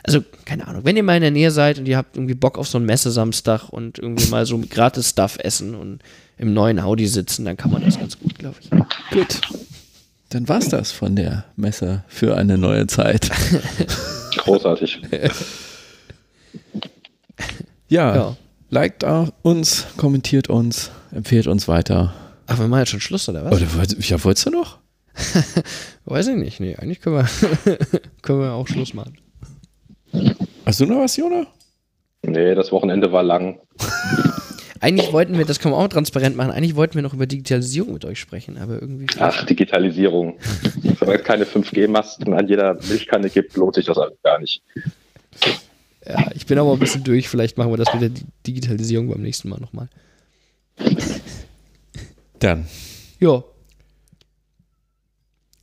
[0.02, 2.58] Also, keine Ahnung, wenn ihr mal in der Nähe seid und ihr habt irgendwie Bock
[2.58, 6.00] auf so einen Messesamstag und irgendwie mal so gratis Stuff essen und
[6.38, 8.70] im neuen Audi sitzen, dann kann man das ganz gut, glaube ich.
[9.10, 9.40] Gut.
[10.36, 13.30] Dann war's das von der Messe für eine neue Zeit.
[14.36, 15.00] Großartig.
[17.88, 18.36] Ja, Ja.
[18.68, 19.02] liked
[19.40, 22.12] uns, kommentiert uns, empfehlt uns weiter.
[22.46, 23.54] Ach, wir machen jetzt schon Schluss, oder was?
[23.54, 23.66] Oder
[23.98, 24.76] ja, wolltest du noch?
[26.04, 26.60] Weiß ich nicht.
[26.60, 27.78] Nee, eigentlich können wir,
[28.20, 29.16] können wir auch Schluss machen.
[30.66, 31.46] Hast du noch was, Jona?
[32.20, 33.58] Nee, das Wochenende war lang.
[34.80, 37.92] Eigentlich wollten wir, das können wir auch transparent machen, eigentlich wollten wir noch über Digitalisierung
[37.94, 39.06] mit euch sprechen, aber irgendwie.
[39.18, 40.38] Ach, Digitalisierung.
[41.00, 44.62] Wenn es keine 5G-Masten an jeder Milchkanne gibt, lohnt sich das alles gar nicht.
[46.06, 47.28] Ja, ich bin aber ein bisschen durch.
[47.28, 49.88] Vielleicht machen wir das mit der Di- Digitalisierung beim nächsten Mal nochmal.
[52.38, 52.66] Dann.
[53.18, 53.42] Ja.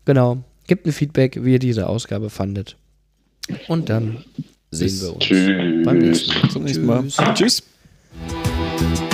[0.05, 0.43] Genau.
[0.67, 2.75] Gebt ein Feedback, wie ihr diese Ausgabe fandet.
[3.67, 4.23] Und dann
[4.71, 5.85] sehen wir uns Tschüss.
[5.85, 6.49] beim nächsten Mal.
[6.49, 7.03] Zum nächsten Mal.
[7.07, 7.33] Tschüss.
[7.35, 7.63] Tschüss.
[8.75, 9.12] Thank you.